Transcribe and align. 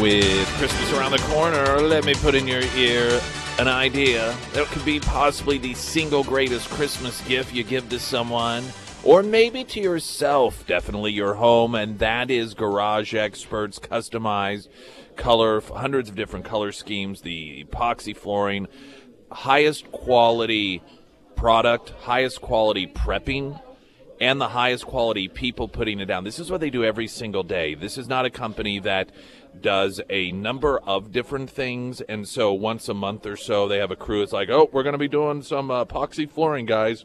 With 0.00 0.46
Christmas 0.58 0.92
around 0.92 1.12
the 1.12 1.18
corner, 1.28 1.80
let 1.80 2.04
me 2.04 2.14
put 2.14 2.34
in 2.34 2.46
your 2.46 2.60
ear 2.76 3.20
an 3.58 3.68
idea 3.68 4.36
that 4.52 4.66
could 4.66 4.84
be 4.84 5.00
possibly 5.00 5.56
the 5.56 5.72
single 5.72 6.22
greatest 6.22 6.68
Christmas 6.70 7.20
gift 7.26 7.54
you 7.54 7.64
give 7.64 7.88
to 7.88 7.98
someone, 7.98 8.64
or 9.04 9.22
maybe 9.22 9.64
to 9.64 9.80
yourself, 9.80 10.66
definitely 10.66 11.12
your 11.12 11.34
home, 11.34 11.74
and 11.74 11.98
that 11.98 12.30
is 12.30 12.54
Garage 12.54 13.14
Experts 13.14 13.78
customized 13.78 14.68
color, 15.16 15.60
hundreds 15.60 16.08
of 16.08 16.14
different 16.14 16.44
color 16.44 16.72
schemes, 16.72 17.20
the 17.20 17.64
epoxy 17.64 18.16
flooring, 18.16 18.66
highest 19.30 19.90
quality 19.92 20.82
product, 21.36 21.90
highest 22.00 22.40
quality 22.40 22.86
prepping 22.86 23.60
and 24.20 24.40
the 24.40 24.48
highest 24.48 24.86
quality 24.86 25.28
people 25.28 25.68
putting 25.68 26.00
it 26.00 26.06
down. 26.06 26.24
This 26.24 26.38
is 26.38 26.50
what 26.50 26.60
they 26.60 26.70
do 26.70 26.84
every 26.84 27.08
single 27.08 27.42
day. 27.42 27.74
This 27.74 27.98
is 27.98 28.08
not 28.08 28.24
a 28.24 28.30
company 28.30 28.78
that 28.80 29.10
does 29.60 30.00
a 30.08 30.32
number 30.32 30.78
of 30.78 31.12
different 31.12 31.50
things, 31.50 32.00
and 32.00 32.26
so 32.26 32.52
once 32.52 32.88
a 32.88 32.94
month 32.94 33.26
or 33.26 33.36
so, 33.36 33.68
they 33.68 33.78
have 33.78 33.90
a 33.90 33.96
crew. 33.96 34.22
It's 34.22 34.32
like, 34.32 34.48
oh, 34.50 34.68
we're 34.72 34.82
going 34.82 34.94
to 34.94 34.98
be 34.98 35.08
doing 35.08 35.42
some 35.42 35.68
epoxy 35.68 36.30
flooring, 36.30 36.66
guys. 36.66 37.04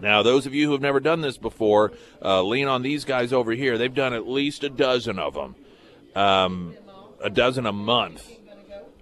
Now, 0.00 0.22
those 0.22 0.46
of 0.46 0.54
you 0.54 0.66
who 0.66 0.72
have 0.72 0.80
never 0.80 1.00
done 1.00 1.20
this 1.20 1.38
before, 1.38 1.92
uh, 2.22 2.42
lean 2.42 2.66
on 2.66 2.82
these 2.82 3.04
guys 3.04 3.32
over 3.32 3.52
here. 3.52 3.78
They've 3.78 3.94
done 3.94 4.12
at 4.12 4.26
least 4.26 4.64
a 4.64 4.68
dozen 4.68 5.18
of 5.18 5.34
them, 5.34 5.54
um, 6.14 6.74
a 7.22 7.30
dozen 7.30 7.66
a 7.66 7.72
month 7.72 8.28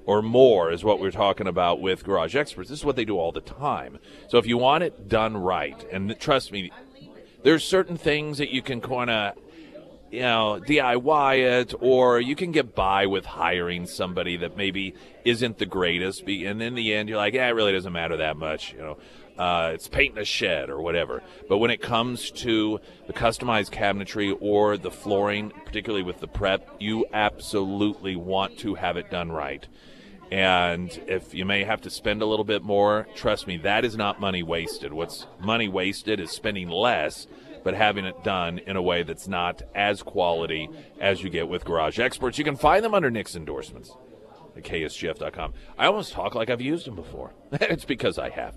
or 0.07 0.23
more 0.23 0.73
is 0.73 0.83
what 0.83 0.99
we're 0.99 1.11
talking 1.11 1.47
about 1.47 1.81
with 1.81 2.05
Garage 2.05 2.35
Experts. 2.35 2.69
This 2.69 2.81
is 2.81 2.85
what 2.85 2.97
they 2.97 3.05
do 3.05 3.19
all 3.19 3.33
the 3.33 3.41
time. 3.41 3.99
So 4.29 4.39
if 4.39 4.47
you 4.47 4.59
want 4.59 4.83
it 4.83 5.09
done 5.09 5.37
right, 5.37 5.87
and 5.93 6.19
trust 6.19 6.53
me, 6.53 6.73
there's 7.43 7.65
certain 7.65 7.97
things 7.97 8.39
that 8.39 8.51
you 8.51 8.61
can 8.61 8.81
kind 8.81 9.11
of 9.11 9.39
you 10.11 10.23
know 10.23 10.61
DIY 10.67 11.61
it, 11.61 11.75
or 11.79 12.21
you 12.21 12.35
can 12.35 12.51
get 12.51 12.75
by 12.75 13.07
with 13.07 13.25
hiring 13.25 13.87
somebody 13.87 14.37
that 14.39 14.57
maybe 14.57 14.95
isn't 15.25 15.59
the 15.59 15.67
greatest. 15.67 16.23
And 16.23 16.61
in 16.61 16.75
the 16.75 16.93
end, 16.93 17.09
you're 17.09 17.19
like, 17.19 17.35
yeah, 17.35 17.47
it 17.47 17.53
really 17.53 17.73
doesn't 17.73 17.93
matter 17.93 18.17
that 18.17 18.37
much, 18.37 18.73
you 18.73 18.81
know. 18.81 18.99
Uh, 19.41 19.71
it's 19.73 19.89
painting 19.89 20.19
a 20.19 20.25
shed 20.25 20.69
or 20.69 20.83
whatever. 20.83 21.23
But 21.49 21.59
when 21.59 21.71
it 21.71 21.81
comes 21.81 22.31
to 22.33 22.79
the 23.07 23.15
customized 23.15 23.71
cabinetry 23.71 24.37
or 24.39 24.77
the 24.77 24.91
flooring, 24.91 25.51
particularly 25.65 26.03
with 26.03 26.21
the 26.21 26.29
prep, 26.29 26.69
you 26.79 27.07
absolutely 27.11 28.17
want 28.17 28.59
to 28.59 28.75
have 28.75 28.99
it 28.99 29.11
done 29.11 29.33
right. 29.33 29.67
And 30.31 30.91
if 31.07 31.33
you 31.33 31.47
may 31.47 31.65
have 31.65 31.81
to 31.81 31.91
spend 31.91 32.21
a 32.21 32.27
little 32.27 32.45
bit 32.45 32.63
more, 32.63 33.07
trust 33.17 33.47
me, 33.47 33.57
that 33.57 33.83
is 33.83 33.97
not 33.97 34.21
money 34.21 34.43
wasted. 34.43 34.93
What's 34.93 35.27
money 35.41 35.69
wasted 35.69 36.21
is 36.21 36.31
spending 36.31 36.69
less, 36.69 37.27
but 37.65 37.73
having 37.73 38.05
it 38.05 38.23
done 38.23 38.59
in 38.59 38.77
a 38.77 38.83
way 38.83 39.05
that's 39.05 39.27
not 39.27 39.63
as 39.75 40.03
quality 40.03 40.69
as 41.01 41.23
you 41.23 41.31
get 41.31 41.49
with 41.49 41.65
Garage 41.65 41.99
Experts. 41.99 42.37
You 42.37 42.45
can 42.45 42.57
find 42.57 42.85
them 42.85 42.93
under 42.93 43.11
Nick's 43.11 43.35
endorsements 43.35 43.91
at 44.55 44.65
ksgf.com. 44.65 45.55
I 45.79 45.87
almost 45.87 46.13
talk 46.13 46.35
like 46.35 46.51
I've 46.51 46.61
used 46.61 46.87
them 46.87 46.95
before. 46.95 47.33
it's 47.53 47.87
because 47.87 48.19
I 48.19 48.29
have. 48.29 48.55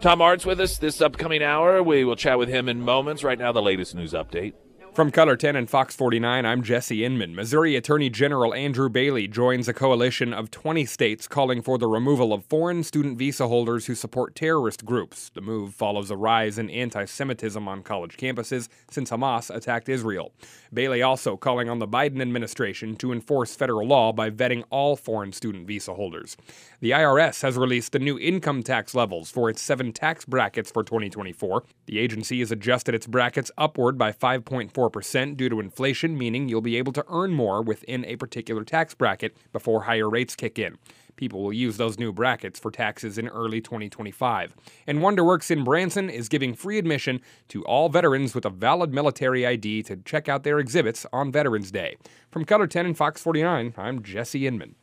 Tom 0.00 0.18
Martz 0.18 0.44
with 0.44 0.60
us 0.60 0.78
this 0.78 1.00
upcoming 1.00 1.42
hour. 1.42 1.82
We 1.82 2.04
will 2.04 2.16
chat 2.16 2.38
with 2.38 2.48
him 2.48 2.68
in 2.68 2.80
moments. 2.80 3.24
Right 3.24 3.38
now, 3.38 3.52
the 3.52 3.62
latest 3.62 3.94
news 3.94 4.12
update. 4.12 4.54
From 4.94 5.10
KOLR 5.10 5.36
10 5.36 5.56
and 5.56 5.68
Fox 5.68 5.96
49, 5.96 6.46
I'm 6.46 6.62
Jesse 6.62 7.04
Inman. 7.04 7.34
Missouri 7.34 7.74
Attorney 7.74 8.08
General 8.08 8.54
Andrew 8.54 8.88
Bailey 8.88 9.26
joins 9.26 9.66
a 9.66 9.72
coalition 9.72 10.32
of 10.32 10.52
20 10.52 10.86
states 10.86 11.26
calling 11.26 11.62
for 11.62 11.78
the 11.78 11.88
removal 11.88 12.32
of 12.32 12.44
foreign 12.44 12.84
student 12.84 13.18
visa 13.18 13.48
holders 13.48 13.86
who 13.86 13.96
support 13.96 14.36
terrorist 14.36 14.84
groups. 14.84 15.32
The 15.34 15.40
move 15.40 15.74
follows 15.74 16.12
a 16.12 16.16
rise 16.16 16.58
in 16.58 16.70
anti 16.70 17.06
Semitism 17.06 17.66
on 17.66 17.82
college 17.82 18.16
campuses 18.16 18.68
since 18.88 19.10
Hamas 19.10 19.52
attacked 19.52 19.88
Israel. 19.88 20.30
Bailey 20.72 21.02
also 21.02 21.36
calling 21.36 21.68
on 21.68 21.80
the 21.80 21.88
Biden 21.88 22.22
administration 22.22 22.94
to 22.98 23.10
enforce 23.10 23.56
federal 23.56 23.88
law 23.88 24.12
by 24.12 24.30
vetting 24.30 24.62
all 24.70 24.94
foreign 24.94 25.32
student 25.32 25.66
visa 25.66 25.94
holders. 25.94 26.36
The 26.78 26.92
IRS 26.92 27.42
has 27.42 27.56
released 27.56 27.90
the 27.90 27.98
new 27.98 28.16
income 28.16 28.62
tax 28.62 28.94
levels 28.94 29.28
for 29.28 29.50
its 29.50 29.60
seven 29.60 29.92
tax 29.92 30.24
brackets 30.24 30.70
for 30.70 30.84
2024. 30.84 31.64
The 31.86 31.98
agency 31.98 32.38
has 32.38 32.52
adjusted 32.52 32.94
its 32.94 33.08
brackets 33.08 33.50
upward 33.58 33.98
by 33.98 34.12
5.4 34.12 34.83
4% 34.90 35.36
due 35.36 35.48
to 35.48 35.60
inflation, 35.60 36.16
meaning 36.16 36.48
you'll 36.48 36.60
be 36.60 36.76
able 36.76 36.92
to 36.92 37.04
earn 37.08 37.32
more 37.32 37.62
within 37.62 38.04
a 38.04 38.16
particular 38.16 38.64
tax 38.64 38.94
bracket 38.94 39.36
before 39.52 39.82
higher 39.82 40.08
rates 40.08 40.36
kick 40.36 40.58
in. 40.58 40.76
People 41.16 41.42
will 41.42 41.52
use 41.52 41.76
those 41.76 41.98
new 41.98 42.12
brackets 42.12 42.58
for 42.58 42.70
taxes 42.70 43.18
in 43.18 43.28
early 43.28 43.60
2025. 43.60 44.54
And 44.86 44.98
Wonderworks 44.98 45.50
in 45.50 45.62
Branson 45.62 46.10
is 46.10 46.28
giving 46.28 46.54
free 46.54 46.78
admission 46.78 47.20
to 47.48 47.64
all 47.64 47.88
veterans 47.88 48.34
with 48.34 48.44
a 48.44 48.50
valid 48.50 48.92
military 48.92 49.46
ID 49.46 49.84
to 49.84 49.96
check 49.98 50.28
out 50.28 50.42
their 50.42 50.58
exhibits 50.58 51.06
on 51.12 51.30
Veterans 51.30 51.70
Day. 51.70 51.96
From 52.30 52.44
KOLR 52.44 52.68
10 52.68 52.86
and 52.86 52.96
Fox 52.96 53.22
49, 53.22 53.74
I'm 53.76 54.02
Jesse 54.02 54.46
Inman. 54.46 54.74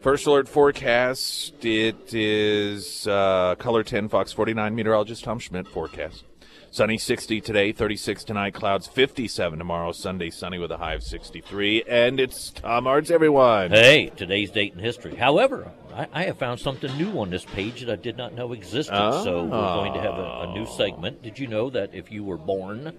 First 0.00 0.26
alert 0.26 0.48
forecast. 0.48 1.64
It 1.64 2.12
is 2.12 3.06
uh, 3.06 3.54
KOLR 3.58 3.84
10, 3.84 4.08
Fox 4.08 4.32
49 4.32 4.74
meteorologist 4.74 5.22
Tom 5.22 5.38
Schmidt 5.38 5.68
forecast. 5.68 6.24
Sunny 6.72 6.98
60 6.98 7.40
today, 7.40 7.72
36 7.72 8.22
tonight, 8.22 8.54
clouds 8.54 8.86
57 8.86 9.58
tomorrow, 9.58 9.90
Sunday 9.90 10.30
sunny 10.30 10.56
with 10.56 10.70
a 10.70 10.76
high 10.76 10.94
of 10.94 11.02
63. 11.02 11.82
And 11.82 12.20
it's 12.20 12.50
Tom 12.50 12.84
Martz, 12.84 13.10
everyone. 13.10 13.72
Hey, 13.72 14.12
today's 14.14 14.52
date 14.52 14.74
in 14.74 14.78
history. 14.78 15.16
However, 15.16 15.72
I, 15.92 16.06
I, 16.12 16.22
have 16.26 16.38
found 16.38 16.60
something 16.60 16.96
new 16.96 17.18
on 17.18 17.30
this 17.30 17.44
page 17.44 17.80
that 17.80 17.90
I 17.90 17.96
did 17.96 18.16
not 18.16 18.34
know 18.34 18.52
existed. 18.52 18.94
Oh. 18.94 19.24
So 19.24 19.42
we're 19.42 19.50
going 19.50 19.94
to 19.94 20.00
have 20.00 20.14
a, 20.14 20.48
a 20.48 20.52
new 20.54 20.62
ah. 20.62 20.76
segment. 20.76 21.22
Did 21.22 21.40
you 21.40 21.48
know 21.48 21.70
that 21.70 21.92
if 21.92 22.12
you 22.12 22.22
were 22.22 22.38
born 22.38 22.96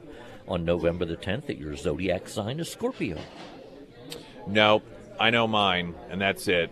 on 0.50 0.66
November 0.66 1.06
the 1.06 1.16
10th, 1.16 1.46
that 1.46 1.58
your 1.58 1.78
zodiac 1.78 2.28
sign 2.28 2.60
is 2.60 2.70
Scorpio? 2.70 3.20
No, 4.48 4.82
I 5.18 5.30
know 5.30 5.48
mine, 5.48 5.96
and 6.10 6.20
that's 6.20 6.50
it. 6.50 6.72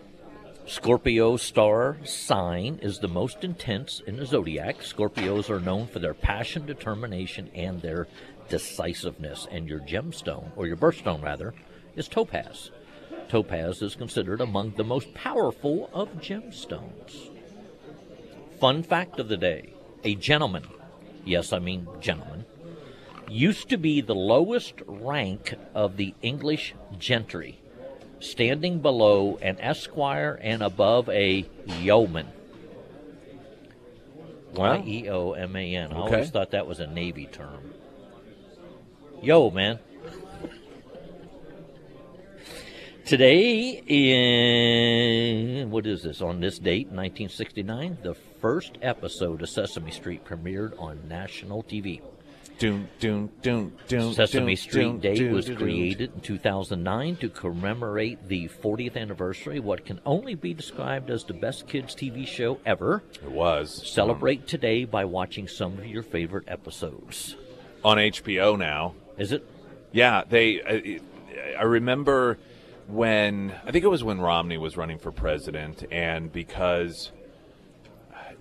Scorpio 0.70 1.36
star 1.36 1.96
sign 2.04 2.78
is 2.80 3.00
the 3.00 3.08
most 3.08 3.42
intense 3.42 4.00
in 4.06 4.16
the 4.16 4.24
zodiac. 4.24 4.78
Scorpios 4.78 5.50
are 5.50 5.58
known 5.58 5.88
for 5.88 5.98
their 5.98 6.14
passion, 6.14 6.64
determination, 6.64 7.50
and 7.56 7.82
their 7.82 8.06
decisiveness. 8.48 9.48
And 9.50 9.68
your 9.68 9.80
gemstone, 9.80 10.52
or 10.54 10.68
your 10.68 10.76
birthstone 10.76 11.24
rather, 11.24 11.54
is 11.96 12.06
topaz. 12.06 12.70
Topaz 13.28 13.82
is 13.82 13.96
considered 13.96 14.40
among 14.40 14.74
the 14.76 14.84
most 14.84 15.12
powerful 15.12 15.90
of 15.92 16.20
gemstones. 16.20 17.30
Fun 18.60 18.84
fact 18.84 19.18
of 19.18 19.26
the 19.26 19.36
day 19.36 19.72
a 20.04 20.14
gentleman, 20.14 20.62
yes, 21.24 21.52
I 21.52 21.58
mean 21.58 21.88
gentleman, 22.00 22.44
used 23.28 23.70
to 23.70 23.76
be 23.76 24.00
the 24.00 24.14
lowest 24.14 24.74
rank 24.86 25.52
of 25.74 25.96
the 25.96 26.14
English 26.22 26.76
gentry 26.96 27.59
standing 28.20 28.80
below 28.80 29.38
an 29.42 29.58
esquire 29.60 30.38
and 30.40 30.62
above 30.62 31.08
a 31.08 31.44
yeoman. 31.80 32.28
Y 34.54 34.82
E 34.86 35.08
O 35.08 35.32
M 35.32 35.56
A 35.56 35.76
N. 35.76 35.92
I 35.92 35.96
okay. 35.96 36.14
always 36.14 36.30
thought 36.30 36.52
that 36.52 36.66
was 36.66 36.80
a 36.80 36.86
Navy 36.86 37.26
term. 37.26 37.72
Yo, 39.22 39.50
man. 39.50 39.78
Today, 43.04 43.82
in 43.88 45.70
what 45.70 45.86
is 45.86 46.02
this? 46.04 46.20
On 46.22 46.40
this 46.40 46.58
date, 46.58 46.86
1969, 46.86 47.98
the 48.02 48.14
first 48.14 48.78
episode 48.82 49.42
of 49.42 49.48
Sesame 49.48 49.90
Street 49.90 50.24
premiered 50.24 50.80
on 50.80 51.08
national 51.08 51.64
TV. 51.64 52.02
Doom, 52.60 52.90
doom, 52.98 53.30
doom, 53.40 53.72
doom, 53.88 54.12
Sesame 54.12 54.54
Street 54.54 55.00
Day 55.00 55.30
was 55.30 55.48
created 55.48 56.12
in 56.14 56.20
2009 56.20 57.16
to 57.16 57.30
commemorate 57.30 58.28
the 58.28 58.50
40th 58.62 58.98
anniversary, 58.98 59.56
of 59.56 59.64
what 59.64 59.86
can 59.86 59.98
only 60.04 60.34
be 60.34 60.52
described 60.52 61.08
as 61.08 61.24
the 61.24 61.32
best 61.32 61.66
kids 61.66 61.94
TV 61.94 62.26
show 62.26 62.60
ever. 62.66 63.02
It 63.14 63.30
was. 63.30 63.90
Celebrate 63.90 64.46
today 64.46 64.84
by 64.84 65.06
watching 65.06 65.48
some 65.48 65.78
of 65.78 65.86
your 65.86 66.02
favorite 66.02 66.44
episodes. 66.48 67.34
On 67.82 67.96
HBO 67.96 68.58
now. 68.58 68.94
Is 69.16 69.32
it? 69.32 69.42
Yeah, 69.92 70.24
they. 70.28 70.60
I, 70.62 71.00
I 71.58 71.62
remember 71.62 72.36
when 72.88 73.54
I 73.64 73.70
think 73.70 73.86
it 73.86 73.90
was 73.90 74.04
when 74.04 74.20
Romney 74.20 74.58
was 74.58 74.76
running 74.76 74.98
for 74.98 75.12
president, 75.12 75.84
and 75.90 76.30
because 76.30 77.10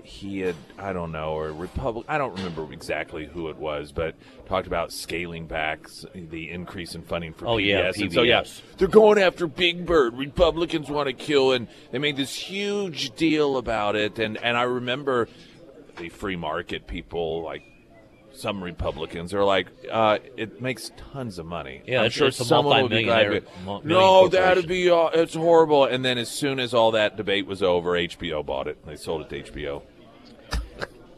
he 0.10 0.40
had 0.40 0.56
I 0.78 0.92
don't 0.92 1.12
know 1.12 1.34
or 1.34 1.52
Republic 1.54 2.06
I 2.10 2.18
don't 2.18 2.36
remember 2.36 2.72
exactly 2.74 3.28
who 3.28 3.50
it 3.50 3.58
was, 3.58 3.92
but 3.92 4.16
talked 4.48 4.66
about 4.66 4.92
scaling 4.92 5.46
back 5.46 5.88
the 6.16 6.50
increase 6.50 6.96
in 6.96 7.04
funding 7.04 7.34
for 7.34 7.48
oh, 7.48 7.58
PBS. 7.58 7.68
Yeah, 7.68 7.92
PBS. 7.92 8.14
so 8.14 8.22
yeah, 8.24 8.44
they're 8.78 8.88
going 8.88 9.20
after 9.20 9.46
Big 9.46 9.86
Bird. 9.86 10.18
Republicans 10.18 10.90
want 10.90 11.08
to 11.08 11.14
kill, 11.14 11.52
and 11.52 11.68
they 11.92 12.00
made 12.00 12.18
this 12.18 12.34
huge 12.34 13.16
deal 13.16 13.58
about 13.58 13.96
it. 13.96 14.18
And 14.18 14.38
and 14.38 14.58
I 14.58 14.64
remember 14.64 15.30
the 15.98 16.10
free 16.10 16.36
market 16.36 16.88
people 16.88 17.44
like 17.44 17.64
some 18.34 18.64
Republicans 18.64 19.34
are 19.34 19.44
like, 19.44 19.68
uh, 19.92 20.20
it 20.38 20.62
makes 20.62 20.92
tons 21.12 21.40
of 21.40 21.46
money. 21.46 21.82
Yeah, 21.86 22.04
I'm 22.04 22.10
sure 22.10 22.32
someone 22.32 22.84
will 22.84 22.90
be 22.90 23.04
glad. 23.04 23.28
multi-millionaire- 23.28 23.42
to- 23.42 23.66
mul- 23.66 23.82
No, 23.84 24.28
that'd 24.28 24.68
be 24.68 24.90
uh, 24.90 25.08
it's 25.14 25.36
horrible. 25.36 25.86
And 25.86 26.04
then 26.04 26.18
as 26.18 26.30
soon 26.30 26.60
as 26.60 26.74
all 26.74 26.92
that 26.92 27.18
debate 27.18 27.46
was 27.46 27.62
over, 27.62 27.92
HBO 27.92 28.46
bought 28.46 28.68
it. 28.68 28.84
They 28.86 28.96
sold 28.96 29.22
it 29.22 29.30
to 29.30 29.52
HBO. 29.52 29.82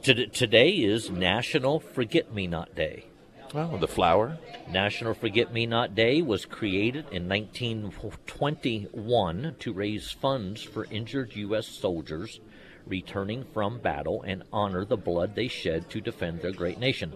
Tod- 0.04 0.34
Today 0.34 0.70
is 0.70 1.12
National 1.12 1.80
Forget 1.80 2.34
Me 2.34 2.48
Not 2.48 2.74
Day. 2.74 3.06
Well, 3.54 3.78
the 3.78 3.88
flower. 3.88 4.40
National 4.68 5.14
Forget 5.14 5.54
Me 5.54 5.68
Not 5.68 5.94
Day 5.94 6.24
was 6.24 6.46
created 6.46 7.06
in 7.12 7.30
1921 7.30 9.56
to 9.60 9.74
raise 9.74 10.10
funds 10.10 10.64
for 10.64 10.86
injured 10.86 11.36
U.S. 11.36 11.68
soldiers 11.68 12.40
returning 12.88 13.44
from 13.54 13.78
battle 13.78 14.24
and 14.24 14.42
honor 14.52 14.86
the 14.86 14.98
blood 14.98 15.36
they 15.36 15.48
shed 15.48 15.88
to 15.92 16.02
defend 16.02 16.42
their 16.42 16.52
great 16.52 16.80
nation. 16.80 17.14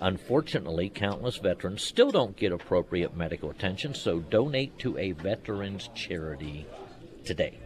Unfortunately, 0.00 0.88
countless 0.88 1.38
veterans 1.38 1.82
still 1.82 2.12
don't 2.12 2.36
get 2.36 2.52
appropriate 2.52 3.16
medical 3.16 3.50
attention, 3.50 3.94
so 3.94 4.20
donate 4.20 4.78
to 4.78 4.96
a 4.96 5.10
veterans 5.10 5.90
charity 5.92 6.68
today. 7.24 7.58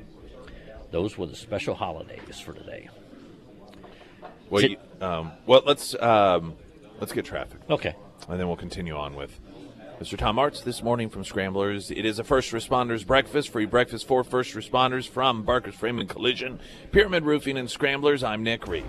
Those 0.90 1.18
were 1.18 1.26
the 1.26 1.36
special 1.36 1.74
holidays 1.74 2.40
for 2.40 2.54
today. 2.54 2.88
Well, 4.52 4.60
Sit- 4.60 4.70
you, 4.72 4.76
um, 5.06 5.32
well, 5.46 5.62
let's 5.64 5.94
um, 5.94 6.56
let's 7.00 7.14
get 7.14 7.24
traffic. 7.24 7.58
Okay. 7.70 7.94
and 8.28 8.38
then 8.38 8.48
we'll 8.48 8.58
continue 8.58 8.94
on 8.94 9.14
with 9.16 9.40
Mr. 9.98 10.18
Tom 10.18 10.36
Martz 10.36 10.62
this 10.62 10.82
morning 10.82 11.08
from 11.08 11.24
Scramblers. 11.24 11.90
It 11.90 12.04
is 12.04 12.18
a 12.18 12.24
first 12.24 12.52
responders 12.52 13.06
breakfast, 13.06 13.48
free 13.48 13.64
breakfast 13.64 14.06
for 14.06 14.22
first 14.22 14.52
responders 14.54 15.08
from 15.08 15.42
Barker's 15.42 15.74
Frame 15.74 15.98
and 16.00 16.06
Collision, 16.08 16.60
Pyramid 16.90 17.24
Roofing, 17.24 17.56
and 17.56 17.70
Scramblers. 17.70 18.22
I'm 18.22 18.42
Nick 18.42 18.66
Reed. 18.68 18.84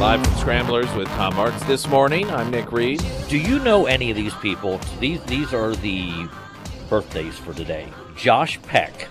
Live 0.00 0.24
from 0.24 0.34
Scramblers 0.38 0.90
with 0.94 1.06
Tom 1.08 1.34
Martz 1.34 1.66
this 1.66 1.86
morning. 1.86 2.30
I'm 2.30 2.50
Nick 2.50 2.72
Reed. 2.72 3.04
Do 3.28 3.36
you 3.36 3.58
know 3.58 3.84
any 3.84 4.10
of 4.10 4.16
these 4.16 4.34
people? 4.36 4.80
These 5.00 5.22
these 5.24 5.52
are 5.52 5.76
the 5.76 6.28
birthdays 6.88 7.36
for 7.36 7.52
today. 7.52 7.88
Josh 8.16 8.58
Peck, 8.62 9.08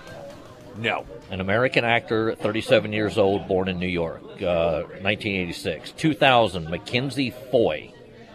No. 0.76 1.06
An 1.32 1.40
American 1.40 1.82
actor, 1.82 2.34
37 2.34 2.92
years 2.92 3.16
old, 3.16 3.48
born 3.48 3.66
in 3.66 3.78
New 3.78 3.86
York, 3.88 4.22
uh, 4.42 4.82
1986. 5.00 5.92
2000, 5.92 6.68
Mackenzie 6.68 7.30
Foy, 7.50 7.92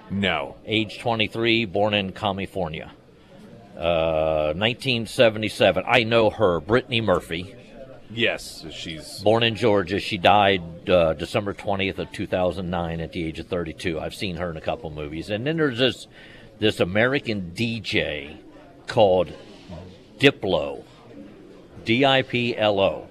No. 0.09 0.55
age 0.65 0.97
23, 0.97 1.65
born 1.65 1.93
in 1.93 2.11
California. 2.11 2.91
Uh, 3.77 4.51
1977, 4.55 5.83
I 5.87 6.03
know 6.03 6.31
her, 6.31 6.59
Brittany 6.59 6.99
Murphy, 6.99 7.53
Yes, 8.09 8.65
she's 8.71 9.19
born 9.19 9.43
in 9.43 9.55
Georgia. 9.55 9.99
She 9.99 10.17
died 10.17 10.89
uh, 10.89 11.11
December 11.13 11.53
20th 11.53 11.97
of 11.97 12.11
2009 12.13 13.01
at 13.01 13.11
the 13.11 13.25
age 13.25 13.37
of 13.37 13.47
32. 13.47 13.99
I've 13.99 14.15
seen 14.15 14.37
her 14.37 14.49
in 14.49 14.55
a 14.55 14.61
couple 14.61 14.89
movies. 14.89 15.29
And 15.29 15.45
then 15.45 15.57
there's 15.57 15.77
this 15.77 16.07
this 16.57 16.79
American 16.79 17.51
DJ 17.53 18.37
called 18.87 19.33
Diplo, 20.19 20.85
D 21.87 22.05
I 22.05 22.21
P 22.21 22.55
L 22.57 22.81
O, 22.81 23.07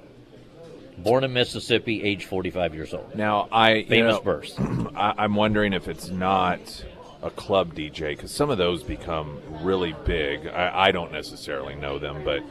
born 0.99 1.25
in 1.25 1.33
Mississippi, 1.33 2.03
age 2.03 2.27
45 2.27 2.75
years 2.75 2.93
old. 2.93 3.15
now 3.15 3.49
I 3.51 3.77
you 3.77 3.87
Famous 3.87 4.17
know, 4.17 4.21
verse. 4.21 4.55
I, 4.95 5.15
I'm 5.17 5.35
wondering 5.35 5.73
if 5.73 5.89
it's 5.89 6.11
not 6.11 6.85
a 7.23 7.31
club 7.31 7.75
DJ 7.75 8.11
because 8.11 8.31
some 8.31 8.51
of 8.51 8.59
those 8.59 8.83
become 8.83 9.41
really 9.63 9.97
big. 10.05 10.47
I, 10.47 10.89
I 10.89 10.91
don't 10.93 11.11
necessarily 11.11 11.75
know 11.75 11.99
them, 11.99 12.23
but 12.23 12.43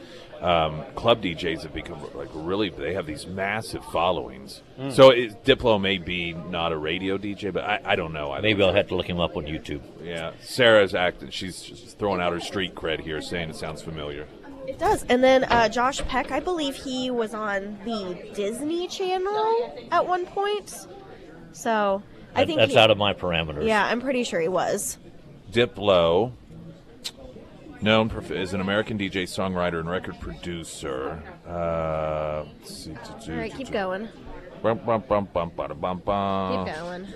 um, 0.42 0.82
club 0.96 1.22
DJs 1.22 1.62
have 1.62 1.72
become 1.72 2.02
like 2.14 2.28
really. 2.34 2.70
They 2.70 2.94
have 2.94 3.06
these 3.06 3.24
massive 3.26 3.84
followings. 3.84 4.62
Hmm. 4.76 4.90
So 4.90 5.10
it, 5.10 5.44
Diplo 5.44 5.80
may 5.80 5.98
be 5.98 6.32
not 6.32 6.72
a 6.72 6.76
radio 6.76 7.18
DJ, 7.18 7.52
but 7.52 7.62
I, 7.62 7.80
I 7.84 7.94
don't 7.96 8.12
know. 8.12 8.32
I 8.32 8.40
Maybe 8.40 8.64
I'll 8.64 8.74
have 8.74 8.88
to 8.88 8.96
look 8.96 9.08
him 9.08 9.20
up 9.20 9.36
on 9.36 9.44
YouTube. 9.44 9.80
Yeah, 10.02 10.32
Sarah's 10.42 10.94
acting. 10.94 11.30
She's 11.30 11.62
just 11.62 11.98
throwing 12.00 12.20
out 12.20 12.32
her 12.32 12.40
street 12.40 12.74
cred 12.74 13.00
here, 13.00 13.22
saying 13.22 13.50
it 13.50 13.56
sounds 13.56 13.80
familiar. 13.80 14.26
It 14.76 14.80
does. 14.80 15.04
And 15.08 15.24
then 15.24 15.44
uh, 15.44 15.70
Josh 15.70 16.02
Peck, 16.02 16.30
I 16.30 16.40
believe 16.40 16.74
he 16.76 17.10
was 17.10 17.32
on 17.32 17.78
the 17.86 18.30
Disney 18.34 18.86
Channel 18.88 19.88
at 19.90 20.06
one 20.06 20.26
point. 20.26 20.86
So 21.52 22.02
I 22.34 22.40
That- 22.40 22.46
think 22.46 22.58
that's 22.58 22.72
he- 22.72 22.78
out 22.78 22.90
of 22.90 22.98
my 22.98 23.14
parameters. 23.14 23.66
Yeah, 23.66 23.86
I'm 23.86 24.02
pretty 24.02 24.22
sure 24.22 24.38
he 24.38 24.48
was. 24.48 24.98
Diplo, 25.50 26.32
known 27.80 28.10
prof- 28.10 28.30
as 28.30 28.52
an 28.52 28.60
American 28.60 28.98
DJ, 28.98 29.22
songwriter, 29.22 29.80
and 29.80 29.88
record 29.88 30.20
producer. 30.20 31.22
Uh, 31.48 32.44
let's 32.60 32.74
see, 32.84 32.94
All 33.30 33.38
right, 33.38 33.54
keep 33.54 33.70
going. 33.70 34.08
Bum, 34.62 34.78
bum, 34.84 35.04
bum, 35.08 35.28
bum, 35.32 35.50
bada, 35.56 35.80
bum, 35.80 36.02
bum. 36.04 36.66
Keep 36.66 36.74
going. 36.76 37.06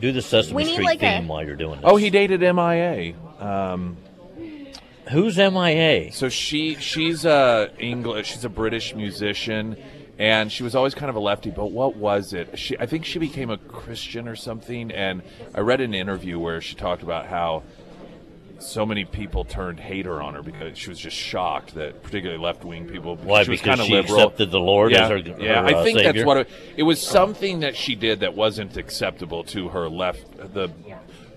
Do 0.00 0.12
the 0.12 0.20
Sesame 0.20 0.56
We 0.56 0.64
Street 0.72 0.84
like, 0.84 1.02
a- 1.02 1.18
theme 1.20 1.28
while 1.28 1.42
you're 1.42 1.56
doing 1.56 1.80
this. 1.80 1.84
Oh, 1.90 1.96
he 1.96 2.10
dated 2.10 2.40
MIA. 2.42 3.14
Um, 3.38 3.96
Who's 5.10 5.36
MIA? 5.36 6.12
so 6.12 6.28
she 6.28 6.74
she's 6.76 7.24
a 7.24 7.70
English. 7.78 8.32
She's 8.32 8.44
a 8.44 8.48
British 8.48 8.94
musician, 8.94 9.76
and 10.18 10.50
she 10.50 10.62
was 10.62 10.74
always 10.74 10.94
kind 10.94 11.10
of 11.10 11.16
a 11.16 11.20
lefty. 11.20 11.50
But 11.50 11.70
what 11.70 11.96
was 11.96 12.32
it? 12.32 12.58
She 12.58 12.76
I 12.78 12.86
think 12.86 13.04
she 13.04 13.18
became 13.18 13.50
a 13.50 13.58
Christian 13.58 14.26
or 14.28 14.36
something. 14.36 14.90
And 14.90 15.22
I 15.54 15.60
read 15.60 15.80
an 15.80 15.94
interview 15.94 16.38
where 16.38 16.60
she 16.60 16.74
talked 16.74 17.02
about 17.02 17.26
how 17.26 17.62
so 18.58 18.86
many 18.86 19.04
people 19.04 19.44
turned 19.44 19.78
hater 19.78 20.22
on 20.22 20.34
her 20.34 20.42
because 20.42 20.78
she 20.78 20.88
was 20.88 20.98
just 20.98 21.16
shocked 21.16 21.74
that 21.74 22.02
particularly 22.02 22.42
left 22.42 22.64
wing 22.64 22.86
people. 22.86 23.16
Why? 23.16 23.42
She 23.42 23.50
was 23.50 23.60
Because 23.60 23.84
she 23.84 23.92
liberal. 23.92 24.16
accepted 24.16 24.50
the 24.50 24.60
Lord 24.60 24.92
yeah, 24.92 25.04
as 25.04 25.10
her, 25.10 25.16
yeah. 25.18 25.60
her, 25.60 25.68
I 25.68 25.72
uh, 25.74 25.84
think 25.84 25.98
that's 25.98 26.24
what 26.24 26.38
it, 26.38 26.50
it 26.76 26.82
was. 26.82 27.00
Something 27.00 27.60
that 27.60 27.76
she 27.76 27.94
did 27.94 28.20
that 28.20 28.34
wasn't 28.34 28.76
acceptable 28.76 29.44
to 29.44 29.68
her 29.68 29.88
left 29.88 30.54
the 30.54 30.70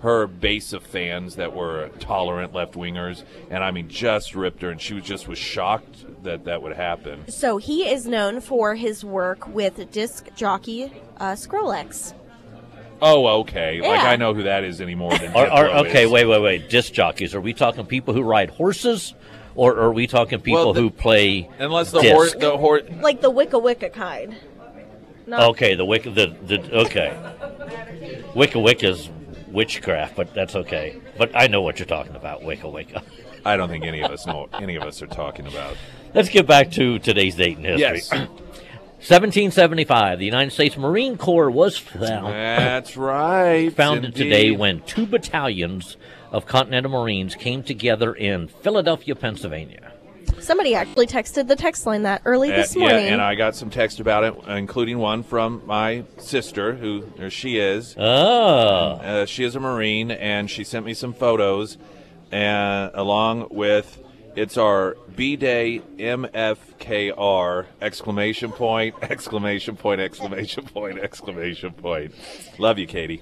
her 0.02 0.28
base 0.28 0.72
of 0.74 0.84
fans 0.84 1.36
that 1.36 1.54
were 1.56 1.90
tolerant 2.00 2.54
left 2.54 2.74
wingers, 2.74 3.24
and 3.50 3.64
I 3.64 3.72
mean 3.72 3.90
just 3.90 4.34
ripped 4.36 4.62
her, 4.62 4.70
and 4.70 4.80
she 4.80 4.94
was 4.94 5.04
just 5.04 5.28
was 5.28 5.38
shocked 5.38 6.06
that 6.24 6.46
that 6.46 6.62
would 6.62 6.76
happen. 6.76 7.30
So 7.30 7.58
he 7.58 7.88
is 7.90 8.06
known 8.06 8.40
for 8.42 8.76
his 8.76 9.04
work 9.04 9.48
with 9.48 9.92
disc 9.92 10.28
jockey 10.36 10.92
uh, 11.18 11.34
Skrillex. 11.34 12.14
Oh, 13.02 13.28
okay. 13.42 13.80
Yeah. 13.82 13.88
Like 13.88 14.04
I 14.06 14.16
know 14.18 14.34
who 14.34 14.44
that 14.44 14.64
is 14.64 14.82
anymore 14.82 15.18
than 15.18 15.34
Are, 15.34 15.48
are, 15.48 15.68
okay, 15.86 16.04
is. 16.04 16.12
wait, 16.12 16.26
wait, 16.26 16.42
wait. 16.42 16.70
Disc 16.70 16.92
jockeys. 16.92 17.34
Are 17.34 17.40
we 17.42 17.54
talking 17.54 17.86
people 17.86 18.14
who 18.14 18.24
ride 18.24 18.50
horses, 18.50 19.14
or 19.56 19.78
are 19.80 19.94
we 19.94 20.06
talking 20.08 20.42
people 20.42 20.66
Well, 20.66 20.74
the- 20.74 20.82
who 20.82 20.90
play? 20.90 21.50
Unless 21.60 21.92
the 21.92 22.02
horse, 22.02 22.34
the 22.36 22.58
horse. 22.58 22.84
Like 23.02 23.22
the 23.22 23.30
Wicca 23.30 23.58
Wicca 23.60 23.90
kind. 23.90 24.36
Not 25.28 25.50
Okay, 25.52 25.76
the 25.76 25.86
wick, 25.86 26.04
the, 26.04 26.36
the 26.44 26.76
okay. 26.80 27.16
Wicca 28.34 28.60
Wicca's 28.60 29.08
witchcraft, 29.52 30.16
but 30.16 30.34
that's 30.34 30.56
okay. 30.56 31.00
But 31.18 31.32
I 31.36 31.48
know 31.48 31.62
what 31.62 31.80
you're 31.80 31.86
talking 31.86 32.16
about, 32.16 32.44
Wicca 32.44 32.70
Wicca. 32.70 33.04
I 33.46 33.58
don't 33.58 33.70
think 33.70 33.86
any 33.86 34.02
of 34.02 34.12
us 34.12 34.26
know 34.26 34.48
what 34.50 34.62
any 34.62 34.76
of 34.76 34.84
us 34.84 35.02
are 35.02 35.08
talking 35.08 35.48
about. 35.48 35.76
Let's 36.14 36.30
get 36.30 36.48
back 36.48 36.72
to 36.72 37.00
today's 37.00 37.36
date 37.36 37.58
in 37.58 37.64
history. 37.64 37.80
Yes, 37.80 38.12
1775, 39.00 40.20
the 40.20 40.26
United 40.26 40.52
States 40.52 40.76
Marine 40.76 41.18
Corps 41.18 41.50
was 41.50 41.78
found, 41.78 42.34
that's 42.34 42.98
right. 42.98 43.72
founded 43.72 44.14
today 44.14 44.52
when 44.52 44.82
two 44.82 45.06
battalions 45.06 45.96
of 46.32 46.46
Continental 46.46 46.92
Marines 46.92 47.34
came 47.36 47.64
together 47.64 48.14
in 48.14 48.50
Philadelphia, 48.50 49.16
Pennsylvania. 49.16 49.89
Somebody 50.40 50.76
actually 50.76 51.08
texted 51.08 51.48
the 51.48 51.56
text 51.56 51.86
line 51.86 52.04
that 52.04 52.22
early 52.26 52.52
Uh, 52.52 52.56
this 52.58 52.76
yeah, 52.76 52.82
morning. 52.82 53.08
and 53.08 53.22
I 53.22 53.36
got 53.36 53.56
some 53.56 53.70
text 53.70 54.00
about 54.00 54.24
it, 54.24 54.34
including 54.48 54.98
one 55.00 55.24
from 55.24 55.62
my 55.66 56.04
sister, 56.18 56.74
who 56.76 57.04
there 57.18 57.30
she 57.30 57.58
is. 57.60 57.96
Oh, 57.98 58.04
Uh, 59.02 59.26
she 59.26 59.44
is 59.44 59.56
a 59.56 59.60
Marine, 59.60 60.12
and 60.12 60.50
she 60.50 60.64
sent 60.64 60.86
me 60.86 60.94
some 60.94 61.14
photos, 61.14 61.78
and 62.32 62.92
along 62.94 63.48
with 63.52 64.00
it's 64.36 64.58
our 64.58 64.96
B 65.16 65.36
Day 65.36 65.82
MFKR 65.98 67.66
exclamation 67.82 68.52
point 68.52 68.96
exclamation 69.02 69.76
point 69.76 70.00
exclamation 70.02 70.64
point 70.66 71.00
exclamation 71.00 71.72
point. 71.74 72.14
Love 72.58 72.80
you, 72.80 72.88
Katie. 72.88 73.22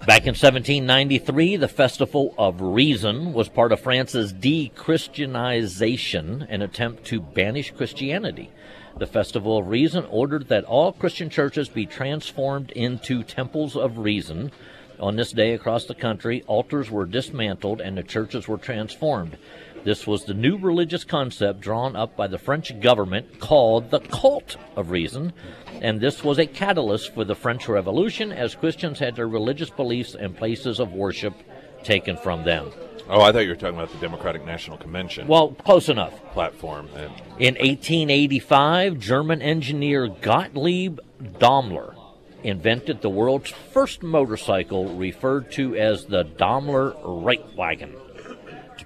Back 0.00 0.22
in 0.22 0.34
1793, 0.34 1.56
the 1.56 1.68
Festival 1.68 2.34
of 2.36 2.60
Reason 2.60 3.32
was 3.32 3.48
part 3.48 3.70
of 3.70 3.78
France's 3.78 4.32
de-Christianization, 4.32 6.44
an 6.48 6.60
attempt 6.60 7.04
to 7.04 7.20
banish 7.20 7.70
Christianity. 7.70 8.50
The 8.98 9.06
Festival 9.06 9.58
of 9.58 9.68
Reason 9.68 10.04
ordered 10.06 10.48
that 10.48 10.64
all 10.64 10.92
Christian 10.92 11.30
churches 11.30 11.68
be 11.68 11.86
transformed 11.86 12.72
into 12.72 13.22
temples 13.22 13.76
of 13.76 13.98
reason. 13.98 14.50
On 14.98 15.14
this 15.14 15.30
day 15.30 15.54
across 15.54 15.84
the 15.84 15.94
country, 15.94 16.42
altars 16.48 16.90
were 16.90 17.06
dismantled 17.06 17.80
and 17.80 17.96
the 17.96 18.02
churches 18.02 18.48
were 18.48 18.58
transformed. 18.58 19.36
This 19.84 20.06
was 20.06 20.24
the 20.24 20.34
new 20.34 20.56
religious 20.58 21.02
concept 21.02 21.60
drawn 21.60 21.96
up 21.96 22.16
by 22.16 22.28
the 22.28 22.38
French 22.38 22.78
government 22.80 23.40
called 23.40 23.90
the 23.90 23.98
cult 23.98 24.56
of 24.76 24.90
reason, 24.90 25.32
and 25.80 26.00
this 26.00 26.22
was 26.22 26.38
a 26.38 26.46
catalyst 26.46 27.12
for 27.14 27.24
the 27.24 27.34
French 27.34 27.68
Revolution 27.68 28.30
as 28.30 28.54
Christians 28.54 29.00
had 29.00 29.16
their 29.16 29.26
religious 29.26 29.70
beliefs 29.70 30.14
and 30.14 30.36
places 30.36 30.78
of 30.78 30.92
worship 30.92 31.34
taken 31.82 32.16
from 32.16 32.44
them. 32.44 32.70
Oh, 33.08 33.20
I 33.20 33.32
thought 33.32 33.40
you 33.40 33.48
were 33.48 33.56
talking 33.56 33.74
about 33.74 33.90
the 33.90 33.98
Democratic 33.98 34.46
National 34.46 34.76
Convention 34.78 35.26
Well, 35.26 35.48
close 35.48 35.88
enough. 35.88 36.14
platform. 36.32 36.88
And 36.94 37.12
In 37.40 37.54
1885, 37.56 39.00
German 39.00 39.42
engineer 39.42 40.06
Gottlieb 40.06 41.00
Daimler 41.40 41.96
invented 42.44 43.02
the 43.02 43.10
world's 43.10 43.50
first 43.72 44.04
motorcycle 44.04 44.94
referred 44.94 45.50
to 45.52 45.76
as 45.76 46.06
the 46.06 46.22
Daimler 46.22 46.92
Reitwagen. 47.04 47.94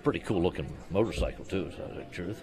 Pretty 0.06 0.20
cool 0.20 0.40
looking 0.40 0.72
motorcycle, 0.88 1.44
too, 1.44 1.68
you 1.76 1.94
the 1.96 2.04
truth. 2.12 2.40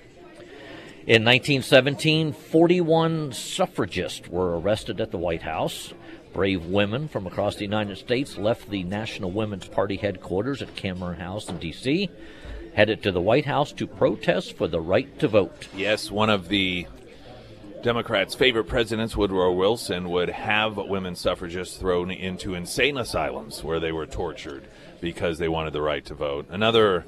In 1.08 1.24
1917, 1.24 2.34
41 2.34 3.32
suffragists 3.32 4.27
were 4.27 4.60
arrested 4.60 5.00
at 5.00 5.12
the 5.12 5.17
White 5.17 5.43
House. 5.43 5.93
Brave 6.34 6.65
women 6.65 7.08
from 7.08 7.25
across 7.25 7.55
the 7.55 7.63
United 7.63 7.98
States 7.98 8.38
left 8.38 8.70
the 8.70 8.84
National 8.84 9.32
Women's 9.32 9.65
Party 9.65 9.96
headquarters 9.96 10.62
at 10.62 10.75
Cameron 10.75 11.22
House 11.22 11.48
in 11.48 11.58
D.C., 11.58 12.10
headed 12.74 13.01
to 13.03 13.13
the 13.13 13.22
White 13.22 13.46
House 13.46 13.72
to 13.72 13.88
protest 13.88 14.58
for 14.58 14.67
the 14.67 14.82
right 14.82 15.17
to 15.20 15.29
vote. 15.29 15.70
Yes, 15.74 16.12
one 16.12 16.29
of 16.29 16.50
the 16.50 16.86
Democrats' 17.82 18.36
favorite 18.36 18.65
presidents, 18.65 19.15
Woodrow 19.15 19.53
Wilson, 19.53 20.10
would 20.10 20.32
have 20.32 20.75
women 20.75 21.15
suffragists 21.15 21.77
thrown 21.77 22.12
into 22.12 22.55
insane 22.55 22.98
asylums 22.98 23.63
where 23.63 23.79
they 23.79 23.93
were 23.93 24.05
tortured 24.05 24.67
because 25.00 25.38
they 25.38 25.48
wanted 25.48 25.72
the 25.72 25.82
right 25.82 26.03
to 26.03 26.13
vote. 26.13 26.46
Another 26.50 27.05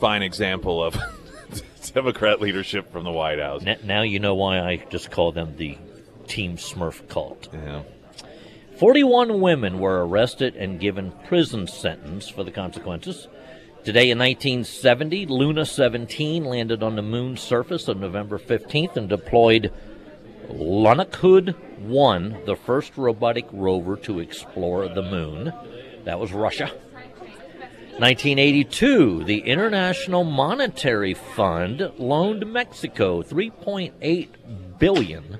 fine 0.00 0.22
example 0.22 0.82
of 0.82 0.96
Democrat 1.94 2.40
leadership 2.40 2.90
from 2.90 3.04
the 3.04 3.10
White 3.10 3.38
House. 3.38 3.62
Now 3.84 4.00
you 4.00 4.18
know 4.18 4.34
why 4.34 4.58
I 4.58 4.76
just 4.76 5.10
call 5.10 5.30
them 5.30 5.56
the 5.56 5.76
Team 6.26 6.56
Smurf 6.56 7.06
cult. 7.08 7.48
Yeah. 7.52 7.82
41 8.78 9.42
women 9.42 9.78
were 9.78 10.06
arrested 10.06 10.56
and 10.56 10.80
given 10.80 11.12
prison 11.26 11.66
sentence 11.66 12.30
for 12.30 12.44
the 12.44 12.50
consequences. 12.50 13.28
Today 13.84 14.10
in 14.10 14.18
1970, 14.18 15.26
Luna 15.26 15.66
17 15.66 16.44
landed 16.44 16.82
on 16.82 16.96
the 16.96 17.02
moon's 17.02 17.42
surface 17.42 17.86
on 17.86 18.00
November 18.00 18.38
15th 18.38 18.96
and 18.96 19.08
deployed 19.08 19.70
Lunokhod 20.48 21.54
1, 21.78 22.44
the 22.46 22.56
first 22.56 22.96
robotic 22.96 23.46
rover 23.52 23.96
to 23.96 24.20
explore 24.20 24.88
the 24.88 25.02
moon. 25.02 25.52
That 26.04 26.18
was 26.18 26.32
Russia. 26.32 26.72
1982, 28.00 29.24
the 29.24 29.40
International 29.40 30.24
Monetary 30.24 31.12
Fund 31.12 31.92
loaned 31.98 32.50
Mexico 32.50 33.22
3.8 33.22 34.78
billion 34.78 35.38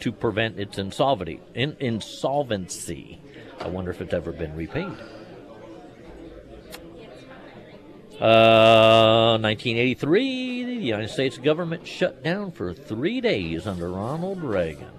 to 0.00 0.10
prevent 0.10 0.58
its 0.58 0.76
insolvency. 0.76 1.40
In, 1.54 1.76
insolvency. 1.78 3.20
I 3.60 3.68
wonder 3.68 3.92
if 3.92 4.00
it's 4.00 4.12
ever 4.12 4.32
been 4.32 4.56
repaid. 4.56 4.90
Uh, 8.20 9.38
1983, 9.40 10.64
the 10.64 10.74
United 10.74 11.10
States 11.10 11.38
government 11.38 11.86
shut 11.86 12.24
down 12.24 12.50
for 12.50 12.74
three 12.74 13.20
days 13.20 13.68
under 13.68 13.88
Ronald 13.88 14.42
Reagan. 14.42 14.90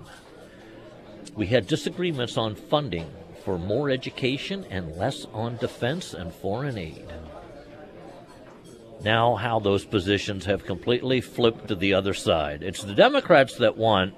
We 1.35 1.47
had 1.47 1.67
disagreements 1.67 2.37
on 2.37 2.55
funding 2.55 3.11
for 3.43 3.57
more 3.57 3.89
education 3.89 4.65
and 4.69 4.95
less 4.97 5.25
on 5.33 5.57
defense 5.57 6.13
and 6.13 6.33
foreign 6.33 6.77
aid. 6.77 7.05
Now, 9.03 9.35
how 9.35 9.59
those 9.59 9.83
positions 9.83 10.45
have 10.45 10.65
completely 10.65 11.21
flipped 11.21 11.69
to 11.69 11.75
the 11.75 11.95
other 11.95 12.13
side. 12.13 12.61
It's 12.61 12.83
the 12.83 12.93
Democrats 12.93 13.55
that 13.57 13.75
want 13.77 14.13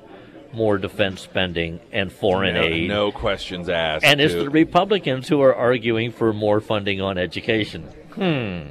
more 0.54 0.78
defense 0.78 1.22
spending 1.22 1.80
and 1.92 2.12
foreign 2.12 2.56
No, 2.56 2.62
aid. 2.62 2.88
no 2.90 3.12
questions 3.12 3.70
asked. 3.70 4.04
And 4.06 4.20
it's 4.22 4.34
dude. 4.34 4.46
the 4.46 4.50
Republicans 4.52 5.28
who 5.28 5.42
are 5.42 5.56
arguing 5.56 6.12
for 6.12 6.34
more 6.34 6.60
funding 6.60 7.02
on 7.02 7.18
education. 7.18 7.84
Hmm. 8.14 8.64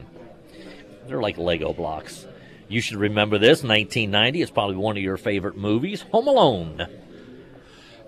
They're 1.09 1.21
like 1.21 1.38
Lego 1.38 1.73
blocks. 1.73 2.26
You 2.68 2.80
should 2.80 2.99
remember 2.99 3.38
this 3.38 3.62
1990 3.62 4.42
is 4.42 4.50
probably 4.50 4.76
one 4.76 4.97
of 4.97 5.02
your 5.02 5.16
favorite 5.16 5.56
movies 5.56 6.02
Home 6.12 6.28
Alone. 6.28 6.87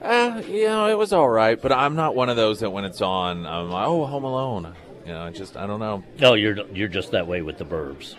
Uh, 0.05 0.43
you 0.47 0.67
know, 0.67 0.87
it 0.89 0.99
was 0.99 1.15
all 1.15 1.29
right, 1.29 1.61
but 1.61 1.73
I'm 1.73 1.97
not 1.97 2.15
one 2.15 2.29
of 2.29 2.37
those 2.37 2.61
that 2.61 2.71
when 2.71 2.85
it's 2.85 3.01
on, 3.01 3.47
I'm 3.47 3.71
like, 3.71 3.87
oh, 3.89 4.05
Home 4.05 4.25
Alone. 4.25 4.75
You 5.07 5.13
know, 5.13 5.23
I 5.23 5.31
just, 5.31 5.57
I 5.57 5.67
don't 5.67 5.81
know. 5.81 6.05
No, 6.19 6.35
you're, 6.35 6.67
you're 6.69 6.89
just 6.89 7.13
that 7.13 7.27
way 7.27 7.41
with 7.41 7.57
the 7.57 7.65
Burbs. 7.65 8.15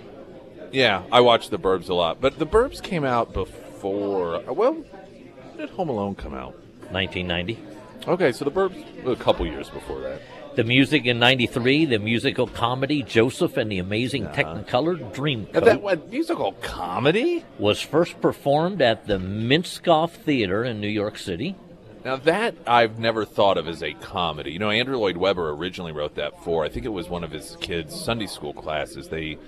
Yeah, 0.72 1.04
I 1.12 1.22
watched 1.22 1.52
The 1.52 1.60
Burbs 1.60 1.90
a 1.90 1.94
lot, 1.94 2.20
but 2.20 2.40
The 2.40 2.46
Burbs 2.48 2.82
came 2.82 3.06
out 3.06 3.34
before. 3.34 4.42
Well, 4.52 4.74
when 4.74 5.58
did 5.58 5.70
Home 5.72 5.90
Alone 5.90 6.16
come 6.16 6.34
out? 6.34 6.56
1990. 6.90 7.60
Okay, 8.08 8.32
so 8.32 8.46
The 8.46 8.52
Burbs 8.52 9.08
a 9.08 9.16
couple 9.16 9.46
years 9.46 9.70
before 9.70 10.02
that. 10.02 10.22
The 10.56 10.64
music 10.64 11.06
in 11.06 11.20
93, 11.20 11.86
the 11.86 12.00
musical 12.00 12.48
comedy 12.48 13.04
Joseph 13.04 13.58
and 13.58 13.70
the 13.70 13.80
Amazing 13.80 14.28
Technicolor 14.28 15.14
Dreamcoat 15.14 15.66
that 15.66 15.82
what 15.82 16.10
musical 16.10 16.54
comedy? 16.54 17.44
was 17.60 17.82
first 17.82 18.22
performed 18.22 18.82
at 18.82 19.06
the 19.06 19.18
Minskoff 19.18 20.12
Theater 20.12 20.64
in 20.64 20.80
New 20.80 20.88
York 20.88 21.18
City. 21.18 21.58
Now 22.06 22.18
that 22.18 22.56
I've 22.68 23.00
never 23.00 23.26
thought 23.26 23.58
of 23.58 23.68
as 23.68 23.82
a 23.82 23.94
comedy. 23.94 24.52
You 24.52 24.60
know, 24.60 24.70
Andrew 24.70 24.96
Lloyd 24.96 25.18
Webber 25.18 25.50
originally 25.50 25.92
wrote 25.92 26.14
that 26.16 26.44
for. 26.44 26.64
I 26.64 26.70
think 26.70 26.86
it 26.86 26.90
was 26.90 27.10
one 27.10 27.24
of 27.24 27.32
his 27.32 27.58
kids' 27.60 28.00
Sunday 28.00 28.28
school 28.28 28.54
classes. 28.54 29.08
They 29.08 29.40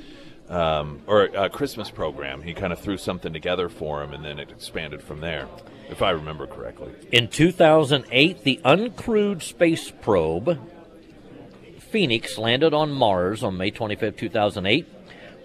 um, 0.49 1.03
or 1.05 1.25
a 1.25 1.49
Christmas 1.49 1.91
program. 1.91 2.41
He 2.41 2.55
kind 2.55 2.73
of 2.73 2.79
threw 2.79 2.97
something 2.97 3.31
together 3.31 3.69
for 3.69 4.01
him, 4.01 4.11
and 4.11 4.25
then 4.25 4.39
it 4.39 4.49
expanded 4.49 5.03
from 5.03 5.21
there, 5.21 5.47
if 5.89 6.01
I 6.01 6.09
remember 6.09 6.47
correctly. 6.47 6.93
In 7.11 7.27
2008, 7.27 8.43
the 8.43 8.59
uncrewed 8.65 9.43
space 9.43 9.91
probe 9.91 10.59
Phoenix 11.77 12.39
landed 12.39 12.73
on 12.73 12.91
Mars 12.91 13.43
on 13.43 13.55
May 13.55 13.69
25, 13.69 14.15
2008, 14.15 14.87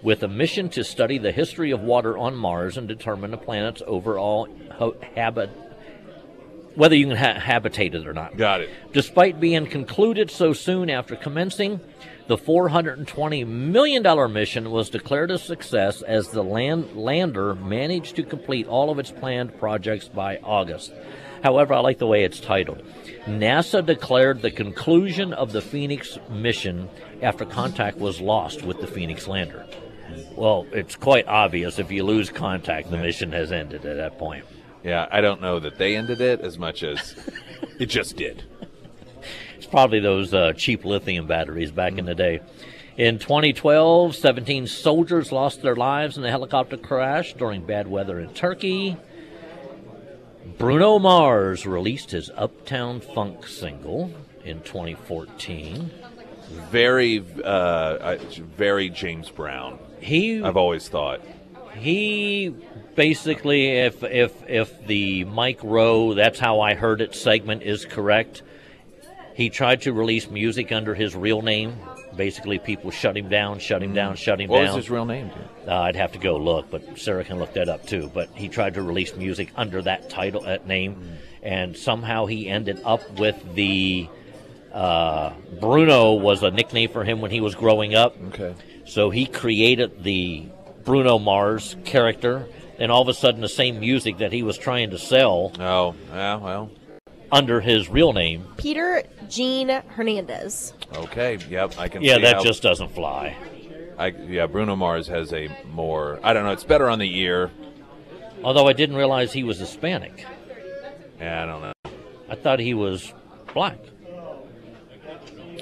with 0.01 0.23
a 0.23 0.27
mission 0.27 0.67
to 0.69 0.83
study 0.83 1.19
the 1.19 1.31
history 1.31 1.69
of 1.69 1.81
water 1.81 2.17
on 2.17 2.35
Mars 2.35 2.75
and 2.75 2.87
determine 2.87 3.29
the 3.29 3.37
planet's 3.37 3.83
overall 3.85 4.47
ho- 4.71 4.95
habit, 5.15 5.51
whether 6.75 6.95
you 6.95 7.07
can 7.07 7.17
ha- 7.17 7.39
habitate 7.39 7.95
it 7.95 8.07
or 8.07 8.13
not. 8.13 8.37
Got 8.37 8.61
it. 8.61 8.69
Despite 8.91 9.39
being 9.39 9.67
concluded 9.67 10.31
so 10.31 10.53
soon 10.53 10.89
after 10.89 11.15
commencing, 11.15 11.79
the 12.27 12.37
$420 12.37 13.45
million 13.45 14.33
mission 14.33 14.71
was 14.71 14.89
declared 14.89 15.31
a 15.31 15.37
success 15.37 16.01
as 16.01 16.29
the 16.29 16.43
land- 16.43 16.95
lander 16.95 17.53
managed 17.53 18.15
to 18.15 18.23
complete 18.23 18.67
all 18.67 18.89
of 18.89 18.99
its 18.99 19.11
planned 19.11 19.57
projects 19.59 20.07
by 20.07 20.37
August. 20.37 20.93
However, 21.43 21.73
I 21.73 21.79
like 21.79 21.97
the 21.97 22.07
way 22.07 22.23
it's 22.23 22.39
titled. 22.39 22.81
NASA 23.25 23.85
declared 23.85 24.41
the 24.41 24.51
conclusion 24.51 25.33
of 25.33 25.51
the 25.51 25.61
Phoenix 25.61 26.17
mission 26.29 26.89
after 27.21 27.45
contact 27.45 27.97
was 27.97 28.21
lost 28.21 28.63
with 28.63 28.79
the 28.79 28.87
Phoenix 28.87 29.27
lander. 29.27 29.65
Well, 30.35 30.65
it's 30.71 30.95
quite 30.95 31.27
obvious 31.27 31.79
if 31.79 31.91
you 31.91 32.03
lose 32.03 32.29
contact, 32.29 32.89
the 32.89 32.97
mission 32.97 33.31
has 33.33 33.51
ended 33.51 33.85
at 33.85 33.97
that 33.97 34.17
point. 34.17 34.45
Yeah, 34.83 35.07
I 35.11 35.21
don't 35.21 35.41
know 35.41 35.59
that 35.59 35.77
they 35.77 35.95
ended 35.95 36.19
it 36.19 36.41
as 36.41 36.57
much 36.57 36.83
as 36.83 37.15
it 37.79 37.85
just 37.87 38.17
did. 38.17 38.43
It's 39.57 39.65
probably 39.65 39.99
those 39.99 40.33
uh, 40.33 40.53
cheap 40.53 40.83
lithium 40.83 41.25
batteries 41.25 41.71
back 41.71 41.97
in 41.97 42.05
the 42.05 42.15
day. 42.15 42.41
In 42.97 43.17
2012, 43.17 44.15
17 44.15 44.67
soldiers 44.67 45.31
lost 45.31 45.61
their 45.61 45.75
lives 45.75 46.17
in 46.17 46.23
a 46.23 46.29
helicopter 46.29 46.77
crash 46.77 47.33
during 47.33 47.65
bad 47.65 47.87
weather 47.87 48.19
in 48.19 48.29
Turkey. 48.33 48.97
Bruno 50.57 50.99
Mars 50.99 51.65
released 51.65 52.11
his 52.11 52.29
Uptown 52.35 52.99
Funk 52.99 53.47
single 53.47 54.11
in 54.43 54.61
2014. 54.61 55.89
Very, 56.69 57.25
uh, 57.43 58.17
very 58.57 58.89
James 58.89 59.29
Brown. 59.29 59.79
He 59.99 60.43
I've 60.43 60.57
always 60.57 60.87
thought. 60.87 61.21
He 61.75 62.53
basically 62.95 63.67
if 63.79 64.03
if 64.03 64.31
if 64.49 64.85
the 64.87 65.23
Mike 65.25 65.59
Rowe 65.63 66.13
that's 66.13 66.39
how 66.39 66.61
I 66.61 66.73
heard 66.75 67.01
it 67.01 67.15
segment 67.15 67.63
is 67.63 67.85
correct, 67.85 68.41
he 69.35 69.49
tried 69.49 69.81
to 69.81 69.93
release 69.93 70.29
music 70.29 70.71
under 70.71 70.93
his 70.95 71.15
real 71.15 71.41
name. 71.41 71.75
Basically, 72.15 72.59
people 72.59 72.91
shut 72.91 73.17
him 73.17 73.27
down, 73.27 73.57
shut 73.57 73.81
him 73.81 73.93
down, 73.93 74.15
shut 74.15 74.39
him 74.39 74.47
What 74.49 74.57
down. 74.65 74.75
was 74.75 74.85
his 74.85 74.89
real 74.91 75.05
name? 75.05 75.29
dude? 75.29 75.67
Uh, 75.69 75.81
I'd 75.81 75.95
have 75.95 76.11
to 76.11 76.19
go 76.19 76.37
look, 76.37 76.69
but 76.69 76.99
Sarah 76.99 77.23
can 77.23 77.39
look 77.39 77.53
that 77.53 77.67
up 77.69 77.87
too. 77.87 78.11
But 78.13 78.29
he 78.35 78.49
tried 78.49 78.75
to 78.75 78.83
release 78.83 79.15
music 79.15 79.49
under 79.55 79.81
that 79.81 80.11
title, 80.11 80.41
that 80.41 80.67
name, 80.67 81.17
and 81.41 81.75
somehow 81.75 82.27
he 82.27 82.47
ended 82.47 82.79
up 82.85 83.01
with 83.19 83.55
the 83.55 84.07
uh, 84.71 85.33
Bruno 85.59 86.13
was 86.13 86.43
a 86.43 86.51
nickname 86.51 86.89
for 86.89 87.03
him 87.03 87.19
when 87.19 87.31
he 87.31 87.41
was 87.41 87.55
growing 87.55 87.95
up. 87.95 88.15
Okay. 88.27 88.53
So 88.85 89.09
he 89.09 89.25
created 89.25 90.03
the 90.03 90.45
Bruno 90.85 91.17
Mars 91.19 91.75
character, 91.85 92.47
and 92.79 92.91
all 92.91 93.01
of 93.01 93.07
a 93.07 93.13
sudden, 93.13 93.41
the 93.41 93.49
same 93.49 93.79
music 93.79 94.17
that 94.17 94.31
he 94.33 94.43
was 94.43 94.57
trying 94.57 94.89
to 94.91 94.97
sell 94.97 95.51
Oh, 95.59 95.95
yeah, 96.11 96.35
well, 96.37 96.69
under 97.31 97.61
his 97.61 97.89
real 97.89 98.13
name. 98.13 98.45
Peter 98.57 99.03
Gene 99.29 99.69
Hernandez. 99.69 100.73
okay. 100.95 101.37
Yep, 101.49 101.75
I 101.77 101.87
can 101.87 102.01
Yeah, 102.03 102.15
see 102.15 102.21
that 102.21 102.35
how- 102.37 102.43
just 102.43 102.61
doesn't 102.63 102.89
fly. 102.93 103.35
I, 103.97 104.07
yeah, 104.07 104.47
Bruno 104.47 104.75
Mars 104.75 105.07
has 105.07 105.31
a 105.33 105.49
more. 105.71 106.19
I 106.23 106.33
don't 106.33 106.43
know. 106.45 106.51
It's 106.51 106.63
better 106.63 106.89
on 106.89 106.97
the 106.99 107.19
ear. 107.19 107.51
Although 108.43 108.67
I 108.67 108.73
didn't 108.73 108.95
realize 108.95 109.31
he 109.31 109.43
was 109.43 109.59
Hispanic. 109.59 110.25
Yeah, 111.19 111.43
I 111.43 111.45
don't 111.45 111.61
know. 111.61 111.73
I 112.27 112.35
thought 112.35 112.59
he 112.59 112.73
was 112.73 113.13
black. 113.53 113.77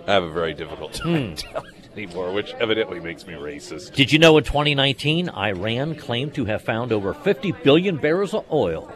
I 0.07 0.13
have 0.13 0.23
a 0.23 0.31
very 0.31 0.53
difficult 0.53 0.97
Hmm. 0.97 1.13
time 1.13 1.35
telling 1.35 1.70
anymore, 1.95 2.31
which 2.33 2.53
evidently 2.55 3.00
makes 3.00 3.25
me 3.27 3.33
racist. 3.33 3.93
Did 3.93 4.12
you 4.12 4.19
know 4.19 4.38
in 4.38 4.43
2019, 4.43 5.29
Iran 5.29 5.95
claimed 5.95 6.33
to 6.36 6.45
have 6.45 6.62
found 6.62 6.91
over 6.91 7.13
50 7.13 7.51
billion 7.63 7.98
barrels 7.98 8.33
of 8.33 8.45
oil? 8.51 8.91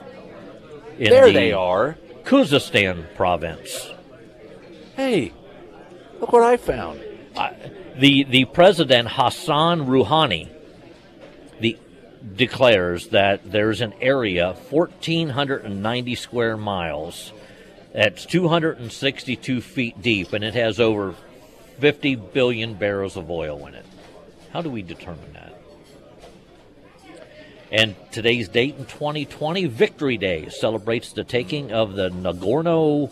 In 0.98 1.10
There 1.10 1.28
the- 1.28 1.34
they 1.34 1.52
are. 1.52 1.98
Khuzestan 2.24 3.06
province. 3.16 3.92
Hey, 4.96 5.32
look 6.20 6.32
what 6.34 6.42
I 6.44 6.58
found. 6.58 7.00
The 7.98 8.24
the 8.24 8.46
president 8.46 9.10
Hassan 9.12 9.86
Rouhani 9.88 10.50
the 11.60 11.78
declares 12.36 13.10
that 13.10 13.52
there's 13.52 13.82
an 13.82 13.94
area 14.02 14.54
1490 14.70 16.16
square 16.16 16.58
miles 16.58 17.32
that's 17.94 18.25
262 18.25 19.62
feet 19.62 20.02
deep 20.02 20.34
and 20.34 20.44
it 20.44 20.56
has 20.56 20.80
over 20.80 21.14
50 21.79 22.15
billion 22.15 22.75
barrels 22.75 23.17
of 23.17 23.29
oil 23.29 23.65
in 23.67 23.75
it. 23.75 23.86
How 24.51 24.62
do 24.62 24.70
we 24.70 24.82
determine 24.82 25.34
that? 25.34 25.53
And 27.72 27.96
today's 28.12 28.48
date 28.48 28.75
in 28.77 28.86
2020, 28.86 29.65
Victory 29.65 30.17
Day, 30.17 30.50
celebrates 30.50 31.12
the 31.12 31.24
taking 31.24 31.72
of 31.72 31.94
the 31.94 32.10
Nagorno 32.10 33.12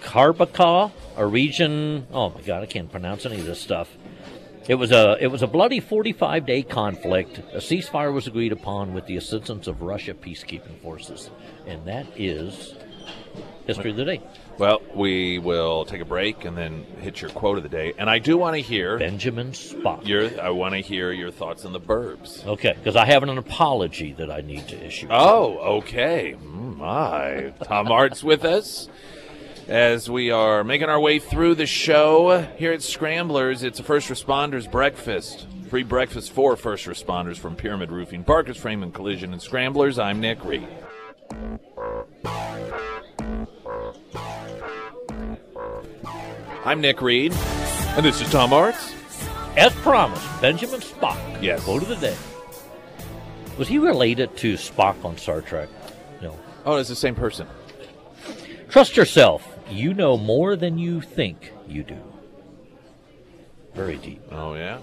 Karabakh, 0.00 0.90
a 1.16 1.26
region. 1.26 2.06
Oh 2.12 2.30
my 2.30 2.40
God, 2.40 2.62
I 2.62 2.66
can't 2.66 2.90
pronounce 2.90 3.24
any 3.24 3.38
of 3.38 3.46
this 3.46 3.60
stuff. 3.60 3.88
It 4.68 4.76
was 4.76 4.92
a 4.92 5.16
it 5.20 5.26
was 5.26 5.42
a 5.42 5.46
bloody 5.46 5.80
45 5.80 6.46
day 6.46 6.62
conflict. 6.62 7.38
A 7.52 7.58
ceasefire 7.58 8.12
was 8.12 8.26
agreed 8.26 8.52
upon 8.52 8.94
with 8.94 9.06
the 9.06 9.16
assistance 9.16 9.66
of 9.66 9.82
Russia 9.82 10.14
peacekeeping 10.14 10.78
forces, 10.80 11.30
and 11.66 11.84
that 11.86 12.06
is 12.16 12.74
history 13.66 13.90
of 13.90 13.96
the 13.96 14.04
day. 14.04 14.20
Well, 14.62 14.80
we 14.94 15.40
will 15.40 15.84
take 15.84 16.00
a 16.00 16.04
break 16.04 16.44
and 16.44 16.56
then 16.56 16.84
hit 17.00 17.20
your 17.20 17.32
quote 17.32 17.56
of 17.56 17.64
the 17.64 17.68
day. 17.68 17.94
And 17.98 18.08
I 18.08 18.20
do 18.20 18.38
want 18.38 18.54
to 18.54 18.62
hear 18.62 18.96
Benjamin 18.96 19.50
Spock. 19.50 20.06
your. 20.06 20.40
I 20.40 20.50
want 20.50 20.76
to 20.76 20.80
hear 20.80 21.10
your 21.10 21.32
thoughts 21.32 21.64
on 21.64 21.72
the 21.72 21.80
burbs. 21.80 22.46
Okay, 22.46 22.72
because 22.72 22.94
I 22.94 23.04
have 23.06 23.24
an 23.24 23.36
apology 23.36 24.12
that 24.12 24.30
I 24.30 24.40
need 24.40 24.68
to 24.68 24.80
issue. 24.80 25.08
Oh, 25.10 25.78
okay. 25.78 26.36
Mm, 26.40 26.76
My 26.76 27.52
Tom 27.64 27.86
Martz 27.86 28.22
with 28.22 28.44
us 28.44 28.88
as 29.66 30.08
we 30.08 30.30
are 30.30 30.62
making 30.62 30.88
our 30.88 31.00
way 31.00 31.18
through 31.18 31.56
the 31.56 31.66
show 31.66 32.42
here 32.56 32.70
at 32.72 32.82
Scramblers. 32.82 33.64
It's 33.64 33.80
a 33.80 33.82
first 33.82 34.10
responders 34.10 34.70
breakfast. 34.70 35.44
Free 35.70 35.82
breakfast 35.82 36.30
for 36.30 36.54
first 36.54 36.86
responders 36.86 37.36
from 37.36 37.56
Pyramid 37.56 37.90
Roofing, 37.90 38.22
Barker's 38.22 38.58
Frame 38.58 38.84
and 38.84 38.94
Collision, 38.94 39.32
and 39.32 39.42
Scramblers. 39.42 39.98
I'm 39.98 40.20
Nick 40.20 40.44
Reed. 40.44 40.68
I'm 46.64 46.80
Nick 46.80 47.02
Reed, 47.02 47.32
and 47.96 48.06
this 48.06 48.20
is 48.20 48.30
Tom 48.30 48.50
Martz. 48.50 48.94
As 49.56 49.74
promised, 49.74 50.24
Benjamin 50.40 50.78
Spock. 50.78 51.18
Yes. 51.42 51.64
Quote 51.64 51.82
of 51.82 51.88
the 51.88 51.96
day. 51.96 52.16
Was 53.58 53.66
he 53.66 53.78
related 53.78 54.36
to 54.36 54.54
Spock 54.54 55.04
on 55.04 55.18
Star 55.18 55.40
Trek? 55.40 55.68
No. 56.22 56.38
Oh, 56.64 56.76
it's 56.76 56.88
the 56.88 56.94
same 56.94 57.16
person. 57.16 57.48
Trust 58.68 58.96
yourself. 58.96 59.46
You 59.68 59.92
know 59.92 60.16
more 60.16 60.54
than 60.54 60.78
you 60.78 61.00
think 61.00 61.52
you 61.66 61.82
do. 61.82 61.98
Very 63.74 63.96
deep. 63.96 64.22
Oh, 64.30 64.54
yeah? 64.54 64.78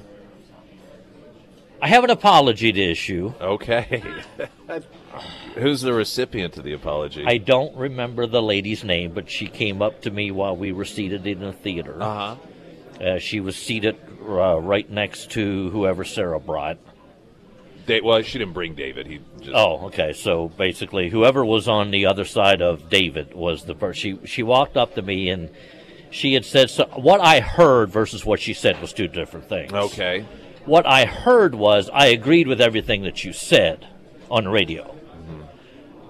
I 1.82 1.88
have 1.88 2.04
an 2.04 2.10
apology 2.10 2.72
to 2.72 2.82
issue. 2.82 3.34
Okay. 3.40 4.04
Who's 5.56 5.82
the 5.82 5.94
recipient 5.94 6.58
of 6.58 6.64
the 6.64 6.74
apology? 6.74 7.24
I 7.26 7.38
don't 7.38 7.76
remember 7.76 8.28
the 8.28 8.42
lady's 8.42 8.84
name, 8.84 9.14
but 9.14 9.30
she 9.30 9.48
came 9.48 9.82
up 9.82 10.02
to 10.02 10.12
me 10.12 10.32
while 10.32 10.56
we 10.56 10.72
were 10.72 10.86
seated 10.86 11.26
in 11.26 11.40
the 11.40 11.54
theater. 11.54 12.02
Uh 12.02 12.36
huh. 12.36 12.36
Uh, 13.04 13.20
she 13.20 13.40
was 13.40 13.56
seated 13.56 13.98
uh, 14.28 14.60
right 14.60 14.90
next 14.90 15.32
to 15.32 15.70
whoever 15.70 16.04
Sarah 16.04 16.40
brought. 16.40 16.78
Da- 17.86 18.02
well, 18.02 18.22
she 18.22 18.38
didn't 18.40 18.54
bring 18.54 18.76
David. 18.76 19.08
He 19.08 19.22
just. 19.40 19.52
Oh, 19.54 19.86
okay. 19.88 20.14
So 20.14 20.50
basically, 20.50 21.10
whoever 21.10 21.46
was 21.46 21.68
on 21.68 21.92
the 21.92 22.06
other 22.08 22.26
side 22.26 22.62
of 22.62 22.90
David 22.90 23.34
was 23.34 23.64
the 23.64 23.74
first. 23.74 24.00
She 24.00 24.20
she 24.26 24.44
walked 24.44 24.76
up 24.76 24.96
to 24.96 25.02
me 25.02 25.30
and 25.30 25.50
she 26.12 26.34
had 26.34 26.46
said 26.46 26.70
so. 26.70 26.86
What 26.96 27.22
I 27.22 27.40
heard 27.40 27.90
versus 27.90 28.26
what 28.26 28.40
she 28.40 28.54
said 28.54 28.82
was 28.82 28.94
two 28.94 29.08
different 29.08 29.48
things. 29.48 29.72
Okay. 29.72 30.26
What 30.66 30.86
I 30.86 31.06
heard 31.06 31.56
was 31.56 31.90
I 31.94 32.08
agreed 32.08 32.48
with 32.48 32.62
everything 32.62 33.04
that 33.04 33.24
you 33.24 33.34
said 33.34 33.88
on 34.30 34.48
radio. 34.48 34.96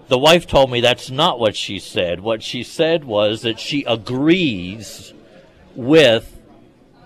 The 0.08 0.18
wife 0.18 0.48
told 0.48 0.72
me 0.72 0.82
that's 0.82 1.12
not 1.12 1.40
what 1.40 1.56
she 1.56 1.78
said. 1.78 2.20
What 2.20 2.42
she 2.42 2.64
said 2.64 3.04
was 3.06 3.44
that 3.44 3.60
she 3.60 3.84
agrees 3.84 5.14
with 5.76 6.39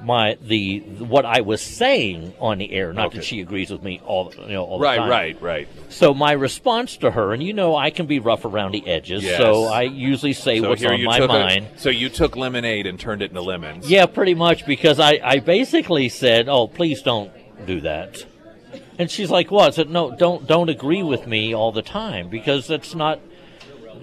my 0.04 0.38
the 0.42 0.80
what 1.00 1.26
I 1.26 1.42
was 1.42 1.62
saying 1.62 2.34
on 2.40 2.58
the 2.58 2.72
air. 2.72 2.94
Not 2.94 3.08
Okay. 3.08 3.18
that 3.20 3.24
she 3.26 3.42
agrees 3.42 3.72
with 3.72 3.82
me 3.84 4.02
all 4.06 4.34
you 4.38 4.48
know 4.54 4.64
all 4.66 4.78
the 4.80 4.84
Right, 4.84 4.98
time. 4.98 5.10
right, 5.10 5.42
right. 5.42 5.68
So 5.90 6.14
my 6.14 6.32
response 6.34 6.98
to 6.98 7.12
her, 7.12 7.34
and 7.34 7.42
you 7.42 7.54
know 7.54 7.76
I 7.76 7.90
can 7.90 8.06
be 8.06 8.20
rough 8.20 8.46
around 8.46 8.74
the 8.74 8.86
edges, 8.88 9.24
Yes. 9.24 9.38
so 9.38 9.66
I 9.66 9.84
usually 9.84 10.34
say 10.34 10.60
So 10.60 10.70
what's 10.70 10.84
on 10.84 11.04
my 11.04 11.20
took 11.20 11.30
a- 11.30 11.34
mind. 11.34 11.68
so 11.78 11.90
you 11.90 12.10
took 12.10 12.36
lemonade 12.36 12.86
and 12.86 13.00
turned 13.00 13.22
it 13.22 13.30
into 13.32 13.42
lemons. 13.42 13.90
Yeah, 13.90 14.06
pretty 14.06 14.34
much 14.34 14.66
because 14.66 15.00
I, 15.00 15.20
I 15.24 15.40
basically 15.40 16.10
said, 16.10 16.50
"Oh, 16.50 16.68
please 16.68 17.02
don't 17.02 17.32
do 17.66 17.82
that," 17.82 18.26
and 19.00 19.10
she's 19.10 19.30
like, 19.30 19.52
"What?" 19.52 19.68
I 19.68 19.70
said, 19.72 19.90
"No, 19.90 20.16
don't 20.16 20.46
don't 20.48 20.70
agree 20.70 21.04
with 21.04 21.28
me 21.28 21.54
all 21.54 21.72
the 21.72 21.82
time 21.82 22.30
because 22.30 22.68
that's 22.68 22.94
not 22.96 23.20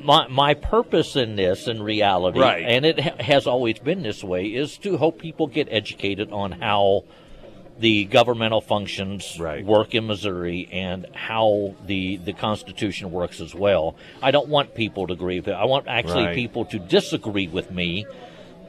my 0.03 0.27
my 0.29 0.55
purpose 0.55 1.17
in 1.17 1.37
this 1.37 1.67
in 1.69 1.83
reality, 1.83 2.41
Right. 2.41 2.65
and 2.67 2.85
it 2.85 3.01
ha- 3.01 3.23
has 3.23 3.47
always 3.47 3.79
been 3.79 4.03
this 4.03 4.23
way, 4.25 4.47
is 4.47 4.77
to 4.79 4.97
help 4.97 5.19
people 5.19 5.47
get 5.47 5.69
educated 5.71 6.33
on 6.33 6.53
how." 6.53 7.05
The 7.79 8.05
governmental 8.05 8.61
functions 8.61 9.39
Right. 9.41 9.65
work 9.65 9.95
in 9.95 10.07
Missouri 10.07 10.69
and 10.71 11.07
how 11.15 11.77
the, 11.87 12.19
the 12.19 12.35
Constitution 12.35 13.11
works 13.11 13.41
as 13.41 13.55
well. 13.55 13.95
I 14.23 14.33
don't 14.33 14.49
want 14.49 14.75
people 14.75 15.07
to 15.07 15.15
agree 15.15 15.41
with 15.41 15.49
it. 15.49 15.53
I 15.55 15.65
want 15.65 15.89
actually 15.89 16.25
Right. 16.27 16.35
people 16.35 16.67
to 16.67 16.79
disagree 16.79 17.49
with 17.49 17.71
me 17.71 18.05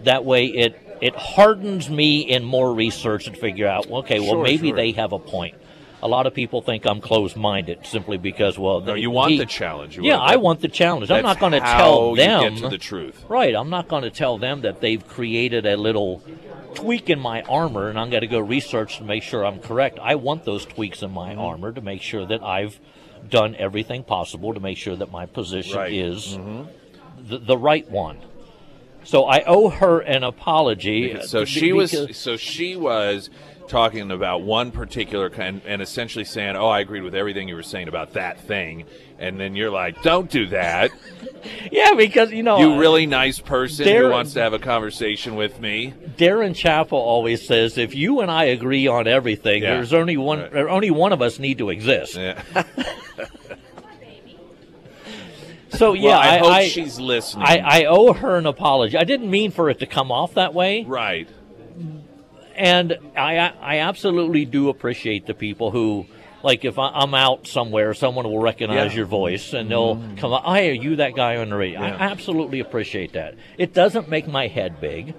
that 0.03 0.23
way 0.23 0.45
it 0.45 0.75
it 1.01 1.13
hardens 1.15 1.89
me 1.89 2.19
in 2.21 2.45
more 2.45 2.73
research 2.73 3.27
and 3.27 3.35
figure 3.35 3.67
out 3.67 3.91
okay 3.91 4.19
well 4.21 4.29
Sure, 4.35 4.43
maybe 4.43 4.69
sure. 4.69 4.77
they 4.77 4.91
have 4.91 5.11
a 5.11 5.19
point 5.19 5.55
a 6.03 6.07
lot 6.07 6.25
of 6.27 6.33
people 6.33 6.61
think 6.61 6.85
i'm 6.85 6.99
closed-minded 7.01 7.85
simply 7.85 8.17
because 8.17 8.57
well 8.57 8.81
No, 8.81 8.93
you 8.95 9.11
want 9.11 9.31
he- 9.31 9.37
the 9.37 9.45
challenge. 9.45 9.97
You 9.97 10.03
yeah 10.03 10.17
want- 10.17 10.31
i 10.31 10.35
want 10.37 10.61
the 10.61 10.67
challenge 10.67 11.11
i'm 11.11 11.23
not 11.23 11.39
going 11.39 11.51
to 11.53 11.59
tell 11.59 12.15
them 12.15 12.55
get 12.55 12.61
to 12.63 12.69
the 12.69 12.77
truth. 12.77 13.23
right 13.29 13.55
i'm 13.55 13.69
not 13.69 13.87
going 13.87 14.03
to 14.03 14.09
tell 14.11 14.37
them 14.37 14.61
that 14.61 14.81
they've 14.81 15.05
created 15.07 15.65
a 15.65 15.77
little 15.77 16.23
tweak 16.73 17.09
in 17.09 17.19
my 17.19 17.41
armor 17.43 17.89
and 17.89 17.99
i'm 17.99 18.09
going 18.09 18.21
to 18.21 18.27
go 18.27 18.39
research 18.39 18.97
to 18.97 19.03
make 19.03 19.23
sure 19.23 19.45
i'm 19.45 19.59
correct 19.59 19.99
i 19.99 20.15
want 20.15 20.45
those 20.45 20.65
tweaks 20.65 21.01
in 21.03 21.11
my 21.11 21.31
Mm-hmm. 21.31 21.39
armor 21.41 21.71
to 21.71 21.81
make 21.81 22.01
sure 22.01 22.25
that 22.25 22.41
i've 22.43 22.79
done 23.29 23.55
everything 23.55 24.03
possible 24.03 24.53
to 24.53 24.59
make 24.59 24.77
sure 24.77 24.95
that 24.95 25.11
my 25.11 25.25
position 25.25 25.77
Right. 25.77 25.93
is 25.93 26.37
the, 27.19 27.37
the 27.37 27.57
right 27.57 27.89
one 27.91 28.17
so 29.03 29.25
I 29.25 29.43
owe 29.45 29.69
her 29.69 29.99
an 29.99 30.23
apology. 30.23 31.21
So 31.23 31.45
she 31.45 31.73
was. 31.73 31.95
So 32.17 32.37
she 32.37 32.75
was 32.75 33.29
talking 33.67 34.11
about 34.11 34.41
one 34.41 34.71
particular 34.71 35.29
kind, 35.29 35.61
and 35.65 35.81
essentially 35.81 36.25
saying, 36.25 36.55
"Oh, 36.55 36.67
I 36.67 36.81
agreed 36.81 37.03
with 37.03 37.15
everything 37.15 37.47
you 37.47 37.55
were 37.55 37.63
saying 37.63 37.87
about 37.87 38.13
that 38.13 38.39
thing," 38.41 38.85
and 39.19 39.39
then 39.39 39.55
you're 39.55 39.71
like, 39.71 40.01
"Don't 40.01 40.29
do 40.29 40.47
that." 40.47 40.91
yeah, 41.71 41.93
because 41.93 42.31
you 42.31 42.43
know, 42.43 42.59
You 42.59 42.73
uh, 42.73 42.77
really 42.77 43.05
nice 43.05 43.39
person 43.39 43.87
who 43.87 44.09
wants 44.09 44.33
to 44.33 44.41
have 44.41 44.53
a 44.53 44.59
conversation 44.59 45.35
with 45.35 45.59
me. 45.59 45.93
Darren 46.17 46.55
Chappell 46.55 46.97
always 46.97 47.45
says, 47.45 47.77
if 47.77 47.95
you 47.95 48.21
and 48.21 48.29
I 48.29 48.45
agree 48.45 48.87
on 48.87 49.07
everything, 49.07 49.63
Yeah. 49.63 49.75
there's 49.75 49.93
only 49.93 50.17
one. 50.17 50.39
Right. 50.39 50.67
Only 50.67 50.91
one 50.91 51.13
of 51.13 51.21
us 51.21 51.39
need 51.39 51.57
to 51.59 51.69
exist. 51.69 52.15
Yeah. 52.15 52.41
So 55.81 55.93
yeah, 55.93 56.09
well, 56.09 56.19
I, 56.19 56.27
I, 56.27 56.37
hope 56.37 56.51
I, 56.51 56.67
she's 56.67 56.99
listening. 56.99 57.43
I, 57.47 57.57
I 57.57 57.85
owe 57.85 58.13
her 58.13 58.35
an 58.35 58.45
apology. 58.45 58.95
I 58.97 59.03
didn't 59.03 59.31
mean 59.31 59.49
for 59.49 59.67
it 59.67 59.79
to 59.79 59.87
come 59.87 60.11
off 60.11 60.35
that 60.35 60.53
way, 60.53 60.83
right. 60.83 61.27
and 62.55 62.99
I 63.17 63.37
I 63.37 63.79
absolutely 63.79 64.45
do 64.45 64.69
appreciate 64.69 65.25
the 65.25 65.33
people 65.33 65.71
who. 65.71 66.05
Like 66.43 66.65
if 66.65 66.77
I, 66.77 66.89
I'm 66.89 67.15
out 67.15 67.47
somewhere, 67.47 67.95
someone 67.95 68.25
will 68.25 68.39
recognize 68.39 68.91
Yeah. 68.91 68.97
Your 68.97 69.05
voice 69.05 69.53
and 69.53 69.69
they'll 69.69 69.95
mm. 69.95 70.17
come 70.17 70.33
up. 70.33 70.43
Hey, 70.45 70.71
are 70.71 70.73
you 70.73 70.95
that 70.95 71.15
guy 71.15 71.37
on 71.37 71.49
the 71.49 71.55
radio? 71.55 71.81
Yeah. 71.81 71.97
I 71.97 72.11
absolutely 72.11 72.59
appreciate 72.59 73.13
that. 73.13 73.35
It 73.59 73.75
doesn't 73.75 74.09
make 74.09 74.27
my 74.27 74.47
head 74.47 74.81
big, 74.81 75.13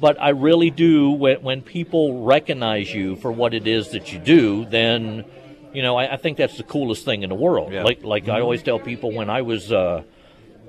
but 0.00 0.18
I 0.18 0.30
really 0.30 0.70
do. 0.70 1.10
When, 1.10 1.42
when 1.42 1.60
people 1.60 2.24
recognize 2.24 2.92
you 2.94 3.16
for 3.16 3.30
what 3.32 3.52
it 3.52 3.66
is 3.66 3.90
that 3.90 4.14
you 4.14 4.18
do, 4.18 4.64
then 4.64 5.26
you 5.74 5.82
know 5.82 5.96
I, 5.96 6.14
I 6.14 6.16
think 6.16 6.38
that's 6.38 6.56
the 6.56 6.62
coolest 6.62 7.04
thing 7.04 7.22
in 7.22 7.28
the 7.28 7.34
world. 7.34 7.72
Yeah. 7.72 7.82
Like 7.82 8.02
like 8.02 8.28
I 8.28 8.40
always 8.40 8.62
tell 8.62 8.78
people 8.78 9.12
when 9.12 9.28
I 9.28 9.42
was 9.42 9.70
uh, 9.72 10.02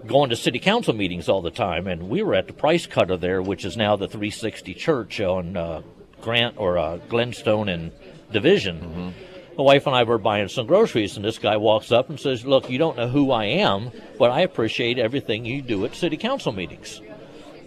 going 0.06 0.30
to 0.32 0.36
city 0.36 0.60
council 0.60 0.94
meetings 0.94 1.30
all 1.30 1.42
the 1.42 1.52
time, 1.52 1.88
and 1.88 2.10
we 2.10 2.22
were 2.24 2.36
at 2.36 2.48
the 2.48 2.54
Price 2.54 2.86
Cutter 2.86 3.18
there, 3.18 3.42
which 3.42 3.66
is 3.66 3.78
now 3.78 3.96
the 3.96 4.08
360 4.08 4.74
Church 4.74 5.22
on 5.22 5.56
uh, 5.56 5.82
Grant 6.22 6.56
or 6.58 6.78
uh, 6.78 6.98
Glenstone 7.10 7.70
and 7.70 7.92
Division. 8.32 9.14
My 9.58 9.64
wife 9.64 9.88
and 9.88 9.96
I 9.96 10.04
were 10.04 10.18
buying 10.18 10.50
some 10.50 10.68
groceries, 10.68 11.16
and 11.16 11.24
this 11.24 11.38
guy 11.40 11.56
walks 11.56 11.92
up 11.92 12.10
and 12.10 12.20
says, 12.20 12.46
"Look, 12.46 12.70
you 12.70 12.78
don't 12.78 12.98
know 12.98 13.08
who 13.08 13.32
I 13.32 13.46
am, 13.46 13.92
but 14.20 14.32
I 14.32 14.42
appreciate 14.42 15.00
everything 15.00 15.46
you 15.46 15.62
do 15.62 15.86
at 15.86 15.96
city 15.96 16.18
council 16.18 16.52
meetings." 16.52 17.02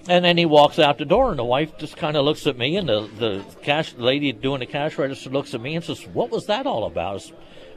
And 0.09 0.25
then 0.25 0.39
he 0.39 0.47
walks 0.47 0.79
out 0.79 0.99
the 0.99 1.05
door, 1.05 1.31
and 1.31 1.39
the 1.39 1.45
wife 1.45 1.77
just 1.79 1.97
kind 1.97 2.17
of 2.17 2.25
looks 2.25 2.47
at 2.47 2.57
me, 2.57 2.77
and 2.77 2.89
the 2.89 3.09
the 3.19 3.45
cash 3.63 3.95
lady 3.97 4.33
doing 4.33 4.61
the 4.61 4.67
cash 4.67 4.97
register 4.97 5.31
looks 5.31 5.55
at 5.55 5.61
me 5.61 5.77
and 5.77 5.85
says, 5.85 6.07
"What 6.07 6.31
was 6.31 6.47
that 6.47 6.67
all 6.67 6.85
about?" 6.85 7.31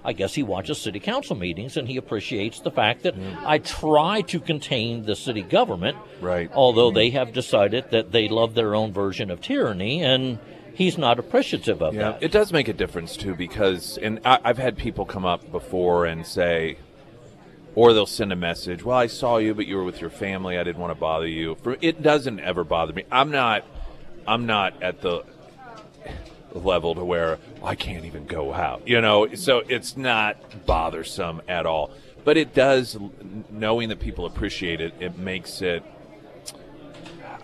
I 0.03 0.13
guess 0.13 0.33
he 0.33 0.43
watches 0.43 0.79
city 0.79 0.99
council 0.99 1.35
meetings 1.35 1.77
and 1.77 1.87
he 1.87 1.97
appreciates 1.97 2.59
the 2.61 2.71
fact 2.71 3.03
that 3.03 3.15
mm. 3.15 3.37
I 3.45 3.59
try 3.59 4.21
to 4.21 4.39
contain 4.39 5.03
the 5.05 5.15
city 5.15 5.43
government. 5.43 5.97
Right. 6.19 6.49
Although 6.53 6.91
they 6.91 7.11
have 7.11 7.33
decided 7.33 7.91
that 7.91 8.11
they 8.11 8.27
love 8.27 8.55
their 8.55 8.73
own 8.73 8.93
version 8.93 9.29
of 9.29 9.41
tyranny 9.41 10.01
and 10.03 10.39
he's 10.73 10.97
not 10.97 11.19
appreciative 11.19 11.81
of 11.81 11.93
Yeah, 11.93 12.13
that. 12.13 12.23
it 12.23 12.31
does 12.31 12.51
make 12.51 12.67
a 12.67 12.73
difference 12.73 13.15
too 13.15 13.35
because, 13.35 13.97
and 14.01 14.19
I, 14.25 14.39
I've 14.43 14.57
had 14.57 14.77
people 14.77 15.05
come 15.05 15.25
up 15.25 15.51
before 15.51 16.05
and 16.05 16.25
say, 16.25 16.77
or 17.75 17.93
they'll 17.93 18.05
send 18.05 18.31
a 18.31 18.35
message. 18.35 18.83
Well, 18.83 18.97
I 18.97 19.07
saw 19.07 19.37
you, 19.37 19.53
but 19.53 19.67
you 19.67 19.77
were 19.77 19.83
with 19.83 20.01
your 20.01 20.09
family. 20.09 20.57
I 20.57 20.63
didn't 20.63 20.81
want 20.81 20.91
to 20.91 20.99
bother 20.99 21.27
you. 21.27 21.55
For 21.55 21.77
it 21.81 22.01
doesn't 22.01 22.39
ever 22.39 22.63
bother 22.63 22.93
me. 22.93 23.05
I'm 23.11 23.31
not, 23.31 23.65
I'm 24.27 24.45
not 24.45 24.81
at 24.83 25.01
the 25.01 25.23
level 26.53 26.95
to 26.95 27.05
where 27.05 27.39
I 27.63 27.75
can't 27.75 28.05
even 28.05 28.25
go 28.25 28.53
out. 28.53 28.87
You 28.87 29.01
know, 29.01 29.33
so 29.35 29.63
it's 29.67 29.95
not 29.95 30.65
bothersome 30.65 31.41
at 31.47 31.65
all. 31.65 31.91
But 32.23 32.37
it 32.37 32.53
does, 32.53 32.97
knowing 33.49 33.89
that 33.89 33.99
people 33.99 34.25
appreciate 34.25 34.79
it, 34.79 34.93
it 34.99 35.17
makes 35.17 35.61
it 35.61 35.83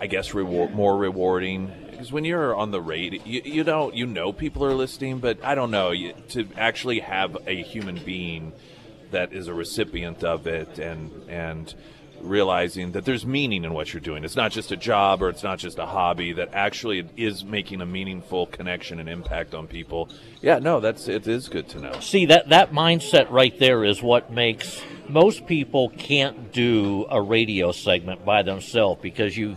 I 0.00 0.06
guess 0.06 0.32
reward 0.32 0.72
more 0.72 0.96
rewarding 0.96 1.72
because 1.90 2.12
when 2.12 2.24
you're 2.24 2.54
on 2.54 2.70
the 2.70 2.80
radio, 2.80 3.20
you, 3.24 3.42
you 3.44 3.64
don't 3.64 3.94
you 3.94 4.06
know 4.06 4.32
people 4.32 4.64
are 4.64 4.74
listening, 4.74 5.18
but 5.18 5.44
I 5.44 5.56
don't 5.56 5.72
know 5.72 5.90
you, 5.90 6.12
to 6.30 6.48
actually 6.56 7.00
have 7.00 7.36
a 7.46 7.62
human 7.62 7.96
being 8.04 8.52
that 9.10 9.32
is 9.32 9.48
a 9.48 9.54
recipient 9.54 10.24
of 10.24 10.46
it 10.46 10.78
and 10.78 11.10
and 11.28 11.74
realizing 12.20 12.92
that 12.92 13.04
there's 13.04 13.24
meaning 13.24 13.64
in 13.64 13.72
what 13.72 13.92
you're 13.92 14.00
doing. 14.00 14.24
It's 14.24 14.36
not 14.36 14.52
just 14.52 14.72
a 14.72 14.76
job 14.76 15.22
or 15.22 15.28
it's 15.28 15.42
not 15.42 15.58
just 15.58 15.78
a 15.78 15.86
hobby. 15.86 16.32
That 16.32 16.50
actually 16.52 17.08
is 17.16 17.44
making 17.44 17.80
a 17.80 17.86
meaningful 17.86 18.46
connection 18.46 18.98
and 18.98 19.08
impact 19.08 19.54
on 19.54 19.66
people. 19.66 20.08
Yeah, 20.40 20.58
no, 20.58 20.80
that's 20.80 21.08
it 21.08 21.26
is 21.26 21.48
good 21.48 21.68
to 21.70 21.80
know. 21.80 22.00
See 22.00 22.26
that 22.26 22.48
that 22.48 22.72
mindset 22.72 23.30
right 23.30 23.56
there 23.58 23.84
is 23.84 24.02
what 24.02 24.32
makes 24.32 24.82
most 25.08 25.46
people 25.46 25.90
can't 25.90 26.52
do 26.52 27.06
a 27.10 27.20
radio 27.20 27.72
segment 27.72 28.24
by 28.24 28.42
themselves 28.42 29.00
because 29.00 29.36
you 29.36 29.56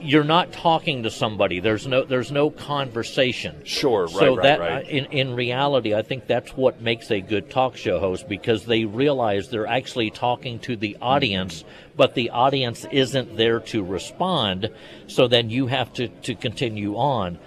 you're 0.00 0.24
not 0.24 0.52
talking 0.52 1.02
to 1.04 1.10
somebody. 1.10 1.60
There's 1.60 1.86
no 1.86 2.04
there's 2.04 2.30
no 2.32 2.50
conversation. 2.50 3.62
Sure, 3.64 4.02
right, 4.02 4.10
so 4.10 4.36
right, 4.36 4.42
that 4.42 4.60
right. 4.60 4.88
in 4.88 5.06
in 5.06 5.34
reality, 5.34 5.94
I 5.94 6.02
think 6.02 6.26
that's 6.26 6.50
what 6.56 6.80
makes 6.80 7.10
a 7.10 7.20
good 7.20 7.50
talk 7.50 7.76
show 7.76 7.98
host 7.98 8.28
because 8.28 8.64
they 8.64 8.84
realize 8.84 9.48
they're 9.48 9.66
actually 9.66 10.10
talking 10.10 10.58
to 10.60 10.76
the 10.76 10.96
audience, 11.00 11.64
but 11.96 12.14
the 12.14 12.30
audience 12.30 12.86
isn't 12.90 13.36
there 13.36 13.60
to 13.60 13.84
respond. 13.84 14.70
So 15.06 15.28
then 15.28 15.50
you 15.50 15.66
have 15.66 15.92
to 15.94 16.08
to 16.08 16.34
continue 16.34 16.96
on. 16.96 17.38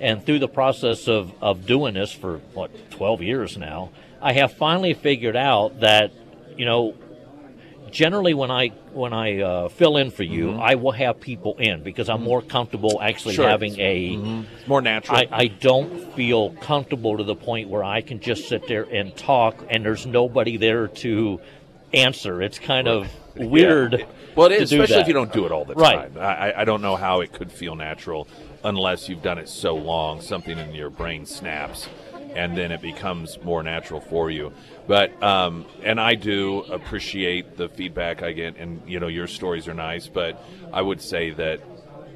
And 0.00 0.24
through 0.24 0.38
the 0.38 0.48
process 0.48 1.08
of, 1.08 1.30
of 1.42 1.66
doing 1.66 1.92
this 1.92 2.10
for 2.10 2.38
what 2.54 2.90
12 2.92 3.20
years 3.20 3.58
now, 3.58 3.90
I 4.22 4.32
have 4.32 4.54
finally 4.54 4.94
figured 4.94 5.36
out 5.36 5.80
that 5.80 6.10
you 6.56 6.64
know 6.64 6.94
generally 7.92 8.34
when 8.34 8.50
I 8.50 8.68
when 8.92 9.12
I 9.12 9.40
uh, 9.40 9.68
fill 9.68 9.96
in 9.96 10.10
for 10.10 10.22
you, 10.22 10.48
mm-hmm. 10.48 10.60
I 10.60 10.74
will 10.74 10.92
have 10.92 11.20
people 11.20 11.56
in 11.58 11.82
because 11.82 12.08
I'm 12.08 12.18
mm-hmm. 12.18 12.24
more 12.24 12.42
comfortable 12.42 13.00
actually 13.00 13.34
Sure. 13.34 13.48
having 13.48 13.78
a. 13.78 14.16
Mm-hmm. 14.16 14.42
It's 14.58 14.68
more 14.68 14.82
natural. 14.82 15.18
I, 15.18 15.28
I 15.30 15.46
don't 15.46 16.14
feel 16.14 16.50
comfortable 16.50 17.16
to 17.18 17.24
the 17.24 17.36
point 17.36 17.68
where 17.68 17.84
I 17.84 18.00
can 18.00 18.20
just 18.20 18.48
sit 18.48 18.66
there 18.68 18.82
and 18.82 19.16
talk 19.16 19.64
and 19.68 19.84
there's 19.84 20.06
nobody 20.06 20.56
there 20.56 20.88
to 20.88 21.40
answer. 21.92 22.42
It's 22.42 22.58
kind 22.58 22.88
of 22.88 23.08
weird. 23.36 23.96
Yeah. 23.98 24.06
Well, 24.36 24.46
it 24.50 24.62
is, 24.62 24.72
especially 24.72 25.02
if 25.02 25.08
you 25.08 25.14
don't 25.14 25.32
do 25.32 25.44
it 25.46 25.52
all 25.52 25.64
the 25.64 25.74
time. 25.74 26.16
I, 26.18 26.22
I- 26.22 26.60
I 26.60 26.64
don't 26.64 26.82
know 26.82 26.96
how 26.96 27.20
it 27.20 27.32
could 27.32 27.50
feel 27.50 27.74
natural 27.74 28.28
unless 28.62 29.08
you've 29.08 29.22
done 29.22 29.38
it 29.38 29.48
so 29.48 29.74
long, 29.74 30.20
something 30.20 30.58
in 30.58 30.74
your 30.74 30.90
brain 30.90 31.26
snaps, 31.26 31.88
and 32.34 32.56
then 32.56 32.72
it 32.72 32.80
becomes 32.80 33.42
more 33.42 33.62
natural 33.62 34.00
for 34.00 34.30
you. 34.30 34.52
But 34.86 35.20
um, 35.22 35.66
and 35.82 36.00
I 36.00 36.14
do 36.14 36.60
appreciate 36.60 37.56
the 37.56 37.68
feedback 37.68 38.22
I 38.22 38.32
get, 38.32 38.56
and 38.56 38.82
you 38.86 39.00
know 39.00 39.08
your 39.08 39.26
stories 39.26 39.68
are 39.68 39.74
nice, 39.74 40.08
but 40.08 40.42
I 40.72 40.82
would 40.82 41.00
say 41.00 41.30
that 41.30 41.60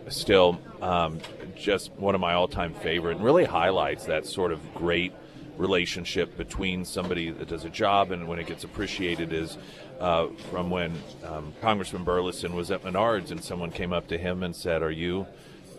still 0.09 0.61
um, 0.83 1.21
just 1.57 1.93
one 1.93 2.15
of 2.15 2.21
my 2.21 2.35
all-time 2.35 2.75
favorite, 2.75 3.17
and 3.17 3.25
really 3.25 3.45
highlights 3.45 4.07
that 4.07 4.27
sort 4.27 4.53
of 4.53 4.75
great 4.75 5.13
relationship 5.57 6.37
between 6.37 6.85
somebody 6.85 7.31
that 7.31 7.49
does 7.49 7.65
a 7.65 7.71
job 7.71 8.11
and 8.11 8.27
when 8.27 8.39
it 8.41 8.47
gets 8.47 8.65
appreciated 8.65 9.33
is 9.33 9.57
uh, 10.01 10.27
from 10.51 10.69
when 10.69 10.93
um, 11.25 11.53
Congressman 11.61 12.05
Burlison 12.05 12.55
was 12.55 12.73
at 12.73 12.83
Menards 12.83 13.31
and 13.31 13.43
someone 13.43 13.71
came 13.71 13.93
up 13.93 14.09
to 14.09 14.19
him 14.19 14.43
and 14.43 14.55
said, 14.55 14.83
"Are 14.83 14.91
you?" 14.91 15.27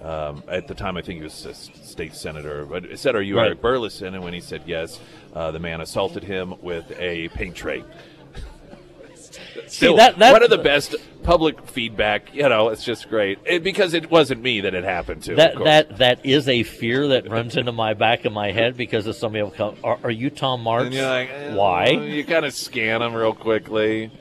Um, 0.05 0.43
at 0.47 0.67
the 0.67 0.75
time, 0.75 0.97
I 0.97 1.01
think 1.01 1.17
he 1.17 1.23
was 1.23 1.45
a 1.47 1.53
state 1.55 2.13
senator, 2.13 2.63
but 2.65 2.85
it 2.85 2.99
said, 2.99 3.15
"Are 3.15 3.21
you 3.23 3.37
Right. 3.37 3.47
Eric 3.47 3.61
Burlison?" 3.61 4.13
And 4.13 4.23
when 4.23 4.33
he 4.33 4.39
said 4.39 4.61
yes, 4.67 4.99
uh, 5.33 5.49
the 5.49 5.57
man 5.57 5.81
assaulted 5.81 6.23
him 6.23 6.53
with 6.61 6.91
a 6.99 7.27
paint 7.29 7.55
tray. 7.55 7.83
Still, 9.67 9.95
that- 9.95 10.19
that- 10.19 10.31
one 10.31 10.43
of 10.43 10.51
the 10.51 10.59
best 10.59 10.95
public 11.23 11.67
feedback. 11.67 12.35
You 12.35 12.47
know, 12.49 12.69
it's 12.69 12.83
just 12.83 13.09
great 13.09 13.39
it, 13.45 13.63
because 13.63 13.95
it 13.95 14.11
wasn't 14.11 14.43
me 14.43 14.61
that 14.61 14.75
it 14.75 14.83
happened 14.83 15.23
to. 15.23 15.35
That 15.35 15.57
that 15.63 15.97
that 15.97 16.23
is 16.23 16.47
a 16.47 16.61
fear 16.61 17.07
that 17.07 17.27
runs 17.27 17.57
into 17.57 17.71
my 17.71 17.95
back 17.95 18.25
of 18.25 18.31
my 18.33 18.51
head 18.51 18.77
because 18.77 19.07
of 19.07 19.15
somebody 19.15 19.41
will 19.43 19.49
come. 19.51 19.75
Are, 19.83 19.97
are 20.03 20.11
you 20.11 20.29
Tom 20.29 20.63
Martz? 20.63 20.93
Like, 20.93 21.29
eh, 21.31 21.55
Why? 21.55 21.87
You 21.89 22.23
kind 22.23 22.45
of 22.45 22.53
scan 22.53 22.99
them 22.99 23.15
real 23.15 23.33
quickly, 23.33 24.11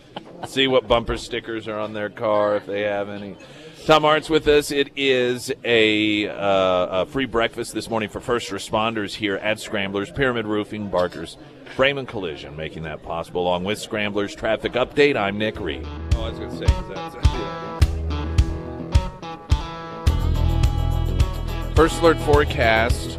see 0.46 0.66
what 0.66 0.88
bumper 0.88 1.18
stickers 1.18 1.68
are 1.68 1.78
on 1.78 1.92
their 1.92 2.08
car 2.08 2.56
if 2.56 2.64
they 2.64 2.82
have 2.82 3.10
any. 3.10 3.36
Tom 3.86 4.02
Martz 4.04 4.30
with 4.30 4.48
us. 4.48 4.70
It 4.70 4.92
is 4.96 5.52
a, 5.62 6.26
uh, 6.26 7.02
a 7.02 7.06
free 7.06 7.26
breakfast 7.26 7.74
this 7.74 7.90
morning 7.90 8.08
for 8.08 8.18
first 8.18 8.48
responders 8.50 9.12
here 9.12 9.36
at 9.36 9.60
Scramblers, 9.60 10.10
Pyramid 10.10 10.46
Roofing, 10.46 10.88
Barker's, 10.88 11.36
Frame 11.76 11.98
and 11.98 12.08
Collision, 12.08 12.56
making 12.56 12.84
that 12.84 13.02
possible. 13.02 13.42
Along 13.42 13.62
with 13.62 13.78
Scramblers 13.78 14.34
Traffic 14.34 14.72
Update, 14.72 15.16
I'm 15.16 15.36
Nick 15.36 15.60
Reed. 15.60 15.86
Oh, 16.14 16.24
I 16.24 16.30
was 16.30 16.38
going 16.38 16.50
to 16.50 16.56
say, 16.56 16.64
that's- 16.64 17.14
First 21.76 22.00
alert 22.00 22.16
forecast. 22.20 23.18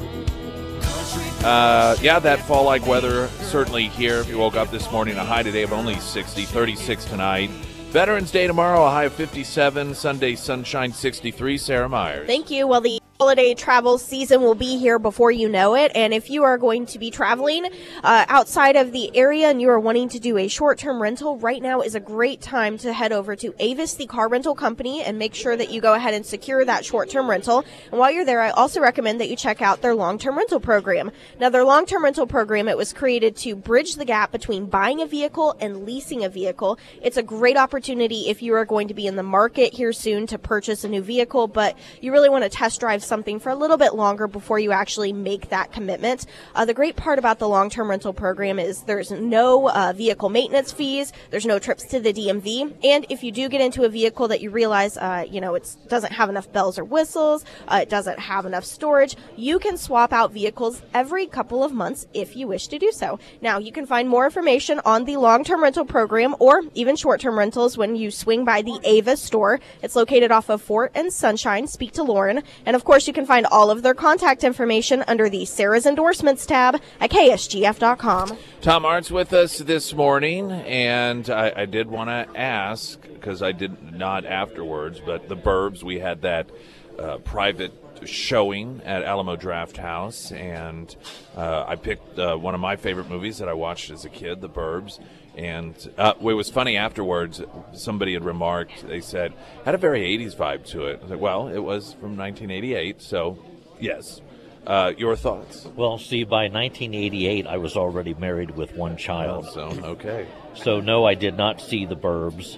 Uh, 1.44 1.96
yeah, 2.02 2.18
that 2.18 2.40
fall 2.40 2.64
like 2.64 2.88
weather 2.88 3.28
certainly 3.42 3.90
here. 3.90 4.18
If 4.18 4.30
you 4.30 4.40
woke 4.40 4.56
up 4.56 4.72
this 4.72 4.92
morning, 4.92 5.16
a 5.18 5.24
high 5.24 5.44
today 5.44 5.62
of 5.62 5.74
only 5.74 6.00
60, 6.00 6.44
36 6.46 7.06
tonight. 7.06 7.52
Veterans 7.92 8.32
Day 8.32 8.48
tomorrow, 8.48 8.86
a 8.86 8.90
high 8.90 9.06
of 9.06 9.14
57. 9.14 9.96
Sunday, 9.96 10.36
sunshine 10.36 10.92
63. 10.92 11.58
Sarah 11.58 11.90
Myers. 11.90 12.28
Thank 12.28 12.52
you. 12.52 12.68
Well, 12.68 12.82
the 12.82 13.00
holiday 13.18 13.54
travel 13.54 13.98
season 13.98 14.42
will 14.42 14.56
be 14.56 14.78
here 14.78 15.00
before 15.00 15.32
you 15.32 15.48
know 15.48 15.74
it. 15.74 15.90
And 15.96 16.14
if 16.14 16.30
you 16.30 16.44
are 16.44 16.58
going 16.58 16.86
to 16.88 17.00
be 17.00 17.12
traveling 17.12 17.66
uh, 18.04 18.26
outside 18.28 18.76
of 18.76 18.92
the 18.92 19.16
area 19.16 19.48
and 19.48 19.62
you 19.62 19.70
are 19.70 19.80
wanting 19.80 20.10
to 20.10 20.20
do 20.20 20.38
a 20.38 20.50
short 20.50 20.78
term 20.80 21.02
rental, 21.02 21.38
right 21.38 21.62
now 21.62 21.80
is 21.80 21.96
a 21.96 22.02
great 22.02 22.42
time 22.42 22.78
to 22.80 22.92
head 22.92 23.14
over 23.14 23.38
to 23.38 23.56
Avis, 23.58 23.94
the 23.94 24.06
car 24.06 24.28
rental 24.28 24.54
company, 24.54 25.02
and 25.02 25.18
make 25.18 25.34
sure 25.34 25.56
that 25.56 25.72
you 25.72 25.80
go 25.80 25.94
ahead 25.94 26.14
and 26.14 26.26
secure 26.26 26.66
that 26.66 26.84
short 26.84 27.10
term 27.10 27.30
rental. 27.30 27.64
And 27.90 28.02
while 28.02 28.12
you're 28.12 28.26
there, 28.26 28.42
I 28.42 28.50
also 28.50 28.82
recommend 28.82 29.22
that 29.22 29.30
you 29.30 29.38
check 29.38 29.62
out 29.62 29.82
their 29.82 29.96
long 29.96 30.18
term 30.18 30.38
rental 30.38 30.60
program. 30.60 31.10
Now, 31.40 31.48
their 31.50 31.64
long 31.64 31.86
term 31.86 32.04
rental 32.04 32.28
program, 32.28 32.68
it 32.68 32.76
was 32.76 32.92
created 32.92 33.38
to 33.38 33.56
bridge 33.56 33.96
the 33.96 34.04
gap 34.04 34.34
between 34.34 34.66
buying 34.66 35.02
a 35.02 35.06
vehicle 35.06 35.56
and 35.62 35.86
leasing 35.86 36.26
a 36.26 36.30
vehicle. 36.30 36.78
It's 37.02 37.16
a 37.16 37.24
great 37.24 37.56
opportunity 37.56 38.28
if 38.28 38.42
you 38.42 38.56
are 38.56 38.66
going 38.66 38.90
to 38.90 38.94
be 38.94 39.08
in 39.08 39.16
the 39.16 39.24
market 39.24 39.74
here 39.74 39.94
soon 39.94 40.28
to 40.28 40.38
purchase 40.38 40.84
a 40.84 40.90
new 40.90 41.02
vehicle, 41.02 41.48
but 41.48 41.78
you 42.02 42.12
really 42.12 42.28
want 42.28 42.44
to 42.44 42.50
test 42.50 42.82
drive 42.82 43.05
something 43.06 43.40
for 43.40 43.50
a 43.50 43.56
little 43.56 43.78
bit 43.78 43.96
longer 43.96 44.28
before 44.28 44.60
you 44.60 44.72
actually 44.72 45.14
make 45.14 45.50
that 45.50 45.72
commitment. 45.72 46.26
Uh, 46.54 46.66
the 46.66 46.74
great 46.74 46.96
part 46.96 47.20
about 47.20 47.40
the 47.40 47.48
long 47.48 47.70
term 47.70 47.90
rental 47.90 48.14
program 48.14 48.60
is 48.60 48.84
there's 48.84 49.12
no 49.12 49.70
uh, 49.70 49.94
vehicle 49.96 50.30
maintenance 50.30 50.72
fees, 50.72 51.14
there's 51.32 51.46
no 51.46 51.60
trips 51.60 51.86
to 51.86 52.00
the 52.00 52.14
DMV, 52.14 52.74
and 52.84 53.06
if 53.10 53.24
you 53.24 53.32
do 53.32 53.50
get 53.50 53.62
into 53.62 53.84
a 53.84 53.90
vehicle 53.90 54.28
that 54.28 54.42
you 54.42 54.50
realize, 54.50 54.98
uh, 54.98 55.26
you 55.30 55.42
know, 55.42 55.56
it 55.56 55.76
doesn't 55.88 56.14
have 56.14 56.30
enough 56.30 56.52
bells 56.52 56.80
or 56.80 56.84
whistles, 56.84 57.46
uh, 57.68 57.80
it 57.82 57.90
doesn't 57.90 58.20
have 58.20 58.46
enough 58.46 58.64
storage, 58.64 59.16
you 59.36 59.60
can 59.60 59.78
swap 59.78 60.14
out 60.14 60.32
vehicles 60.32 60.82
every 60.94 61.26
couple 61.28 61.64
of 61.64 61.74
months 61.74 62.08
if 62.14 62.36
you 62.36 62.48
wish 62.48 62.68
to 62.68 62.80
do 62.80 62.92
so. 62.92 63.20
Now, 63.42 63.60
you 63.60 63.72
can 63.72 63.86
find 63.86 64.08
more 64.08 64.26
information 64.26 64.80
on 64.86 65.06
the 65.06 65.18
long 65.18 65.44
term 65.44 65.62
rental 65.62 65.86
program 65.86 66.36
or 66.40 66.62
even 66.74 66.96
short 66.96 67.20
term 67.20 67.38
rentals 67.38 67.78
when 67.78 67.96
you 67.96 68.12
swing 68.12 68.46
by 68.46 68.62
the 68.62 68.80
Avis 68.84 69.22
store. 69.22 69.60
It's 69.82 69.96
located 69.96 70.32
off 70.32 70.50
of 70.50 70.62
Fort 70.62 70.92
and 70.96 71.12
Sunshine. 71.12 71.68
Speak 71.68 71.92
to 71.94 72.04
Lauren. 72.04 72.44
And 72.66 72.76
of 72.76 72.84
course, 72.84 72.95
you 73.04 73.14
can 73.14 73.26
find 73.26 73.46
all 73.48 73.70
of 73.70 73.84
their 73.84 73.94
contact 73.94 74.44
information 74.44 75.04
under 75.08 75.30
the 75.30 75.44
Sarah's 75.44 75.86
Endorsements 75.86 76.46
tab 76.46 76.82
at 77.02 77.10
ksgf.com. 77.12 78.38
Tom 78.62 78.84
Martz 78.84 79.12
with 79.12 79.34
us 79.34 79.58
this 79.60 79.94
morning, 79.94 80.52
and 80.52 81.30
I, 81.30 81.52
I 81.56 81.66
did 81.66 81.88
want 81.90 82.10
to 82.10 82.40
ask 82.40 83.02
because 83.02 83.42
I 83.42 83.52
did 83.52 83.94
not 83.94 84.26
afterwards, 84.26 85.02
but 85.06 85.28
the 85.28 85.36
Burbs, 85.36 85.84
we 85.84 86.00
had 86.00 86.22
that 86.22 86.50
uh, 86.98 87.18
private 87.18 87.74
showing 88.08 88.82
at 88.86 89.04
Alamo 89.04 89.36
Drafthouse, 89.36 90.32
and 90.32 90.96
uh, 91.36 91.66
I 91.68 91.76
picked 91.76 92.18
uh, 92.18 92.36
one 92.38 92.54
of 92.54 92.62
my 92.62 92.76
favorite 92.76 93.10
movies 93.10 93.40
that 93.40 93.50
I 93.50 93.54
watched 93.54 93.92
as 93.92 94.06
a 94.06 94.10
kid, 94.10 94.42
The 94.42 94.50
Burbs. 94.50 95.00
And 95.38 95.76
uh, 95.98 96.14
it 96.18 96.24
was 96.24 96.50
funny 96.50 96.78
afterwards. 96.78 97.42
Somebody 97.74 98.14
had 98.14 98.24
remarked. 98.24 98.88
They 98.88 99.02
said 99.02 99.34
had 99.66 99.76
a 99.76 99.78
very 99.78 100.02
'80s 100.18 100.36
vibe 100.36 100.66
to 100.68 100.86
it. 100.86 101.00
I 101.00 101.02
was 101.02 101.12
like, 101.12 101.20
well, 101.20 101.48
it 101.48 101.60
was 101.60 101.94
from 101.94 102.16
1988, 102.18 103.02
so 103.02 103.38
yes. 103.80 104.22
Uh, 104.66 104.94
your 104.98 105.16
thoughts? 105.16 105.68
Well, 105.76 106.00
see, 106.00 106.24
by 106.24 106.48
1988, 106.48 107.46
I 107.46 107.58
was 107.58 107.76
already 107.76 108.16
married 108.16 108.52
with 108.52 108.76
one 108.76 108.98
child. 108.98 109.48
So 109.54 109.62
okay. 109.84 110.26
So, 110.56 110.80
no, 110.80 111.06
I 111.06 111.14
did 111.14 111.38
not 111.38 111.62
see 111.62 111.86
the 111.86 111.96
Burbs 111.96 112.58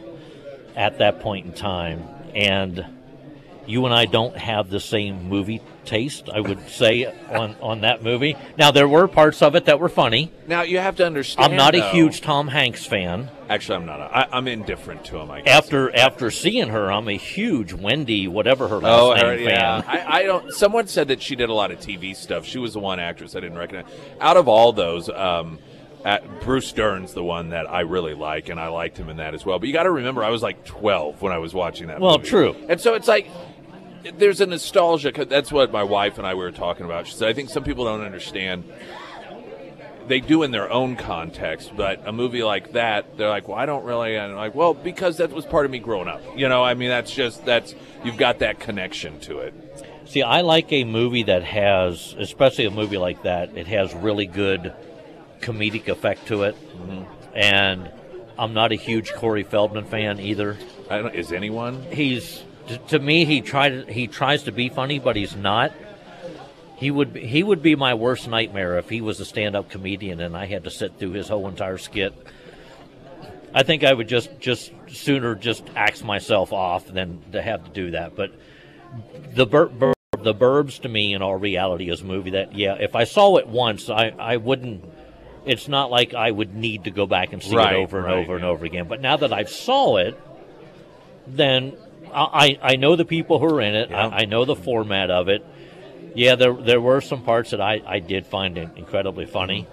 at 0.75 0.99
that 0.99 1.19
point 1.19 1.47
in 1.47 1.53
time. 1.53 2.07
And 2.33 2.85
you 3.65 3.85
and 3.85 3.93
I 3.93 4.05
don't 4.05 4.37
have 4.37 4.69
the 4.69 4.79
same 4.79 5.27
movie 5.27 5.61
taste, 5.87 6.29
I 6.29 6.39
would 6.41 6.69
say, 6.69 7.05
on, 7.29 7.55
on 7.61 7.81
that 7.81 8.03
movie. 8.03 8.35
Now, 8.57 8.69
there 8.71 8.87
were 8.87 9.07
parts 9.07 9.41
of 9.41 9.55
it 9.55 9.65
that 9.65 9.79
were 9.79 9.89
funny. 9.89 10.31
Now 10.47 10.61
you 10.61 10.77
have 10.77 10.95
to 10.97 11.05
understand. 11.05 11.51
I'm 11.51 11.57
not 11.57 11.73
a 11.73 11.89
huge 11.89 12.21
Tom 12.21 12.47
Hanks 12.47 12.85
fan. 12.85 13.29
Actually, 13.49 13.77
I'm 13.77 13.85
not. 13.85 13.99
A, 14.01 14.03
I, 14.03 14.37
I'm 14.37 14.47
indifferent 14.47 15.05
to 15.05 15.17
him. 15.17 15.31
I 15.31 15.41
guess. 15.41 15.57
After 15.57 15.95
after 15.95 16.29
seeing 16.31 16.67
her, 16.69 16.91
I'm 16.91 17.07
a 17.07 17.17
huge 17.17 17.73
Wendy, 17.73 18.27
whatever 18.27 18.67
her 18.67 18.77
last 18.77 19.01
Oh, 19.01 19.13
name, 19.13 19.25
her- 19.25 19.35
yeah. 19.37 19.81
fan. 19.81 20.07
I, 20.07 20.19
I 20.19 20.23
don't. 20.23 20.51
Someone 20.53 20.87
said 20.87 21.07
that 21.07 21.21
she 21.21 21.35
did 21.35 21.49
a 21.49 21.53
lot 21.53 21.71
of 21.71 21.79
TV 21.79 22.15
stuff. 22.15 22.45
She 22.45 22.59
was 22.59 22.73
the 22.73 22.79
one 22.79 22.99
actress 22.99 23.35
I 23.35 23.39
didn't 23.39 23.57
recognize. 23.57 23.85
Out 24.21 24.37
of 24.37 24.47
all 24.47 24.73
those, 24.73 25.09
um, 25.09 25.59
at, 26.05 26.41
Bruce 26.41 26.71
Dern's 26.73 27.13
the 27.13 27.23
one 27.23 27.49
that 27.49 27.69
I 27.69 27.81
really 27.81 28.13
like, 28.13 28.49
and 28.49 28.59
I 28.59 28.67
liked 28.67 28.97
him 28.97 29.09
in 29.09 29.17
that 29.17 29.33
as 29.33 29.45
well. 29.45 29.59
But 29.59 29.67
you 29.67 29.73
got 29.73 29.83
to 29.83 29.91
remember, 29.91 30.23
I 30.23 30.29
was 30.29 30.41
like 30.43 30.63
12 30.65 31.21
when 31.21 31.31
I 31.33 31.37
was 31.39 31.53
watching 31.53 31.87
that. 31.87 31.99
Well, 31.99 32.17
movie. 32.17 32.29
true. 32.29 32.55
And 32.69 32.79
so 32.79 32.93
it's 32.93 33.07
like 33.07 33.27
there's 34.17 34.41
a 34.41 34.45
nostalgia. 34.45 35.11
'cause 35.11 35.27
That's 35.27 35.51
what 35.51 35.71
my 35.71 35.83
wife 35.83 36.17
and 36.17 36.25
I 36.27 36.33
were 36.33 36.51
talking 36.51 36.85
about. 36.85 37.07
She 37.07 37.13
said, 37.13 37.27
I 37.27 37.33
think 37.33 37.49
some 37.49 37.63
people 37.63 37.85
don't 37.85 38.01
understand. 38.01 38.63
They 40.07 40.21
do 40.21 40.43
in 40.43 40.51
their 40.51 40.71
own 40.71 40.95
context, 40.95 41.71
but 41.75 42.01
a 42.07 42.13
movie 42.13 42.41
like 42.41 42.71
that, 42.73 43.17
they're 43.17 43.27
like, 43.27 43.49
"Well, 43.49 43.57
I 43.57 43.65
don't 43.65 43.83
really." 43.83 44.15
And 44.15 44.31
I'm 44.31 44.37
like, 44.37 44.55
"Well, 44.55 44.73
because 44.73 45.17
that 45.17 45.31
was 45.33 45.45
part 45.45 45.65
of 45.65 45.71
me 45.71 45.79
growing 45.79 46.07
up." 46.07 46.21
You 46.33 46.47
know, 46.47 46.63
I 46.63 46.75
mean, 46.75 46.87
that's 46.87 47.13
just 47.13 47.45
that's 47.45 47.75
you've 48.05 48.15
got 48.15 48.39
that 48.39 48.57
connection 48.57 49.19
to 49.21 49.39
it. 49.39 49.53
See, 50.05 50.21
I 50.23 50.41
like 50.41 50.71
a 50.71 50.85
movie 50.85 51.23
that 51.23 51.43
has, 51.43 52.15
especially 52.17 52.65
a 52.65 52.71
movie 52.71 52.97
like 52.97 53.23
that, 53.23 53.57
it 53.57 53.67
has 53.67 53.93
really 53.95 54.25
good 54.27 54.73
comedic 55.41 55.89
effect 55.89 56.25
to 56.27 56.43
it. 56.43 56.55
Mm-hmm. 56.55 57.03
And 57.35 57.91
I'm 58.39 58.53
not 58.53 58.71
a 58.71 58.75
huge 58.75 59.11
Corey 59.13 59.43
Feldman 59.43 59.83
fan 59.83 60.21
either. 60.21 60.55
I 60.89 60.99
don't, 60.99 61.13
is 61.13 61.33
anyone? 61.33 61.83
He's 61.91 62.43
t- 62.67 62.79
to 62.89 62.99
me 62.99 63.25
he 63.25 63.41
tried 63.41 63.89
he 63.89 64.07
tries 64.07 64.43
to 64.43 64.51
be 64.51 64.69
funny, 64.69 64.99
but 64.99 65.15
he's 65.15 65.35
not. 65.35 65.71
He 66.77 66.91
would 66.91 67.13
be, 67.13 67.25
he 67.25 67.41
would 67.41 67.63
be 67.63 67.75
my 67.75 67.95
worst 67.95 68.27
nightmare 68.27 68.77
if 68.77 68.87
he 68.89 69.01
was 69.01 69.19
a 69.19 69.25
stand-up 69.25 69.69
comedian 69.69 70.19
and 70.19 70.37
I 70.37 70.45
had 70.45 70.63
to 70.65 70.69
sit 70.69 70.99
through 70.99 71.13
his 71.13 71.27
whole 71.27 71.47
entire 71.47 71.79
skit. 71.79 72.13
I 73.53 73.63
think 73.63 73.83
I 73.83 73.91
would 73.93 74.07
just 74.07 74.39
just 74.39 74.71
sooner 74.87 75.33
just 75.33 75.63
axe 75.75 76.03
myself 76.03 76.53
off 76.53 76.85
than 76.85 77.21
to 77.31 77.41
have 77.41 77.63
to 77.65 77.71
do 77.71 77.91
that. 77.91 78.15
But 78.15 78.31
the 79.33 79.45
Bur- 79.45 79.69
Bur- 79.69 79.93
the 80.21 80.35
Burbs 80.35 80.81
to 80.81 80.89
me 80.89 81.13
in 81.13 81.21
all 81.21 81.35
reality 81.35 81.89
is 81.89 82.01
a 82.01 82.05
movie 82.05 82.31
that 82.31 82.55
yeah, 82.55 82.75
if 82.75 82.95
I 82.95 83.05
saw 83.05 83.37
it 83.37 83.47
once, 83.47 83.89
I 83.89 84.09
I 84.19 84.37
wouldn't. 84.37 84.83
It's 85.45 85.67
not 85.67 85.89
like 85.89 86.13
I 86.13 86.29
would 86.29 86.53
need 86.53 86.83
to 86.83 86.91
go 86.91 87.07
back 87.07 87.31
and 87.33 87.41
see 87.41 87.55
Right, 87.55 87.73
it 87.73 87.77
over 87.77 87.99
and 87.99 88.07
right, 88.07 88.17
over 88.17 88.35
and 88.35 88.43
over 88.43 88.65
again. 88.65 88.87
But 88.87 88.99
now 89.01 89.15
that 89.17 89.31
I've 89.31 89.49
saw 89.49 89.95
it, 89.97 90.19
then 91.25 91.77
I 92.13 92.57
I 92.61 92.75
know 92.77 92.95
the 92.95 93.05
people 93.05 93.39
who 93.39 93.45
are 93.55 93.61
in 93.61 93.75
it. 93.75 93.89
Yeah. 93.89 94.07
I, 94.07 94.21
I 94.21 94.25
know 94.25 94.45
the 94.45 94.55
format 94.55 95.11
of 95.11 95.27
it. 95.29 95.45
Yeah, 96.15 96.35
there 96.35 96.53
there 96.53 96.81
were 96.81 97.01
some 97.01 97.23
parts 97.23 97.51
that 97.51 97.61
I, 97.61 97.81
I 97.85 97.99
did 97.99 98.25
find 98.25 98.57
in- 98.57 98.71
incredibly 98.75 99.25
funny, 99.25 99.67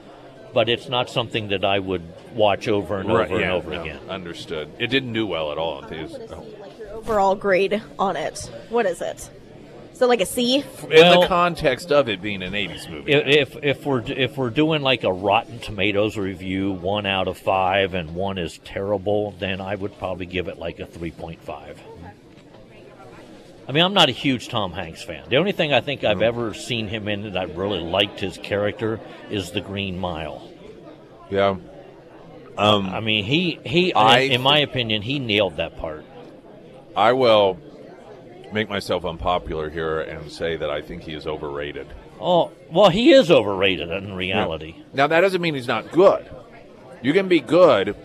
but 0.52 0.68
it's 0.68 0.88
not 0.88 1.08
something 1.08 1.48
that 1.48 1.64
I 1.64 1.78
would 1.78 2.02
watch 2.34 2.68
over 2.68 2.98
and 2.98 3.10
over 3.10 3.22
and 3.36 3.44
over 3.50 3.70
no, 3.70 3.80
again. 3.82 4.00
Understood. 4.10 4.70
It 4.78 4.88
didn't 4.88 5.12
do 5.14 5.26
well 5.26 5.52
at 5.52 5.58
all. 5.58 5.84
I 5.84 5.88
think 5.88 6.02
it 6.02 6.10
What 6.10 6.20
is 6.22 6.30
was- 6.30 6.32
oh. 6.32 6.60
like 6.60 6.78
your 6.78 6.90
overall 6.90 7.34
grade 7.34 7.82
on 7.98 8.16
it? 8.16 8.38
What 8.68 8.84
is 8.86 9.00
it? 9.00 9.30
So 9.94 10.06
like 10.08 10.20
a 10.20 10.26
C? 10.26 10.56
in 10.56 10.88
Well- 10.90 11.20
the 11.22 11.28
context 11.28 11.92
of 11.92 12.08
it 12.08 12.20
being 12.20 12.42
an 12.42 12.52
'80s 12.52 12.90
movie. 12.90 13.12
If, 13.12 13.54
if 13.54 13.64
if 13.64 13.86
we're 13.86 14.02
if 14.02 14.36
we're 14.36 14.50
doing 14.50 14.82
like 14.82 15.04
a 15.04 15.12
Rotten 15.12 15.60
Tomatoes 15.60 16.18
review, 16.18 16.72
one 16.72 17.06
out 17.06 17.28
of 17.28 17.38
five, 17.38 17.94
and 17.94 18.14
one 18.14 18.36
is 18.36 18.58
terrible, 18.64 19.30
then 19.38 19.60
I 19.60 19.76
would 19.76 19.96
probably 19.98 20.26
give 20.26 20.48
it 20.48 20.58
like 20.58 20.80
a 20.80 20.86
three 20.86 21.12
point 21.12 21.40
five. 21.42 21.80
I 23.66 23.72
mean, 23.72 23.82
I'm 23.82 23.94
not 23.94 24.08
a 24.08 24.12
huge 24.12 24.48
Tom 24.48 24.72
Hanks 24.72 25.02
fan. 25.02 25.24
The 25.28 25.36
only 25.38 25.52
thing 25.52 25.72
I 25.72 25.80
think 25.80 26.04
I've 26.04 26.20
ever 26.22 26.52
seen 26.54 26.86
him 26.88 27.08
in 27.08 27.22
that 27.32 27.36
I 27.36 27.44
really 27.44 27.80
liked 27.80 28.20
his 28.20 28.36
character 28.38 29.00
is 29.30 29.52
The 29.52 29.60
Green 29.60 29.98
Mile. 29.98 30.50
yeah. 31.30 31.56
Um, 32.56 32.86
I 32.86 33.00
mean, 33.00 33.24
he 33.24 33.58
he 33.64 33.92
I 33.94 34.20
in, 34.20 34.32
in 34.32 34.40
my 34.40 34.58
opinion, 34.58 35.02
he 35.02 35.18
nailed 35.18 35.56
that 35.56 35.76
part. 35.76 36.04
I 36.96 37.12
will 37.12 37.58
make 38.52 38.68
myself 38.68 39.04
unpopular 39.04 39.70
here 39.70 39.98
and 40.00 40.30
say 40.30 40.56
that 40.56 40.70
I 40.70 40.80
think 40.80 41.02
he 41.02 41.14
is 41.14 41.26
overrated. 41.26 41.88
Oh, 42.20 42.52
well, 42.70 42.90
he 42.90 43.10
is 43.10 43.28
overrated 43.28 43.90
in 43.90 44.12
reality. 44.14 44.76
Now 44.92 45.08
that 45.08 45.20
doesn't 45.22 45.40
mean 45.42 45.56
he's 45.56 45.66
not 45.66 45.90
good. 45.90 46.30
You 47.02 47.12
can 47.12 47.26
be 47.26 47.40
good, 47.40 47.96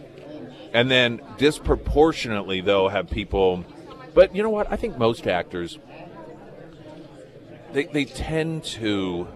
and 0.73 0.89
then 0.89 1.21
disproportionately 1.37 2.61
though 2.61 2.87
have 2.87 3.07
people. 3.09 3.63
But 4.19 4.35
you 4.35 4.43
know 4.43 4.49
what? 4.49 4.69
I 4.69 4.75
think 4.75 4.97
most 4.97 5.27
actors 5.27 5.79
they 7.71 7.85
they 7.85 8.03
tend 8.03 8.65
to 8.65 9.29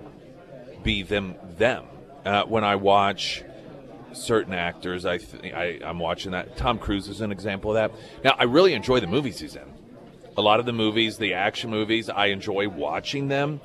be 0.83 1.03
them 1.03 1.35
them. 1.57 1.85
Uh, 2.25 2.43
when 2.43 2.65
I 2.65 2.75
watch 2.75 3.45
certain 4.11 4.53
actors, 4.53 5.05
I, 5.05 5.19
th- 5.19 5.53
I 5.53 5.79
I'm 5.81 5.99
watching 5.99 6.33
that. 6.33 6.57
Tom 6.57 6.79
Cruise 6.79 7.07
is 7.07 7.21
an 7.21 7.31
example 7.31 7.71
of 7.71 7.75
that. 7.75 7.97
Now 8.25 8.35
I 8.37 8.43
really 8.43 8.73
enjoy 8.73 8.99
the 8.99 9.07
movies 9.07 9.39
he's 9.39 9.55
in. 9.55 9.71
A 10.35 10.41
lot 10.41 10.59
of 10.59 10.65
the 10.65 10.73
movies, 10.73 11.17
the 11.17 11.33
action 11.35 11.69
movies, 11.69 12.09
I 12.09 12.25
enjoy 12.25 12.67
watching 12.67 13.29
them. 13.29 13.61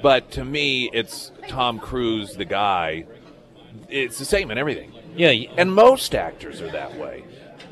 But 0.00 0.30
to 0.30 0.44
me, 0.46 0.88
it's 0.94 1.30
Tom 1.46 1.78
Cruise, 1.78 2.36
the 2.36 2.46
guy. 2.46 3.04
It's 3.90 4.18
the 4.18 4.24
same 4.24 4.50
in 4.50 4.56
everything. 4.56 4.94
Yeah, 5.14 5.32
And 5.58 5.74
most 5.74 6.14
actors 6.14 6.62
are 6.62 6.70
that 6.70 6.96
way. 6.96 7.22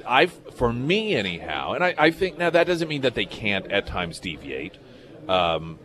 I, 0.07 0.29
for 0.55 0.73
me, 0.73 1.14
anyhow, 1.14 1.73
and 1.73 1.85
I, 1.85 1.95
I 1.99 2.11
think 2.11 2.38
now 2.38 2.51
that 2.51 2.67
doesn't 2.67 2.88
mean 2.88 3.03
that 3.03 3.14
they 3.14 3.27
can't 3.27 3.71
at 3.71 3.87
times 3.87 4.21
deviate. 4.21 4.79
Um, 5.29 5.79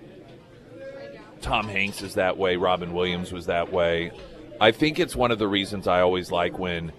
Tom 1.42 1.68
Hanks 1.68 2.02
is 2.02 2.16
that 2.16 2.38
way. 2.38 2.56
Robin 2.58 2.94
Williams 2.94 3.32
was 3.32 3.46
that 3.46 3.72
way. 3.72 4.12
I 4.60 4.72
think 4.72 5.00
it's 5.00 5.16
one 5.16 5.32
of 5.32 5.40
the 5.40 5.48
reasons 5.48 5.88
I 5.88 6.02
always 6.02 6.32
like 6.32 6.60
when 6.60 6.92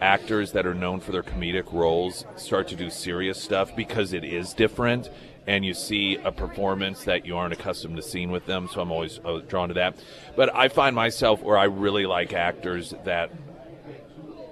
actors 0.00 0.52
that 0.52 0.66
are 0.66 0.74
known 0.74 1.00
for 1.00 1.10
their 1.10 1.22
comedic 1.22 1.72
roles 1.72 2.24
start 2.36 2.68
to 2.68 2.76
do 2.76 2.90
serious 2.90 3.42
stuff 3.42 3.74
because 3.74 4.12
it 4.12 4.24
is 4.24 4.52
different 4.52 5.10
and 5.48 5.64
you 5.64 5.72
see 5.72 6.16
a 6.16 6.30
performance 6.30 7.04
that 7.04 7.24
you 7.24 7.34
aren't 7.34 7.54
accustomed 7.54 7.96
to 7.96 8.02
seeing 8.02 8.30
with 8.30 8.44
them. 8.44 8.68
So 8.72 8.82
I'm 8.82 8.92
always 8.92 9.18
uh, 9.24 9.40
drawn 9.48 9.68
to 9.68 9.74
that. 9.74 9.96
But 10.36 10.54
I 10.54 10.68
find 10.68 10.94
myself 10.94 11.42
where 11.42 11.56
I 11.56 11.64
really 11.64 12.04
like 12.04 12.34
actors 12.34 12.92
that 13.04 13.30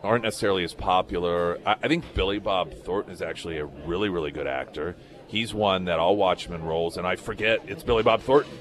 aren't 0.03 0.25
necessarily 0.25 0.65
as 0.65 0.75
popular. 0.75 1.59
I, 1.67 1.77
I 1.83 1.89
think 1.89 2.15
Billy 2.15 2.39
Bob 2.39 2.73
Thornton 2.73 3.13
is 3.13 3.23
actually 3.23 3.59
a 3.59 3.67
really, 3.67 4.09
really 4.09 4.31
good 4.31 4.47
actor. 4.47 4.97
He's 5.27 5.53
one 5.53 5.87
that 5.87 5.99
I'll 5.99 6.17
watch 6.17 6.47
him 6.47 6.55
in 6.55 6.63
roles, 6.63 6.97
and 6.97 7.07
I 7.07 7.17
forget 7.17 7.61
it's 7.67 7.83
Billy 7.83 8.03
Bob 8.03 8.23
Thornton. 8.23 8.53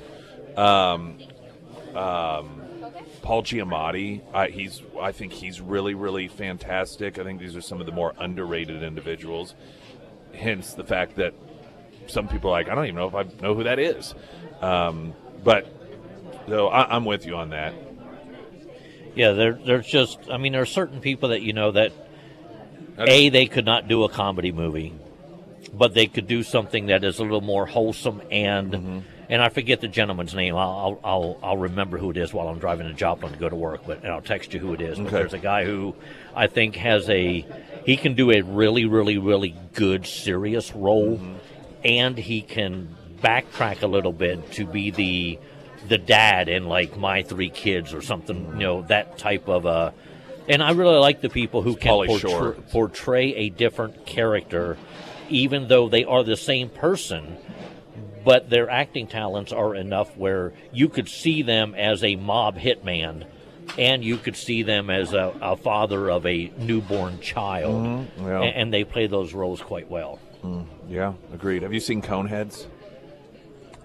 Um, 0.57 1.19
um, 1.95 2.61
Paul 3.21 3.43
Giamatti, 3.43 4.21
I, 4.33 4.47
he's 4.47 4.81
I 4.99 5.11
think 5.11 5.33
he's 5.33 5.61
really, 5.61 5.93
really 5.93 6.27
fantastic. 6.27 7.19
I 7.19 7.23
think 7.23 7.39
these 7.39 7.55
are 7.55 7.61
some 7.61 7.79
of 7.79 7.85
the 7.85 7.91
more 7.91 8.13
underrated 8.17 8.83
individuals. 8.83 9.55
Hence 10.33 10.73
the 10.73 10.83
fact 10.83 11.15
that 11.15 11.33
some 12.07 12.27
people 12.27 12.49
are 12.49 12.53
like, 12.53 12.69
I 12.69 12.75
don't 12.75 12.85
even 12.85 12.95
know 12.95 13.07
if 13.07 13.15
I 13.15 13.23
know 13.41 13.55
who 13.55 13.63
that 13.63 13.79
is. 13.79 14.13
Um, 14.61 15.13
but 15.43 15.67
so 16.47 16.67
I, 16.67 16.95
I'm 16.95 17.05
with 17.05 17.25
you 17.25 17.35
on 17.35 17.49
that. 17.49 17.73
Yeah. 19.15 19.31
There, 19.31 19.53
there's 19.53 19.87
just, 19.87 20.19
I 20.29 20.37
mean, 20.37 20.51
there 20.51 20.61
are 20.61 20.65
certain 20.65 21.01
people 21.01 21.29
that 21.29 21.41
you 21.41 21.53
know 21.53 21.71
that 21.71 21.91
a 22.97 23.29
they 23.29 23.45
could 23.47 23.65
not 23.65 23.87
do 23.87 24.03
a 24.03 24.09
comedy 24.09 24.51
movie, 24.51 24.93
but 25.73 25.93
they 25.93 26.07
could 26.07 26.27
do 26.27 26.43
something 26.43 26.87
that 26.87 27.03
is 27.03 27.19
a 27.19 27.23
little 27.23 27.41
more 27.41 27.65
wholesome 27.65 28.21
and. 28.31 28.71
Mm-hmm. 28.71 28.99
And 29.27 29.41
I 29.41 29.49
forget 29.49 29.81
the 29.81 29.87
gentleman's 29.87 30.35
name. 30.35 30.55
I'll, 30.55 30.99
I'll 31.03 31.39
I'll 31.41 31.57
remember 31.57 31.97
who 31.97 32.11
it 32.11 32.17
is 32.17 32.31
while 32.31 32.47
I'm 32.47 32.59
driving 32.59 32.87
to 32.87 32.93
Joplin 32.93 33.33
to 33.33 33.39
go 33.39 33.49
to 33.49 33.55
work. 33.55 33.81
But 33.87 34.03
and 34.03 34.11
I'll 34.11 34.21
text 34.21 34.53
you 34.53 34.59
who 34.59 34.75
it 34.75 34.81
is. 34.81 34.99
But 34.99 35.09
there's 35.09 35.33
a 35.33 35.39
guy 35.39 35.65
who 35.65 35.95
I 36.35 36.45
think 36.45 36.75
has 36.75 37.09
a 37.09 37.43
he 37.87 37.97
can 37.97 38.13
do 38.13 38.29
a 38.29 38.41
really 38.41 38.85
really 38.85 39.17
really 39.17 39.55
good 39.73 40.05
serious 40.05 40.75
role, 40.75 41.17
Mm-hmm. 41.17 41.35
and 41.85 42.15
he 42.19 42.43
can 42.43 42.95
backtrack 43.19 43.81
a 43.81 43.87
little 43.87 44.13
bit 44.13 44.51
to 44.51 44.67
be 44.67 44.91
the 44.91 45.39
the 45.87 45.97
dad 45.97 46.49
in 46.49 46.65
like 46.67 46.97
my 46.97 47.23
three 47.23 47.49
kids 47.49 47.93
or 47.93 48.01
something. 48.01 48.45
You 48.53 48.55
know 48.55 48.81
that 48.83 49.17
type 49.17 49.47
of 49.47 49.65
a. 49.65 49.93
And 50.47 50.61
I 50.61 50.71
really 50.71 50.97
like 50.97 51.21
the 51.21 51.29
people 51.29 51.61
who 51.63 51.75
can 51.75 52.05
portray, 52.05 52.61
portray 52.71 53.35
a 53.35 53.49
different 53.49 54.05
character, 54.05 54.77
even 55.29 55.67
though 55.67 55.89
they 55.89 56.03
are 56.03 56.23
the 56.23 56.37
same 56.37 56.69
person 56.69 57.37
but 58.23 58.49
their 58.49 58.67
acting 58.71 59.05
talents 59.05 59.51
are 59.53 59.75
enough 59.75 60.17
where 60.17 60.51
you 60.73 60.89
could 60.89 61.07
see 61.07 61.43
them 61.43 61.75
as 61.75 62.03
a 62.03 62.15
mob 62.15 62.57
hitman 62.57 63.23
and 63.77 64.03
you 64.03 64.17
could 64.17 64.35
see 64.35 64.63
them 64.63 64.89
as 64.89 65.13
a, 65.13 65.31
a 65.43 65.55
father 65.55 66.09
of 66.09 66.25
a 66.25 66.51
newborn 66.57 67.19
child 67.19 67.85
Mm-hmm. 67.85 68.27
yeah. 68.27 68.39
A- 68.39 68.45
and, 68.45 68.73
they 68.73 68.83
play 68.83 69.05
those 69.05 69.31
roles 69.35 69.61
quite 69.61 69.91
well 69.91 70.19
Yeah, 70.89 71.13
agreed. 71.33 71.61
Have 71.61 71.71
you 71.73 71.79
seen 71.79 72.01
Coneheads? 72.01 72.65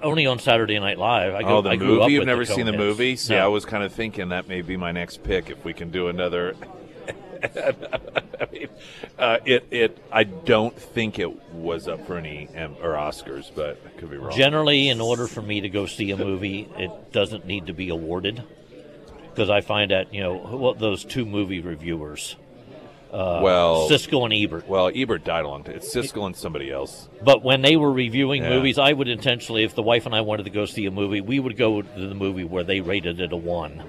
Only 0.02 0.26
on 0.26 0.38
Saturday 0.38 0.78
Night 0.78 0.98
Live. 0.98 1.34
I 1.34 1.42
go, 1.42 1.58
oh, 1.58 1.62
the 1.62 1.70
I 1.70 1.76
movie? 1.76 2.12
You've 2.12 2.26
never 2.26 2.44
the 2.44 2.54
seen 2.54 2.66
the 2.66 2.72
movie? 2.72 3.16
See, 3.16 3.34
No. 3.34 3.44
I 3.44 3.48
was 3.48 3.64
kind 3.64 3.84
of 3.84 3.92
thinking 3.92 4.30
that 4.30 4.48
may 4.48 4.62
be 4.62 4.76
my 4.76 4.92
next 4.92 5.22
pick 5.22 5.50
if 5.50 5.64
we 5.64 5.72
can 5.72 5.90
do 5.90 6.08
another. 6.08 6.54
I 7.42 8.46
mean, 8.52 8.68
uh, 9.18 9.38
it 9.46 9.66
it 9.70 9.98
I 10.12 10.24
don't 10.24 10.76
think 10.78 11.18
it 11.18 11.52
was 11.52 11.88
up 11.88 12.06
for 12.06 12.18
any 12.18 12.48
M- 12.54 12.76
or 12.82 12.90
Oscars, 12.90 13.50
but 13.54 13.80
I 13.86 13.98
could 13.98 14.10
be 14.10 14.18
wrong. 14.18 14.36
Generally, 14.36 14.88
in 14.88 15.00
order 15.00 15.26
for 15.26 15.40
me 15.40 15.62
to 15.62 15.68
go 15.70 15.86
see 15.86 16.10
a 16.10 16.16
movie, 16.16 16.68
it 16.76 17.12
doesn't 17.12 17.46
need 17.46 17.66
to 17.68 17.72
be 17.72 17.88
awarded 17.88 18.42
because 19.30 19.48
I 19.48 19.62
find 19.62 19.90
that 19.90 20.12
you 20.12 20.20
know 20.20 20.34
what 20.36 20.78
those 20.78 21.04
two 21.04 21.24
movie 21.24 21.60
reviewers, 21.60 22.36
Uh, 23.12 23.40
well, 23.42 23.88
Siskel 23.88 24.24
and 24.24 24.32
Ebert. 24.32 24.68
well, 24.68 24.90
Ebert 24.94 25.24
died 25.24 25.44
a 25.44 25.48
long 25.48 25.64
time. 25.64 25.74
It's 25.76 25.92
Siskel 25.94 26.26
and 26.26 26.36
somebody 26.36 26.70
else. 26.70 27.08
But 27.24 27.42
when 27.42 27.60
they 27.62 27.76
were 27.76 27.90
reviewing 27.92 28.42
Yeah. 28.42 28.50
movies, 28.50 28.78
I 28.78 28.92
would 28.92 29.08
intentionally, 29.08 29.64
if 29.64 29.74
the 29.74 29.82
wife 29.82 30.06
and 30.06 30.14
I 30.14 30.20
wanted 30.20 30.44
to 30.44 30.50
go 30.50 30.64
see 30.64 30.86
a 30.86 30.90
movie, 30.92 31.20
we 31.20 31.40
would 31.40 31.56
go 31.56 31.82
to 31.82 32.06
the 32.06 32.14
movie 32.14 32.44
where 32.44 32.62
they 32.64 32.80
rated 32.80 33.20
it 33.20 33.32
a 33.32 33.36
one 33.36 33.82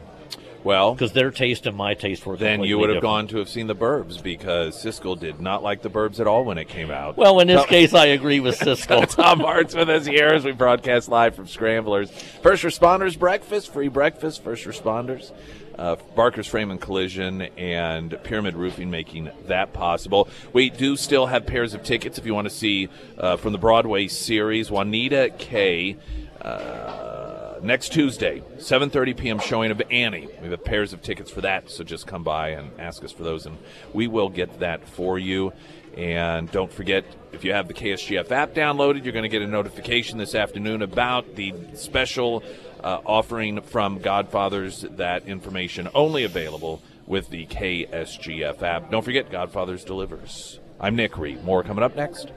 Well, 0.63 0.93
because 0.95 1.11
their 1.13 1.29
taste 1.31 1.65
and 1.67 1.75
my 1.77 1.93
taste 1.93 2.25
were 2.25 2.35
then 2.37 2.63
you 2.63 2.77
would 2.79 2.89
have 2.89 2.97
different. 2.97 3.03
gone 3.03 3.27
to 3.27 3.37
have 3.37 3.49
seen 3.49 3.67
the 3.67 3.75
Burbs 3.75 4.21
because 4.21 4.75
Siskel 4.83 5.19
did 5.19 5.39
not 5.39 5.61
like 5.63 5.81
the 5.83 5.89
Burbs 5.89 6.19
at 6.19 6.25
all 6.27 6.43
when 6.43 6.57
it 6.57 6.67
came 6.67 6.89
out. 6.91 7.15
Well, 7.17 7.39
in 7.39 7.47
this 7.47 7.57
No. 7.57 7.63
case, 7.67 7.93
I 7.93 8.07
agree 8.07 8.39
with 8.39 8.59
Siskel. 8.59 9.07
Tom 9.15 9.39
Martz 9.41 9.75
with 9.75 9.89
us 9.89 10.05
here 10.07 10.27
as 10.29 10.43
we 10.45 10.51
broadcast 10.51 11.09
live 11.09 11.35
from 11.35 11.45
Scramblers. 11.47 12.09
First 12.41 12.63
responders 12.63 13.17
breakfast, 13.17 13.71
free 13.71 13.87
breakfast, 13.87 14.43
first 14.43 14.65
responders. 14.65 15.31
Uh, 15.77 15.95
Barker's 16.15 16.47
Frame 16.47 16.71
and 16.71 16.79
Collision 16.79 17.41
and 17.57 18.17
Pyramid 18.23 18.55
Roofing 18.55 18.89
making 18.89 19.29
that 19.47 19.73
possible. 19.73 20.27
We 20.53 20.69
do 20.69 20.95
still 20.95 21.27
have 21.27 21.45
pairs 21.45 21.73
of 21.73 21.83
tickets 21.83 22.17
if 22.17 22.25
you 22.25 22.33
want 22.33 22.45
to 22.45 22.53
see 22.53 22.89
uh, 23.17 23.37
from 23.37 23.51
the 23.51 23.57
Broadway 23.57 24.07
series 24.07 24.69
Juanita 24.69 25.31
K. 25.37 25.97
Uh, 26.41 27.59
next 27.61 27.89
Tuesday, 27.93 28.41
7:30 28.57 29.17
p.m. 29.17 29.39
showing 29.39 29.71
of 29.71 29.81
Annie. 29.91 30.27
We 30.41 30.49
have 30.49 30.63
pairs 30.63 30.93
of 30.93 31.01
tickets 31.01 31.29
for 31.29 31.41
that, 31.41 31.69
so 31.69 31.83
just 31.83 32.07
come 32.07 32.23
by 32.23 32.49
and 32.49 32.71
ask 32.79 33.03
us 33.03 33.11
for 33.11 33.23
those, 33.23 33.45
and 33.45 33.57
we 33.93 34.07
will 34.07 34.29
get 34.29 34.59
that 34.59 34.87
for 34.87 35.19
you. 35.19 35.53
And 35.97 36.49
don't 36.51 36.71
forget, 36.71 37.03
if 37.33 37.43
you 37.43 37.51
have 37.51 37.67
the 37.67 37.73
KSGF 37.73 38.31
app 38.31 38.53
downloaded, 38.53 39.03
you're 39.03 39.13
going 39.13 39.23
to 39.23 39.29
get 39.29 39.41
a 39.41 39.47
notification 39.47 40.17
this 40.17 40.35
afternoon 40.35 40.81
about 40.81 41.35
the 41.35 41.53
special 41.73 42.43
uh, 42.83 43.01
offering 43.05 43.61
from 43.61 43.99
Godfathers. 43.99 44.81
That 44.81 45.25
information 45.27 45.89
only 45.93 46.23
available 46.23 46.81
with 47.05 47.29
the 47.29 47.45
KSGF 47.47 48.61
app. 48.61 48.91
Don't 48.91 49.03
forget, 49.03 49.31
Godfathers 49.31 49.83
delivers. 49.83 50.59
I'm 50.79 50.95
Nick 50.95 51.17
Reed. 51.17 51.43
More 51.43 51.63
coming 51.63 51.83
up 51.83 51.95
next. 51.95 52.31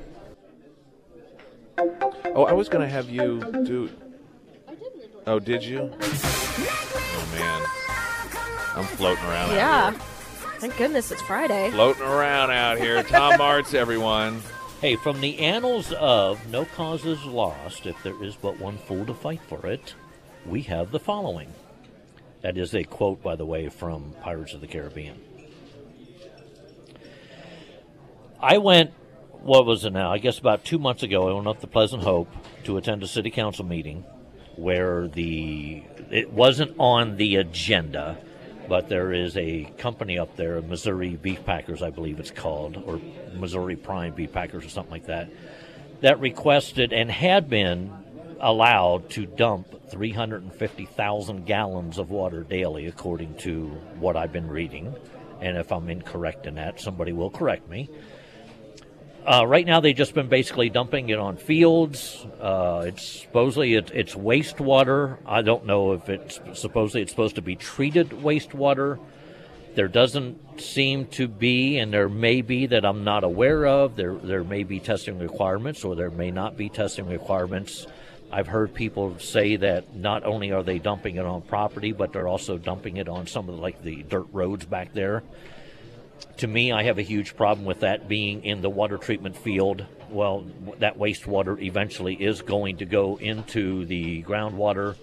Oh, 1.78 2.44
I 2.48 2.52
was 2.52 2.68
going 2.68 2.86
to 2.86 2.92
have 2.92 3.08
you 3.08 3.40
do. 3.64 3.90
Oh, 5.26 5.38
did 5.38 5.64
you? 5.64 5.90
Oh 6.00 7.28
man, 7.32 7.62
I'm 8.76 8.84
floating 8.96 9.24
around. 9.24 9.50
out 9.50 9.50
here. 9.50 9.56
Yeah. 9.56 9.90
here. 9.92 10.00
Thank 10.58 10.76
goodness 10.76 11.10
it's 11.10 11.22
Friday. 11.22 11.70
floating 11.70 12.02
around 12.02 12.50
out 12.50 12.78
here. 12.78 13.02
Tom 13.02 13.32
Martz, 13.38 13.74
everyone. 13.74 14.40
Hey, 14.80 14.96
from 14.96 15.20
the 15.20 15.38
annals 15.38 15.92
of 15.94 16.46
No 16.50 16.64
Causes 16.66 17.24
Lost, 17.24 17.86
if 17.86 18.02
there 18.02 18.22
is 18.22 18.36
but 18.36 18.58
one 18.58 18.76
fool 18.76 19.06
to 19.06 19.14
fight 19.14 19.40
for 19.48 19.66
it, 19.66 19.94
we 20.46 20.62
have 20.62 20.90
the 20.90 21.00
following. 21.00 21.52
That 22.42 22.58
is 22.58 22.74
a 22.74 22.84
quote, 22.84 23.22
by 23.22 23.36
the 23.36 23.46
way, 23.46 23.68
from 23.68 24.14
Pirates 24.20 24.52
of 24.52 24.60
the 24.60 24.66
Caribbean. 24.66 25.20
I 28.40 28.58
went, 28.58 28.90
what 29.42 29.64
was 29.64 29.84
it 29.84 29.92
now? 29.92 30.12
I 30.12 30.18
guess 30.18 30.38
about 30.38 30.64
two 30.64 30.78
months 30.78 31.02
ago, 31.02 31.28
I 31.28 31.32
went 31.32 31.46
up 31.46 31.60
to 31.60 31.66
Pleasant 31.66 32.02
Hope 32.02 32.28
to 32.64 32.76
attend 32.76 33.02
a 33.02 33.06
city 33.06 33.30
council 33.30 33.64
meeting 33.64 34.04
where 34.56 35.08
the 35.08 35.82
it 36.10 36.32
wasn't 36.32 36.74
on 36.78 37.16
the 37.16 37.36
agenda, 37.36 38.18
but 38.68 38.88
there 38.88 39.12
is 39.12 39.36
a 39.36 39.64
company 39.78 40.18
up 40.18 40.36
there, 40.36 40.60
Missouri 40.60 41.16
Beef 41.16 41.44
Packers, 41.44 41.82
I 41.82 41.90
believe 41.90 42.20
it's 42.20 42.30
called, 42.30 42.76
or 42.84 43.00
Missouri 43.34 43.76
Prime 43.76 44.14
Beef 44.14 44.32
Packers, 44.32 44.64
or 44.64 44.68
something 44.68 44.92
like 44.92 45.06
that, 45.06 45.30
that 46.02 46.20
requested 46.20 46.92
and 46.92 47.10
had 47.10 47.48
been 47.48 47.90
allowed 48.44 49.08
to 49.08 49.24
dump 49.24 49.90
350,000 49.90 51.46
gallons 51.46 51.98
of 51.98 52.10
water 52.10 52.42
daily, 52.42 52.86
according 52.86 53.34
to 53.38 53.68
what 53.98 54.16
I've 54.16 54.32
been 54.32 54.48
reading. 54.48 54.94
And 55.40 55.56
if 55.56 55.72
I'm 55.72 55.88
incorrect 55.88 56.46
in 56.46 56.56
that, 56.56 56.78
somebody 56.78 57.12
will 57.12 57.30
correct 57.30 57.68
me. 57.70 57.88
Uh, 59.26 59.46
right 59.46 59.64
now, 59.64 59.80
they've 59.80 59.96
just 59.96 60.12
been 60.12 60.28
basically 60.28 60.68
dumping 60.68 61.08
it 61.08 61.18
on 61.18 61.38
fields. 61.38 62.26
Uh, 62.38 62.84
it's 62.86 63.22
supposedly 63.22 63.74
it, 63.74 63.90
it's 63.94 64.14
wastewater. 64.14 65.16
I 65.24 65.40
don't 65.40 65.64
know 65.64 65.92
if 65.92 66.10
it's 66.10 66.38
supposedly 66.52 67.00
it's 67.00 67.12
supposed 67.12 67.36
to 67.36 67.42
be 67.42 67.56
treated 67.56 68.10
wastewater. 68.10 68.98
There 69.74 69.88
doesn't 69.88 70.60
seem 70.60 71.06
to 71.06 71.26
be, 71.26 71.78
and 71.78 71.90
there 71.90 72.10
may 72.10 72.42
be 72.42 72.66
that 72.66 72.84
I'm 72.84 73.04
not 73.04 73.24
aware 73.24 73.66
of. 73.66 73.96
There 73.96 74.14
there 74.14 74.44
may 74.44 74.62
be 74.62 74.78
testing 74.80 75.18
requirements, 75.18 75.82
or 75.84 75.96
there 75.96 76.10
may 76.10 76.30
not 76.30 76.58
be 76.58 76.68
testing 76.68 77.06
requirements. 77.06 77.86
I've 78.34 78.48
heard 78.48 78.74
people 78.74 79.18
say 79.18 79.56
that 79.56 79.94
not 79.94 80.24
only 80.24 80.50
are 80.52 80.62
they 80.62 80.78
dumping 80.78 81.16
it 81.16 81.24
on 81.24 81.42
property, 81.42 81.92
but 81.92 82.12
they're 82.12 82.28
also 82.28 82.58
dumping 82.58 82.96
it 82.96 83.08
on 83.08 83.26
some 83.26 83.48
of 83.48 83.56
the, 83.56 83.62
like 83.62 83.82
the 83.82 84.02
dirt 84.02 84.26
roads 84.32 84.66
back 84.66 84.92
there 84.92 85.22
to 86.38 86.46
me, 86.46 86.72
I 86.72 86.84
have 86.84 86.98
a 86.98 87.02
huge 87.02 87.36
problem 87.36 87.64
with 87.64 87.80
that 87.80 88.08
being 88.08 88.44
in 88.44 88.60
the 88.60 88.70
water 88.70 88.98
treatment 88.98 89.36
field. 89.36 89.84
Well, 90.10 90.44
that 90.78 90.98
wastewater 90.98 91.60
eventually 91.62 92.14
is 92.14 92.42
going 92.42 92.78
to 92.78 92.84
go 92.84 93.16
into 93.16 93.84
the 93.84 94.22
groundwater. 94.22 94.96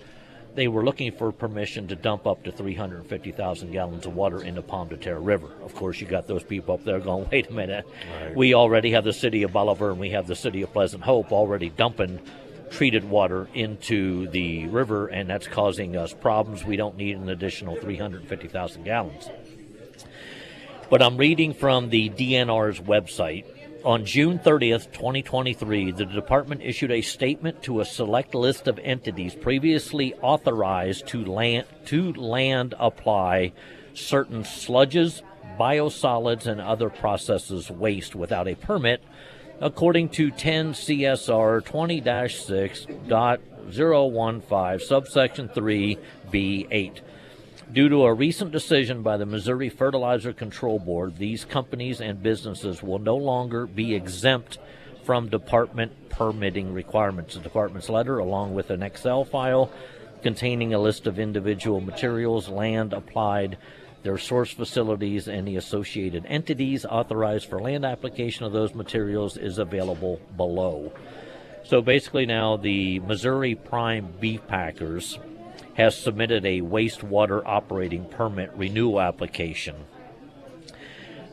They 0.54 0.68
were 0.68 0.84
looking 0.84 1.14
for 1.14 1.32
permission 1.32 1.88
to 1.88 1.96
dump 1.96 2.28
up 2.28 2.44
to 2.44 2.52
350,000 2.52 3.72
gallons 3.72 4.06
of 4.06 4.16
water 4.16 4.42
in 4.42 4.56
the 4.56 4.62
Pomme 4.62 4.90
de 4.90 4.98
Terre 4.98 5.20
River. 5.20 5.50
Of 5.64 5.74
course, 5.74 6.02
you 6.02 6.08
got 6.08 6.28
those 6.28 6.44
people 6.44 6.76
up 6.76 6.84
there 6.84 7.00
going, 7.00 7.30
wait 7.32 7.50
a 7.50 7.54
minute. 7.54 7.88
We 8.36 8.54
already 8.54 8.92
have 8.92 9.06
the 9.06 9.14
city 9.14 9.44
of 9.44 9.54
Bolivar 9.54 9.92
and 9.92 10.00
we 10.00 10.10
have 10.10 10.28
the 10.28 10.36
city 10.36 10.62
of 10.62 10.74
Pleasant 10.74 11.04
Hope 11.04 11.32
already 11.32 11.70
dumping 11.70 12.20
treated 12.72 13.10
water 13.10 13.48
into 13.54 14.28
the 14.30 14.66
river, 14.68 15.08
and 15.08 15.30
that's 15.30 15.48
causing 15.48 15.96
us 15.96 16.14
problems. 16.14 16.64
We 16.64 16.78
don't 16.78 16.98
need 16.98 17.18
an 17.18 17.30
additional 17.30 17.76
350,000 17.76 18.84
gallons. 18.84 19.30
But 20.90 21.02
I'm 21.02 21.18
reading 21.18 21.54
from 21.54 21.90
the 21.90 22.10
DNR's 22.10 22.80
website. 22.80 23.46
On 23.84 24.06
June 24.06 24.38
30th, 24.38 24.92
2023, 24.92 25.92
the 25.92 26.06
department 26.06 26.62
issued 26.62 26.92
a 26.92 27.02
statement 27.02 27.64
to 27.64 27.80
a 27.80 27.86
select 27.86 28.36
list 28.36 28.68
of 28.68 28.78
entities 28.80 29.34
previously 29.34 30.14
authorized 30.16 31.08
to 31.08 31.26
land, 31.26 31.66
to 31.86 32.14
land 32.14 32.76
apply 32.78 33.54
certain 33.94 34.44
sludges, 34.44 35.22
biosolids, 35.60 36.46
and 36.46 36.62
other 36.62 36.90
processes 36.90 37.72
waste 37.72 38.16
without 38.16 38.48
a 38.48 38.56
permit, 38.56 39.02
according 39.62 40.10
to 40.10 40.30
10 40.32 40.74
CSR 40.74 41.64
20 41.64 42.02
6.015, 42.02 44.82
subsection 44.82 45.48
3B8. 45.50 47.00
Due 47.72 47.88
to 47.88 48.04
a 48.04 48.14
recent 48.14 48.52
decision 48.52 49.02
by 49.02 49.16
the 49.16 49.26
Missouri 49.26 49.70
Fertilizer 49.70 50.34
Control 50.34 50.80
Board, 50.80 51.16
these 51.18 51.46
companies 51.46 52.02
and 52.02 52.22
businesses 52.22 52.84
will 52.84 53.00
no 53.00 53.16
longer 53.16 53.66
be 53.66 53.96
exempt 53.96 54.58
from 55.06 55.30
department 55.30 56.10
permitting 56.10 56.74
requirements. 56.74 57.36
The 57.36 57.40
department's 57.40 57.88
letter, 57.88 58.18
along 58.18 58.56
with 58.56 58.72
an 58.72 58.84
Excel 58.84 59.24
file 59.24 59.72
containing 60.22 60.74
a 60.74 60.80
list 60.80 61.08
of 61.08 61.18
individual 61.18 61.80
materials, 61.82 62.50
land 62.50 62.94
applied, 62.94 63.58
their 64.04 64.18
source 64.18 64.52
facilities, 64.52 65.28
and 65.28 65.48
the 65.48 65.58
associated 65.58 66.26
entities 66.28 66.86
authorized 66.86 67.48
for 67.48 67.60
land 67.60 67.86
application 67.86 68.46
of 68.46 68.52
those 68.52 68.74
materials, 68.74 69.38
is 69.38 69.58
available 69.58 70.20
below. 70.38 70.92
So 71.64 71.82
basically, 71.82 72.26
now 72.26 72.58
the 72.58 73.00
Missouri 73.00 73.56
Prime 73.56 74.14
Beef 74.20 74.46
Packers 74.48 75.20
has 75.76 75.96
submitted 75.96 76.46
a 76.46 76.62
wastewater 76.62 77.42
operating 77.46 78.06
permit 78.06 78.52
renewal 78.56 79.00
application 79.00 79.76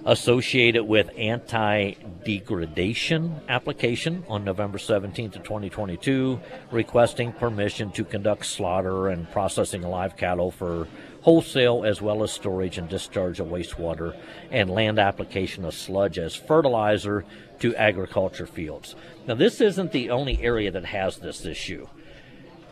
associated 0.05 0.85
with 0.85 1.11
anti-degradation 1.19 3.35
application 3.49 4.25
on 4.29 4.45
November 4.45 4.79
17th 4.79 5.37
of 5.37 5.43
2022 5.43 6.41
requesting 6.71 7.33
permission 7.33 7.91
to 7.91 8.05
conduct 8.05 8.47
slaughter 8.47 9.09
and 9.09 9.31
processing 9.33 9.83
live 9.83 10.17
cattle 10.17 10.51
for 10.51 10.87
wholesale 11.29 11.85
as 11.85 12.01
well 12.01 12.23
as 12.23 12.33
storage 12.33 12.79
and 12.79 12.89
discharge 12.89 13.39
of 13.39 13.49
wastewater 13.49 14.17
and 14.51 14.71
land 14.71 14.99
application 14.99 15.63
of 15.63 15.75
sludge 15.75 16.19
as 16.19 16.35
fertilizer 16.35 17.23
to 17.59 17.77
agriculture 17.77 18.47
fields. 18.47 18.95
Now 19.27 19.35
this 19.35 19.61
isn't 19.61 19.93
the 19.93 20.09
only 20.09 20.43
area 20.43 20.71
that 20.71 20.87
has 20.87 21.19
this 21.19 21.45
issue 21.45 21.87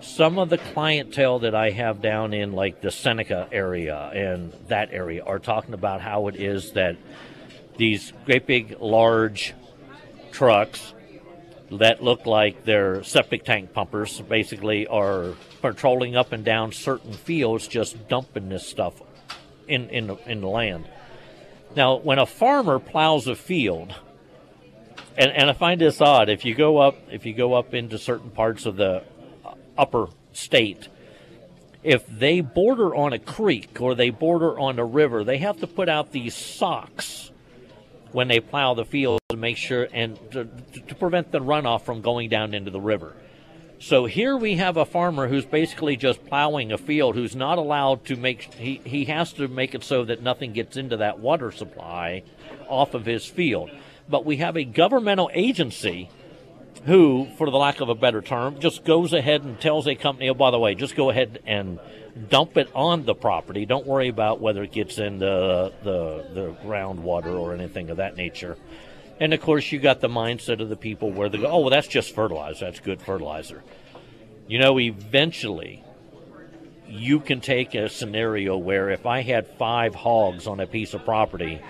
some 0.00 0.38
of 0.38 0.48
the 0.50 0.58
clientele 0.58 1.40
that 1.40 1.54
I 1.54 1.70
have 1.70 2.00
down 2.00 2.32
in 2.32 2.52
like 2.52 2.80
the 2.80 2.90
Seneca 2.90 3.48
area 3.52 4.10
and 4.14 4.52
that 4.68 4.90
area 4.92 5.22
are 5.24 5.38
talking 5.38 5.74
about 5.74 6.00
how 6.00 6.28
it 6.28 6.36
is 6.36 6.72
that 6.72 6.96
these 7.76 8.12
great 8.24 8.46
big 8.46 8.76
large 8.80 9.54
trucks 10.32 10.94
that 11.70 12.02
look 12.02 12.26
like 12.26 12.64
they're 12.64 13.02
septic 13.02 13.44
tank 13.44 13.72
pumpers, 13.72 14.20
basically, 14.20 14.86
are 14.86 15.34
patrolling 15.60 16.16
up 16.16 16.32
and 16.32 16.44
down 16.44 16.72
certain 16.72 17.12
fields, 17.12 17.66
just 17.66 18.08
dumping 18.08 18.48
this 18.48 18.66
stuff 18.66 18.94
in 19.66 19.90
in 19.90 20.06
the, 20.08 20.16
in 20.30 20.40
the 20.40 20.48
land. 20.48 20.88
Now, 21.74 21.96
when 21.96 22.18
a 22.18 22.26
farmer 22.26 22.78
plows 22.78 23.26
a 23.26 23.34
field, 23.34 23.94
and, 25.18 25.30
and 25.30 25.50
I 25.50 25.52
find 25.52 25.80
this 25.80 26.00
odd, 26.00 26.28
if 26.28 26.44
you 26.44 26.54
go 26.54 26.78
up 26.78 26.96
if 27.10 27.26
you 27.26 27.34
go 27.34 27.54
up 27.54 27.74
into 27.74 27.98
certain 27.98 28.30
parts 28.30 28.66
of 28.66 28.76
the 28.76 29.02
upper 29.76 30.08
state, 30.32 30.88
if 31.82 32.06
they 32.06 32.40
border 32.40 32.94
on 32.94 33.12
a 33.12 33.18
creek 33.18 33.80
or 33.80 33.94
they 33.94 34.10
border 34.10 34.58
on 34.58 34.78
a 34.78 34.84
river, 34.84 35.24
they 35.24 35.38
have 35.38 35.58
to 35.60 35.66
put 35.66 35.88
out 35.88 36.12
these 36.12 36.34
socks 36.34 37.30
when 38.16 38.28
they 38.28 38.40
plow 38.40 38.72
the 38.72 38.86
field 38.86 39.20
to 39.28 39.36
make 39.36 39.58
sure 39.58 39.86
and 39.92 40.18
to, 40.30 40.48
to 40.88 40.94
prevent 40.94 41.30
the 41.32 41.38
runoff 41.38 41.82
from 41.82 42.00
going 42.00 42.30
down 42.30 42.54
into 42.54 42.70
the 42.70 42.80
river. 42.80 43.14
So 43.78 44.06
here 44.06 44.34
we 44.34 44.54
have 44.54 44.78
a 44.78 44.86
farmer 44.86 45.28
who's 45.28 45.44
basically 45.44 45.98
just 45.98 46.24
plowing 46.24 46.72
a 46.72 46.78
field 46.78 47.14
who's 47.14 47.36
not 47.36 47.58
allowed 47.58 48.06
to 48.06 48.16
make 48.16 48.54
he, 48.54 48.80
he 48.86 49.04
has 49.04 49.34
to 49.34 49.48
make 49.48 49.74
it 49.74 49.84
so 49.84 50.02
that 50.06 50.22
nothing 50.22 50.54
gets 50.54 50.78
into 50.78 50.96
that 50.96 51.18
water 51.18 51.50
supply 51.50 52.22
off 52.68 52.94
of 52.94 53.04
his 53.04 53.26
field. 53.26 53.68
But 54.08 54.24
we 54.24 54.38
have 54.38 54.56
a 54.56 54.64
governmental 54.64 55.30
agency 55.34 56.08
who, 56.86 57.28
for 57.36 57.50
the 57.50 57.58
lack 57.58 57.82
of 57.82 57.90
a 57.90 57.94
better 57.94 58.22
term, 58.22 58.58
just 58.60 58.82
goes 58.82 59.12
ahead 59.12 59.42
and 59.42 59.60
tells 59.60 59.86
a 59.86 59.94
company, 59.94 60.30
oh, 60.30 60.34
by 60.34 60.50
the 60.50 60.58
way, 60.58 60.74
just 60.74 60.96
go 60.96 61.10
ahead 61.10 61.42
and 61.44 61.78
dump 62.28 62.56
it 62.56 62.68
on 62.74 63.04
the 63.04 63.14
property. 63.14 63.66
Don't 63.66 63.86
worry 63.86 64.08
about 64.08 64.40
whether 64.40 64.62
it 64.62 64.72
gets 64.72 64.98
in 64.98 65.18
the, 65.18 65.72
the, 65.82 66.26
the 66.32 66.56
groundwater 66.64 67.38
or 67.38 67.54
anything 67.54 67.90
of 67.90 67.98
that 67.98 68.16
nature. 68.16 68.56
And 69.20 69.32
of 69.32 69.40
course, 69.40 69.70
you 69.72 69.78
got 69.78 70.00
the 70.00 70.08
mindset 70.08 70.60
of 70.60 70.68
the 70.68 70.76
people 70.76 71.10
where 71.10 71.28
they 71.28 71.38
go, 71.38 71.46
oh, 71.46 71.60
well, 71.60 71.70
that's 71.70 71.88
just 71.88 72.14
fertilizer. 72.14 72.66
That's 72.66 72.80
good 72.80 73.00
fertilizer. 73.00 73.62
You 74.46 74.58
know, 74.58 74.78
eventually, 74.78 75.82
you 76.88 77.20
can 77.20 77.40
take 77.40 77.74
a 77.74 77.88
scenario 77.88 78.56
where 78.56 78.90
if 78.90 79.06
I 79.06 79.22
had 79.22 79.46
five 79.58 79.94
hogs 79.94 80.46
on 80.46 80.60
a 80.60 80.66
piece 80.66 80.94
of 80.94 81.04
property, 81.04 81.60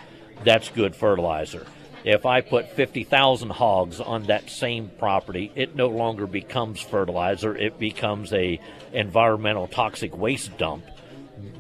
that's 0.45 0.69
good 0.71 0.95
fertilizer. 0.95 1.67
If 2.07 2.25
I 2.25 2.41
put 2.41 2.71
50,000 2.71 3.51
hogs 3.51 3.99
on 3.99 4.27
that 4.27 4.49
same 4.49 4.93
property, 4.97 5.51
it 5.57 5.75
no 5.75 5.89
longer 5.89 6.29
becomes 6.29 6.81
fertilizer. 6.81 7.57
It 7.57 7.81
becomes 7.81 8.33
a 8.33 8.61
environmental 8.93 9.67
toxic 9.67 10.17
waste 10.17 10.57
dump 10.57 10.85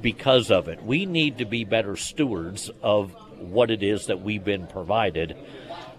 because 0.00 0.52
of 0.52 0.68
it. 0.68 0.84
We 0.84 1.04
need 1.04 1.38
to 1.38 1.46
be 1.46 1.64
better 1.64 1.96
stewards 1.96 2.70
of 2.80 3.10
what 3.40 3.72
it 3.72 3.82
is 3.82 4.06
that 4.06 4.20
we've 4.20 4.44
been 4.44 4.68
provided. 4.68 5.36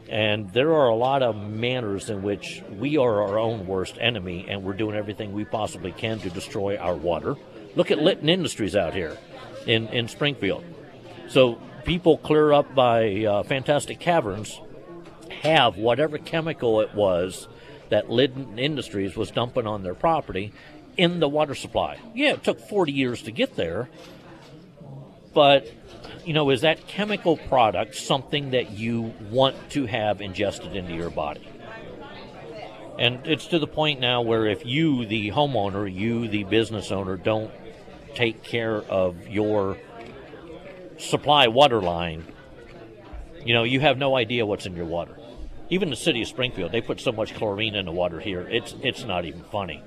And 0.07 0.53
there 0.53 0.73
are 0.75 0.87
a 0.87 0.95
lot 0.95 1.23
of 1.23 1.35
manners 1.35 2.09
in 2.09 2.23
which 2.23 2.63
we 2.71 2.95
are 2.95 3.23
our 3.23 3.37
own 3.37 3.67
worst 3.67 3.97
enemy, 3.99 4.45
and 4.47 4.63
we're 4.63 4.75
doing 4.75 4.95
everything 4.95 5.33
we 5.33 5.43
possibly 5.43 5.91
can 5.91 6.19
to 6.19 6.29
destroy 6.29 6.77
our 6.77 6.95
water. 6.95 7.35
Look 7.75 7.91
at 7.91 7.99
Litton 7.99 8.29
Industries 8.29 8.77
out 8.77 8.93
here 8.93 9.17
in, 9.65 9.89
in 9.89 10.07
Springfield. 10.07 10.63
So 11.27 11.59
people 11.87 12.17
clear 12.17 12.51
up 12.51 12.75
by 12.75 13.23
uh, 13.23 13.43
Fantastic 13.43 13.97
Caverns 13.97 14.59
have 15.41 15.77
whatever 15.77 16.17
chemical 16.17 16.81
it 16.81 16.93
was 16.93 17.47
that 17.87 18.09
Litton 18.09 18.59
Industries 18.59 19.15
was 19.15 19.31
dumping 19.31 19.65
on 19.65 19.83
their 19.83 19.95
property 19.95 20.51
in 20.97 21.21
the 21.21 21.29
water 21.29 21.55
supply. 21.55 21.97
Yeah, 22.13 22.33
it 22.33 22.43
took 22.43 22.59
40 22.59 22.91
years 22.91 23.21
to 23.21 23.31
get 23.31 23.55
there, 23.55 23.87
but 25.33 25.71
you 26.25 26.33
know, 26.33 26.49
is 26.49 26.61
that 26.61 26.87
chemical 26.87 27.37
product 27.37 27.95
something 27.95 28.51
that 28.51 28.71
you 28.71 29.13
want 29.31 29.55
to 29.69 29.85
have 29.85 30.19
ingested 30.19 30.75
into 30.75 30.93
your 30.93 31.09
body? 31.09 31.47
And 32.99 33.25
it's 33.25 33.47
to 33.47 33.59
the 33.59 33.67
point 33.67 34.01
now 34.01 34.23
where 34.23 34.45
if 34.45 34.65
you, 34.65 35.05
the 35.05 35.31
homeowner, 35.31 35.89
you, 35.89 36.27
the 36.27 36.43
business 36.43 36.91
owner, 36.91 37.15
don't 37.15 37.51
take 38.13 38.43
care 38.43 38.75
of 38.75 39.29
your 39.29 39.77
supply 40.97 41.47
water 41.47 41.81
line, 41.81 42.25
you 43.45 43.53
know, 43.53 43.63
you 43.63 43.79
have 43.79 43.97
no 43.97 44.15
idea 44.15 44.45
what's 44.45 44.65
in 44.65 44.75
your 44.75 44.85
water. 44.85 45.17
Even 45.69 45.89
the 45.89 45.95
city 45.95 46.21
of 46.21 46.27
Springfield, 46.27 46.71
they 46.71 46.81
put 46.81 46.99
so 46.99 47.11
much 47.11 47.33
chlorine 47.35 47.75
in 47.75 47.85
the 47.85 47.91
water 47.91 48.19
here, 48.19 48.47
it's 48.49 48.73
it's 48.81 49.03
not 49.03 49.25
even 49.25 49.43
funny. 49.43 49.83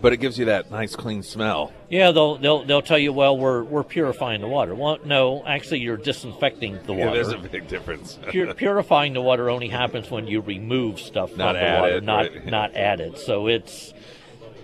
But 0.00 0.12
it 0.12 0.16
gives 0.16 0.36
you 0.36 0.46
that 0.46 0.68
nice 0.68 0.96
clean 0.96 1.22
smell. 1.22 1.72
Yeah, 1.88 2.10
they'll 2.10 2.36
they'll 2.36 2.64
they'll 2.64 2.82
tell 2.82 2.98
you, 2.98 3.12
well, 3.12 3.38
we're 3.38 3.62
we're 3.62 3.84
purifying 3.84 4.40
the 4.40 4.48
water. 4.48 4.74
Well, 4.74 4.98
no, 5.04 5.44
actually, 5.46 5.78
you're 5.78 5.96
disinfecting 5.96 6.80
the 6.86 6.92
water. 6.92 7.04
Yeah, 7.04 7.12
there's 7.12 7.28
a 7.28 7.38
big 7.38 7.68
difference. 7.68 8.18
Pur- 8.32 8.52
purifying 8.56 9.12
the 9.12 9.20
water 9.20 9.48
only 9.48 9.68
happens 9.68 10.10
when 10.10 10.26
you 10.26 10.40
remove 10.40 10.98
stuff 10.98 11.36
Not 11.36 11.54
from 11.54 11.64
the 11.64 11.80
water, 11.80 12.00
not 12.00 12.18
right. 12.26 12.46
not 12.46 12.74
added. 12.74 13.16
So 13.16 13.46
it's 13.46 13.94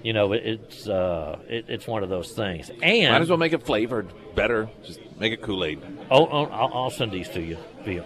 you 0.03 0.13
know 0.13 0.33
it, 0.33 0.43
it's 0.45 0.89
uh, 0.89 1.39
it, 1.49 1.67
it's 1.69 1.87
one 1.87 2.03
of 2.03 2.09
those 2.09 2.33
things. 2.33 2.71
And 2.83 3.13
Might 3.13 3.23
as 3.23 3.29
well 3.29 3.39
make 3.39 3.53
it 3.53 3.65
flavored 3.65 4.13
better. 4.35 4.69
Just 4.85 5.01
make 5.19 5.33
it 5.33 5.43
Kool 5.43 5.65
Aid. 5.65 5.81
Oh, 6.11 6.27
oh 6.27 6.45
I'll, 6.47 6.75
I'll 6.75 6.91
send 6.91 7.13
these 7.13 7.29
to 7.31 7.41
you. 7.41 7.57
Via. 7.85 8.05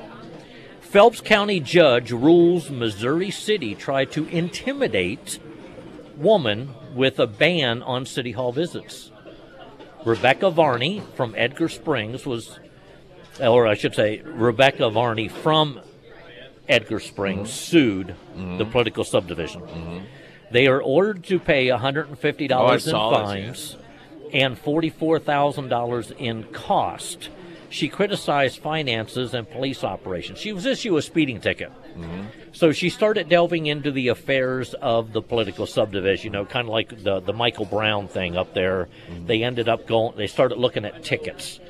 Phelps 0.80 1.22
County 1.22 1.58
judge 1.58 2.12
rules 2.12 2.70
Missouri 2.70 3.30
City 3.30 3.74
tried 3.74 4.12
to 4.12 4.26
intimidate 4.28 5.38
woman 6.16 6.74
with 6.94 7.18
a 7.18 7.26
ban 7.26 7.82
on 7.82 8.04
City 8.04 8.32
Hall 8.32 8.52
visits. 8.52 9.10
Rebecca 10.04 10.50
Varney 10.50 11.02
from 11.14 11.34
Edgar 11.36 11.68
Springs 11.68 12.26
was, 12.26 12.58
or 13.40 13.66
I 13.66 13.74
should 13.74 13.94
say, 13.94 14.20
Rebecca 14.20 14.90
Varney 14.90 15.28
from 15.28 15.80
Edgar 16.68 17.00
Springs 17.00 17.50
sued 17.52 18.14
the 18.58 18.64
political 18.64 19.04
subdivision. 19.04 20.06
They 20.52 20.66
are 20.66 20.80
ordered 20.80 21.24
to 21.24 21.38
pay 21.40 21.66
$150 21.68 22.52
Oh, 22.52 22.72
in 22.74 22.80
fines 23.24 23.76
and 24.32 24.56
$44,000 24.62 26.12
in 26.18 26.44
cost. 26.52 27.30
She 27.70 27.88
criticized 27.88 28.58
finances 28.58 29.32
and 29.32 29.48
police 29.50 29.82
operations. 29.82 30.38
She 30.38 30.52
was 30.52 30.66
issued 30.66 30.96
a 30.98 31.02
speeding 31.02 31.40
ticket. 31.40 31.72
So 32.52 32.72
she 32.72 32.90
started 32.90 33.30
delving 33.30 33.64
into 33.66 33.90
the 33.90 34.08
affairs 34.08 34.74
of 34.74 35.12
the 35.14 35.22
political 35.22 35.66
subdivision, 35.66 36.24
you 36.24 36.30
know, 36.30 36.44
kind 36.44 36.68
of 36.68 36.72
like 36.72 37.02
the, 37.02 37.20
the 37.20 37.32
Michael 37.32 37.64
Brown 37.64 38.08
thing 38.08 38.36
up 38.36 38.52
there. 38.52 38.88
They 39.26 39.42
ended 39.42 39.68
up 39.70 39.86
going, 39.86 40.16
they 40.16 40.26
started 40.26 40.58
looking 40.58 40.84
at 40.84 41.02
tickets. 41.02 41.60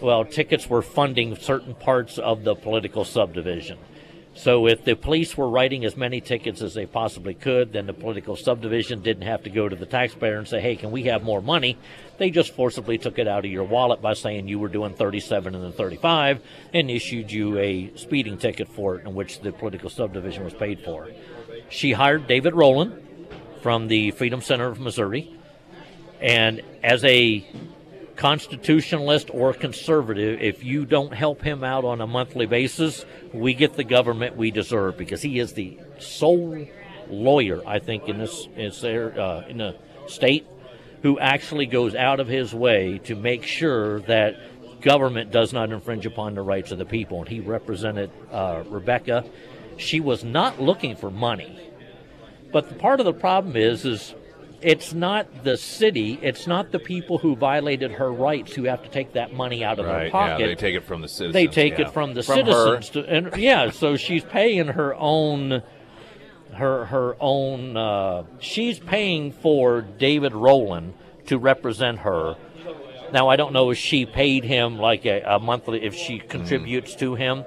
Well, 0.00 0.24
tickets 0.24 0.68
were 0.70 0.82
funding 0.82 1.36
certain 1.36 1.74
parts 1.74 2.18
of 2.18 2.44
the 2.44 2.54
political 2.54 3.04
subdivision. 3.04 3.78
So 4.34 4.66
if 4.66 4.84
the 4.84 4.94
police 4.94 5.36
were 5.36 5.48
writing 5.48 5.84
as 5.84 5.96
many 5.96 6.20
tickets 6.20 6.62
as 6.62 6.72
they 6.72 6.86
possibly 6.86 7.34
could, 7.34 7.72
then 7.72 7.86
the 7.86 7.92
political 7.92 8.34
subdivision 8.34 9.02
didn't 9.02 9.24
have 9.24 9.42
to 9.42 9.50
go 9.50 9.68
to 9.68 9.76
the 9.76 9.84
taxpayer 9.84 10.38
and 10.38 10.48
say, 10.48 10.60
hey, 10.60 10.74
can 10.76 10.90
we 10.90 11.04
have 11.04 11.22
more 11.22 11.42
money? 11.42 11.76
They 12.16 12.30
just 12.30 12.54
forcibly 12.54 12.96
took 12.96 13.18
it 13.18 13.28
out 13.28 13.44
of 13.44 13.50
your 13.50 13.64
wallet 13.64 14.00
by 14.00 14.14
saying 14.14 14.48
you 14.48 14.58
were 14.58 14.68
doing 14.68 14.94
37 14.94 15.54
and 15.54 15.62
then 15.62 15.72
35 15.72 16.40
and 16.72 16.90
issued 16.90 17.30
you 17.30 17.58
a 17.58 17.92
speeding 17.96 18.38
ticket 18.38 18.68
for 18.68 18.96
it 18.96 19.06
in 19.06 19.14
which 19.14 19.40
the 19.40 19.52
political 19.52 19.90
subdivision 19.90 20.44
was 20.44 20.54
paid 20.54 20.80
for. 20.80 21.08
She 21.68 21.92
hired 21.92 22.26
David 22.26 22.54
Roland 22.54 23.06
from 23.60 23.88
the 23.88 24.12
Freedom 24.12 24.40
Center 24.40 24.68
of 24.68 24.80
Missouri. 24.80 25.38
And 26.20 26.62
as 26.82 27.04
a 27.04 27.46
constitutionalist 28.16 29.30
or 29.32 29.52
conservative, 29.52 30.40
if 30.40 30.64
you 30.64 30.84
don't 30.84 31.12
help 31.12 31.42
him 31.42 31.64
out 31.64 31.84
on 31.84 32.00
a 32.00 32.06
monthly 32.06 32.46
basis, 32.46 33.04
we 33.32 33.54
get 33.54 33.74
the 33.74 33.84
government 33.84 34.36
we 34.36 34.50
deserve 34.50 34.96
because 34.96 35.22
he 35.22 35.38
is 35.38 35.52
the 35.54 35.78
sole 35.98 36.66
lawyer, 37.08 37.62
I 37.66 37.78
think, 37.78 38.08
in 38.08 38.18
this 38.18 38.46
uh, 38.56 39.44
in 39.48 39.58
the 39.58 39.76
state 40.06 40.46
who 41.02 41.18
actually 41.18 41.66
goes 41.66 41.94
out 41.94 42.20
of 42.20 42.28
his 42.28 42.54
way 42.54 42.98
to 43.04 43.16
make 43.16 43.42
sure 43.42 44.00
that 44.02 44.36
government 44.82 45.30
does 45.30 45.52
not 45.52 45.70
infringe 45.70 46.06
upon 46.06 46.34
the 46.34 46.42
rights 46.42 46.70
of 46.70 46.78
the 46.78 46.84
people. 46.84 47.20
And 47.20 47.28
he 47.28 47.40
represented 47.40 48.10
uh, 48.30 48.62
Rebecca. 48.68 49.24
She 49.78 50.00
was 50.00 50.22
not 50.22 50.60
looking 50.60 50.96
for 50.96 51.10
money. 51.10 51.58
But 52.52 52.68
the 52.68 52.74
part 52.74 53.00
of 53.00 53.06
the 53.06 53.14
problem 53.14 53.56
is, 53.56 53.84
is 53.84 54.14
it's 54.62 54.92
not 54.94 55.44
the 55.44 55.56
city, 55.56 56.18
it's 56.22 56.46
not 56.46 56.72
the 56.72 56.78
people 56.78 57.18
who 57.18 57.36
violated 57.36 57.92
her 57.92 58.12
rights 58.12 58.54
who 58.54 58.64
have 58.64 58.82
to 58.82 58.88
take 58.88 59.12
that 59.14 59.32
money 59.32 59.64
out 59.64 59.78
of 59.78 59.86
their 59.86 59.94
Right. 59.94 60.06
Yeah, 60.06 60.10
pocket. 60.10 60.46
they 60.46 60.54
take 60.54 60.74
it 60.74 60.84
from 60.84 61.00
the 61.02 61.08
citizens. 61.08 61.32
They 61.34 61.46
take 61.46 61.78
yeah. 61.78 61.86
it 61.88 61.92
from 61.92 62.14
the 62.14 62.22
From 62.22 62.36
citizens, 62.36 62.88
Her. 62.90 63.02
to, 63.02 63.08
and 63.08 63.36
yeah, 63.36 63.70
so 63.70 63.96
she's 63.96 64.24
paying 64.24 64.68
her 64.68 64.94
own, 64.94 65.62
her 66.54 66.84
her 66.86 67.16
own. 67.20 67.76
Uh, 67.76 68.24
she's 68.38 68.78
paying 68.78 69.32
for 69.32 69.80
David 69.82 70.32
Roland 70.34 70.94
to 71.26 71.38
represent 71.38 72.00
her. 72.00 72.36
Now 73.12 73.28
I 73.28 73.36
don't 73.36 73.52
know 73.52 73.70
if 73.70 73.78
she 73.78 74.06
paid 74.06 74.44
him 74.44 74.78
like 74.78 75.04
a, 75.04 75.20
a 75.22 75.38
monthly, 75.38 75.82
if 75.82 75.94
she 75.94 76.18
contributes 76.18 76.94
to 76.96 77.14
him, 77.14 77.44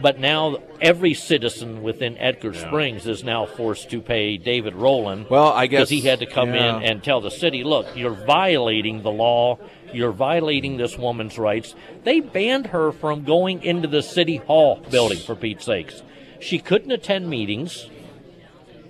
but 0.00 0.18
now 0.18 0.56
every 0.80 1.14
citizen 1.14 1.82
within 1.82 2.18
Edgar 2.18 2.54
Springs 2.54 3.06
is 3.06 3.24
now 3.24 3.46
forced 3.46 3.90
to 3.90 4.00
pay 4.00 4.36
David 4.36 4.74
Roland. 4.74 5.26
Well, 5.30 5.52
I 5.52 5.66
because 5.66 5.90
guess- 5.90 6.02
he 6.02 6.08
had 6.08 6.20
to 6.20 6.26
come 6.26 6.54
yeah. 6.54 6.76
in 6.76 6.82
and 6.84 7.02
tell 7.02 7.20
the 7.20 7.30
city, 7.30 7.64
look, 7.64 7.86
you're 7.96 8.14
violating 8.26 9.02
the 9.02 9.10
law. 9.10 9.58
You're 9.92 10.12
violating 10.12 10.76
this 10.76 10.98
woman's 10.98 11.38
rights. 11.38 11.74
They 12.02 12.18
banned 12.20 12.66
her 12.68 12.90
from 12.90 13.22
going 13.22 13.62
into 13.62 13.86
the 13.86 14.02
city 14.02 14.38
hall 14.38 14.82
building, 14.90 15.18
for 15.18 15.36
Pete's 15.36 15.64
sakes. 15.64 16.02
She 16.40 16.58
couldn't 16.58 16.90
attend 16.90 17.30
meetings. 17.30 17.88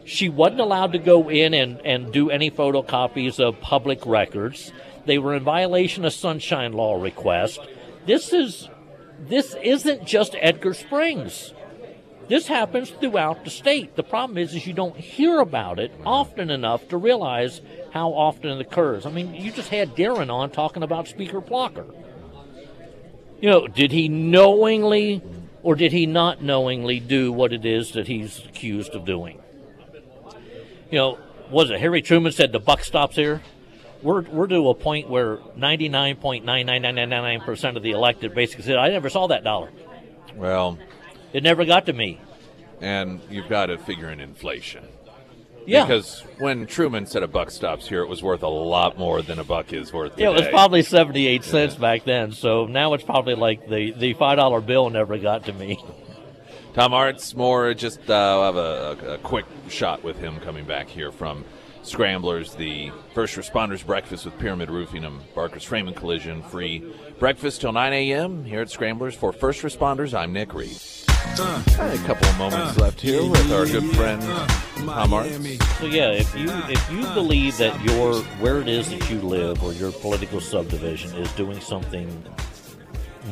She 0.07 0.29
wasn't 0.29 0.61
allowed 0.61 0.93
to 0.93 0.99
go 0.99 1.31
in 1.31 1.55
and, 1.55 1.81
and 1.85 2.13
do 2.13 2.31
any 2.31 2.51
photocopies 2.51 3.39
of 3.39 3.61
public 3.61 4.07
records. 4.07 4.73
They 5.05 5.19
were 5.19 5.35
in 5.35 5.45
violation 5.45 6.05
of 6.05 6.13
sunshine 6.15 6.73
law 6.73 7.01
request. 7.01 7.61
This 8.07 8.33
is 8.33 8.69
this 9.29 9.55
isn't 9.63 10.07
just 10.07 10.37
Edgar 10.41 10.75
Springs. 10.75 11.53
This 12.29 12.47
happens 12.47 12.91
throughout 12.91 13.45
the 13.45 13.51
state. 13.51 13.97
The 13.97 14.03
problem 14.03 14.39
is, 14.39 14.55
is 14.55 14.67
you 14.67 14.73
don't 14.73 14.97
hear 14.97 15.41
about 15.41 15.79
it 15.79 15.93
often 16.07 16.51
enough 16.51 16.89
to 16.89 16.97
realize 16.97 17.61
how 17.93 18.11
often 18.11 18.51
it 18.51 18.61
occurs. 18.61 19.05
I 19.05 19.11
mean, 19.11 19.35
you 19.35 19.53
just 19.53 19.69
had 19.69 19.95
Darren 19.95 20.33
on 20.33 20.51
talking 20.51 20.83
about 20.83 21.07
Speaker 21.07 21.43
Plocher. 21.43 21.95
You 23.41 23.51
know, 23.51 23.67
did 23.67 23.93
he 23.93 24.09
knowingly 24.09 25.23
or 25.63 25.75
did 25.75 25.93
he 25.93 26.07
not 26.07 26.43
knowingly 26.43 27.01
do 27.01 27.33
what 27.33 27.53
it 27.53 27.65
is 27.65 27.93
that 27.93 28.07
he's 28.07 28.45
accused 28.45 28.95
of 28.95 29.05
doing? 29.05 29.41
You 30.91 30.99
know, 30.99 31.19
was 31.51 31.71
it 31.71 31.81
Harry 31.81 32.03
Truman 32.03 32.33
said 32.33 32.53
the 32.53 32.61
buck 32.61 32.85
stops 32.85 33.17
here? 33.17 33.43
We're, 34.05 34.23
we're 34.23 34.47
to 34.49 34.69
a 34.69 34.75
point 34.75 35.09
where 35.09 35.39
99.99999% 35.59 37.77
of 37.77 37.83
the 37.83 37.91
elected 37.93 38.35
basically 38.35 38.65
said, 38.65 38.77
I 38.77 38.89
never 38.89 39.09
saw 39.11 39.27
that 39.29 39.45
dollar. 39.45 39.71
Well, 40.37 40.79
It 41.33 41.43
never 41.43 41.65
got 41.65 41.87
to 41.87 41.93
me. 41.93 42.21
and 42.81 43.21
you've 43.31 43.49
got 43.49 43.67
to 43.67 43.79
figure 43.79 44.11
in 44.11 44.21
inflation. 44.21 44.85
Yeah. 45.67 45.87
Because 45.87 46.21
when 46.39 46.67
Truman 46.67 47.07
said 47.07 47.23
a 47.23 47.29
buck 47.29 47.51
stops 47.51 47.89
here, 47.89 48.03
it 48.03 48.09
was 48.09 48.23
worth 48.23 48.43
a 48.43 48.49
lot 48.49 48.99
more 48.99 49.23
than 49.23 49.39
a 49.39 49.45
buck 49.45 49.73
is 49.73 49.95
worth 49.95 50.13
today. 50.13 50.25
Yeah, 50.25 50.31
it 50.33 50.41
was 50.41 50.49
probably 50.49 50.83
78 50.83 51.43
cents 51.43 51.75
back 51.75 52.05
then. 52.05 52.33
So 52.33 52.67
now 52.67 52.93
it's 52.93 53.05
probably 53.05 53.35
like 53.35 53.67
the, 53.69 53.93
the 53.93 54.13
$5 54.15 54.67
bill 54.67 54.91
never 54.91 55.17
got 55.17 55.45
to 55.47 55.55
me. 55.55 55.83
Tom 56.75 56.93
Martz, 56.93 57.35
more 57.35 57.73
just 57.73 58.11
uh, 58.11 58.15
I'll 58.15 58.45
have 58.53 58.57
a, 58.57 59.15
a 59.15 59.19
quick 59.19 59.47
shot 59.71 60.03
with 60.03 60.19
him 60.19 60.39
coming 60.41 60.67
back 60.67 60.89
here 60.89 61.11
from 61.13 61.45
Scramblers, 61.85 62.55
the 62.55 62.91
first 63.13 63.37
responders 63.37 63.85
breakfast 63.85 64.25
with 64.25 64.39
Pyramid 64.39 64.71
Roofing 64.71 65.05
and 65.05 65.21
Barker's 65.35 65.65
Frame 65.65 65.87
and 65.87 65.97
Collision. 65.97 66.43
Free 66.43 66.83
breakfast 67.19 67.61
till 67.61 67.73
9 67.73 67.93
a.m. 67.93 68.45
here 68.45 68.63
at 68.63 68.71
Scramblers 68.71 69.15
for 69.15 69.33
first 69.33 69.63
responders. 69.63 70.19
I'm 70.19 70.33
Nick 70.33 70.55
Reed. 70.55 70.77
Got 71.37 71.95
a 71.95 71.99
couple 72.07 72.27
of 72.27 72.39
moments 72.39 72.79
left 72.79 73.01
here 73.01 73.23
with 73.23 73.53
our 73.53 73.67
good 73.67 73.85
friend 73.97 74.23
Tom 74.23 75.11
Martz. 75.11 75.63
So 75.79 75.87
yeah, 75.87 76.11
if 76.11 76.35
you 76.35 76.49
if 76.69 76.91
you 76.91 77.03
believe 77.15 77.57
that 77.59 77.79
your 77.85 78.17
where 78.41 78.61
it 78.61 78.69
is 78.69 78.91
that 78.91 79.11
you 79.11 79.21
live 79.21 79.63
or 79.63 79.73
your 79.73 79.93
political 79.93 80.41
subdivision 80.41 81.15
is 81.17 81.31
doing 81.33 81.61
something 81.61 82.25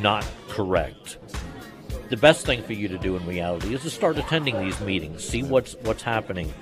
not 0.00 0.26
correct, 0.48 1.18
the 2.09 2.16
best 2.16 2.44
thing 2.44 2.62
for 2.62 2.72
you 2.72 2.88
to 2.88 2.98
do 2.98 3.16
in 3.16 3.26
reality 3.26 3.74
is 3.74 3.82
to 3.82 3.90
start 3.90 4.18
attending 4.18 4.59
these 4.59 4.78
meetings, 4.80 5.22
see 5.24 5.42
what's 5.42 5.74
what's 5.82 6.03
happening, 6.03 6.53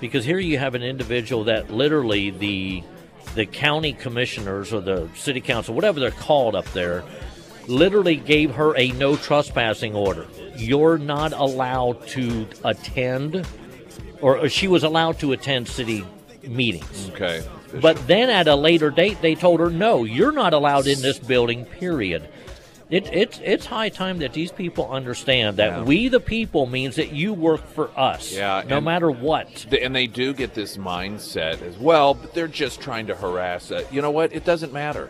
because 0.00 0.24
here 0.24 0.38
you 0.38 0.58
have 0.58 0.74
an 0.74 0.82
individual 0.82 1.44
that 1.44 1.70
literally 1.70 2.30
the 2.30 2.82
the 3.34 3.46
county 3.46 3.92
commissioners 3.92 4.72
or 4.72 4.80
the 4.80 5.08
city 5.14 5.40
council, 5.40 5.74
whatever 5.74 6.00
they're 6.00 6.10
called 6.10 6.56
up 6.56 6.64
there, 6.72 7.04
literally 7.68 8.16
gave 8.16 8.54
her 8.54 8.76
a 8.76 8.90
no 8.92 9.16
trespassing 9.16 9.94
order. 9.94 10.26
You're 10.56 10.98
not 10.98 11.32
allowed 11.32 12.06
to 12.08 12.48
attend, 12.64 13.46
or 14.20 14.48
she 14.48 14.66
was 14.68 14.82
allowed 14.82 15.20
to 15.20 15.32
attend 15.32 15.68
city 15.68 16.04
meetings. 16.42 17.10
Okay. 17.10 17.46
But 17.80 18.04
then 18.08 18.30
at 18.30 18.48
a 18.48 18.56
later 18.56 18.90
date, 18.90 19.22
they 19.22 19.36
told 19.36 19.60
her, 19.60 19.70
no, 19.70 20.04
you're 20.04 20.32
not 20.32 20.52
allowed 20.52 20.86
in 20.88 21.00
this 21.00 21.18
building, 21.18 21.64
period. 21.64 22.28
It, 22.90 23.08
it's, 23.12 23.40
it's 23.44 23.66
high 23.66 23.88
time 23.88 24.18
that 24.18 24.32
these 24.32 24.50
people 24.50 24.90
understand 24.90 25.58
that 25.58 25.70
Yeah. 25.70 25.82
we, 25.84 26.08
the 26.08 26.18
people, 26.18 26.66
means 26.66 26.96
that 26.96 27.12
you 27.12 27.32
work 27.32 27.64
for 27.68 27.90
us. 27.98 28.32
Yeah, 28.32 28.64
No 28.66 28.80
matter 28.80 29.10
what. 29.10 29.66
Th- 29.70 29.82
and 29.82 29.94
they 29.94 30.08
do 30.08 30.34
get 30.34 30.54
this 30.54 30.76
mindset 30.76 31.62
as 31.62 31.78
well, 31.78 32.14
but 32.14 32.34
they're 32.34 32.48
just 32.48 32.80
trying 32.80 33.06
to 33.06 33.14
harass 33.14 33.70
it. 33.70 33.86
You 33.92 34.02
know 34.02 34.10
what? 34.10 34.32
It 34.32 34.44
doesn't 34.44 34.72
matter. 34.72 35.08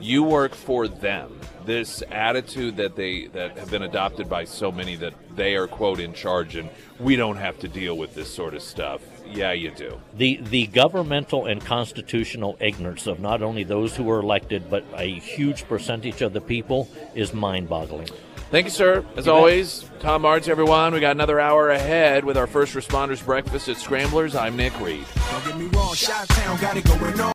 You 0.00 0.24
work 0.24 0.54
for 0.54 0.88
them. 0.88 1.38
This 1.64 2.02
attitude 2.10 2.76
that 2.76 2.94
they 2.96 3.28
that 3.28 3.56
have 3.56 3.70
been 3.70 3.82
adopted 3.82 4.28
by 4.28 4.44
so 4.44 4.70
many 4.70 4.96
that 4.96 5.14
they 5.34 5.54
are 5.54 5.66
quote 5.66 5.98
in 5.98 6.12
charge 6.12 6.56
and 6.56 6.68
we 6.98 7.16
don't 7.16 7.36
have 7.38 7.58
to 7.60 7.68
deal 7.68 7.96
with 7.96 8.14
this 8.14 8.28
sort 8.28 8.52
of 8.54 8.62
stuff. 8.62 9.00
Yeah, 9.26 9.52
you 9.52 9.70
do. 9.70 10.00
The, 10.16 10.38
the 10.42 10.66
governmental 10.66 11.46
and 11.46 11.64
constitutional 11.64 12.56
ignorance 12.60 13.06
of 13.06 13.20
not 13.20 13.42
only 13.42 13.64
those 13.64 13.96
who 13.96 14.08
are 14.10 14.20
elected, 14.20 14.70
but 14.70 14.84
a 14.94 15.18
huge 15.18 15.66
percentage 15.66 16.22
of 16.22 16.32
the 16.32 16.40
people 16.40 16.88
is 17.14 17.32
mind 17.32 17.68
boggling. 17.68 18.08
Thank 18.50 18.66
you, 18.66 18.70
sir. 18.70 19.04
As 19.16 19.26
always, 19.26 19.90
Tom 19.98 20.22
Martz, 20.22 20.48
everyone. 20.48 20.94
We 20.94 21.00
got 21.00 21.12
another 21.12 21.40
hour 21.40 21.70
ahead 21.70 22.24
with 22.24 22.36
our 22.36 22.46
first 22.46 22.74
responders 22.74 23.24
breakfast 23.24 23.68
at 23.68 23.78
Scramblers. 23.78 24.36
I'm 24.36 24.56
Nick 24.56 24.78
Reed. 24.78 25.04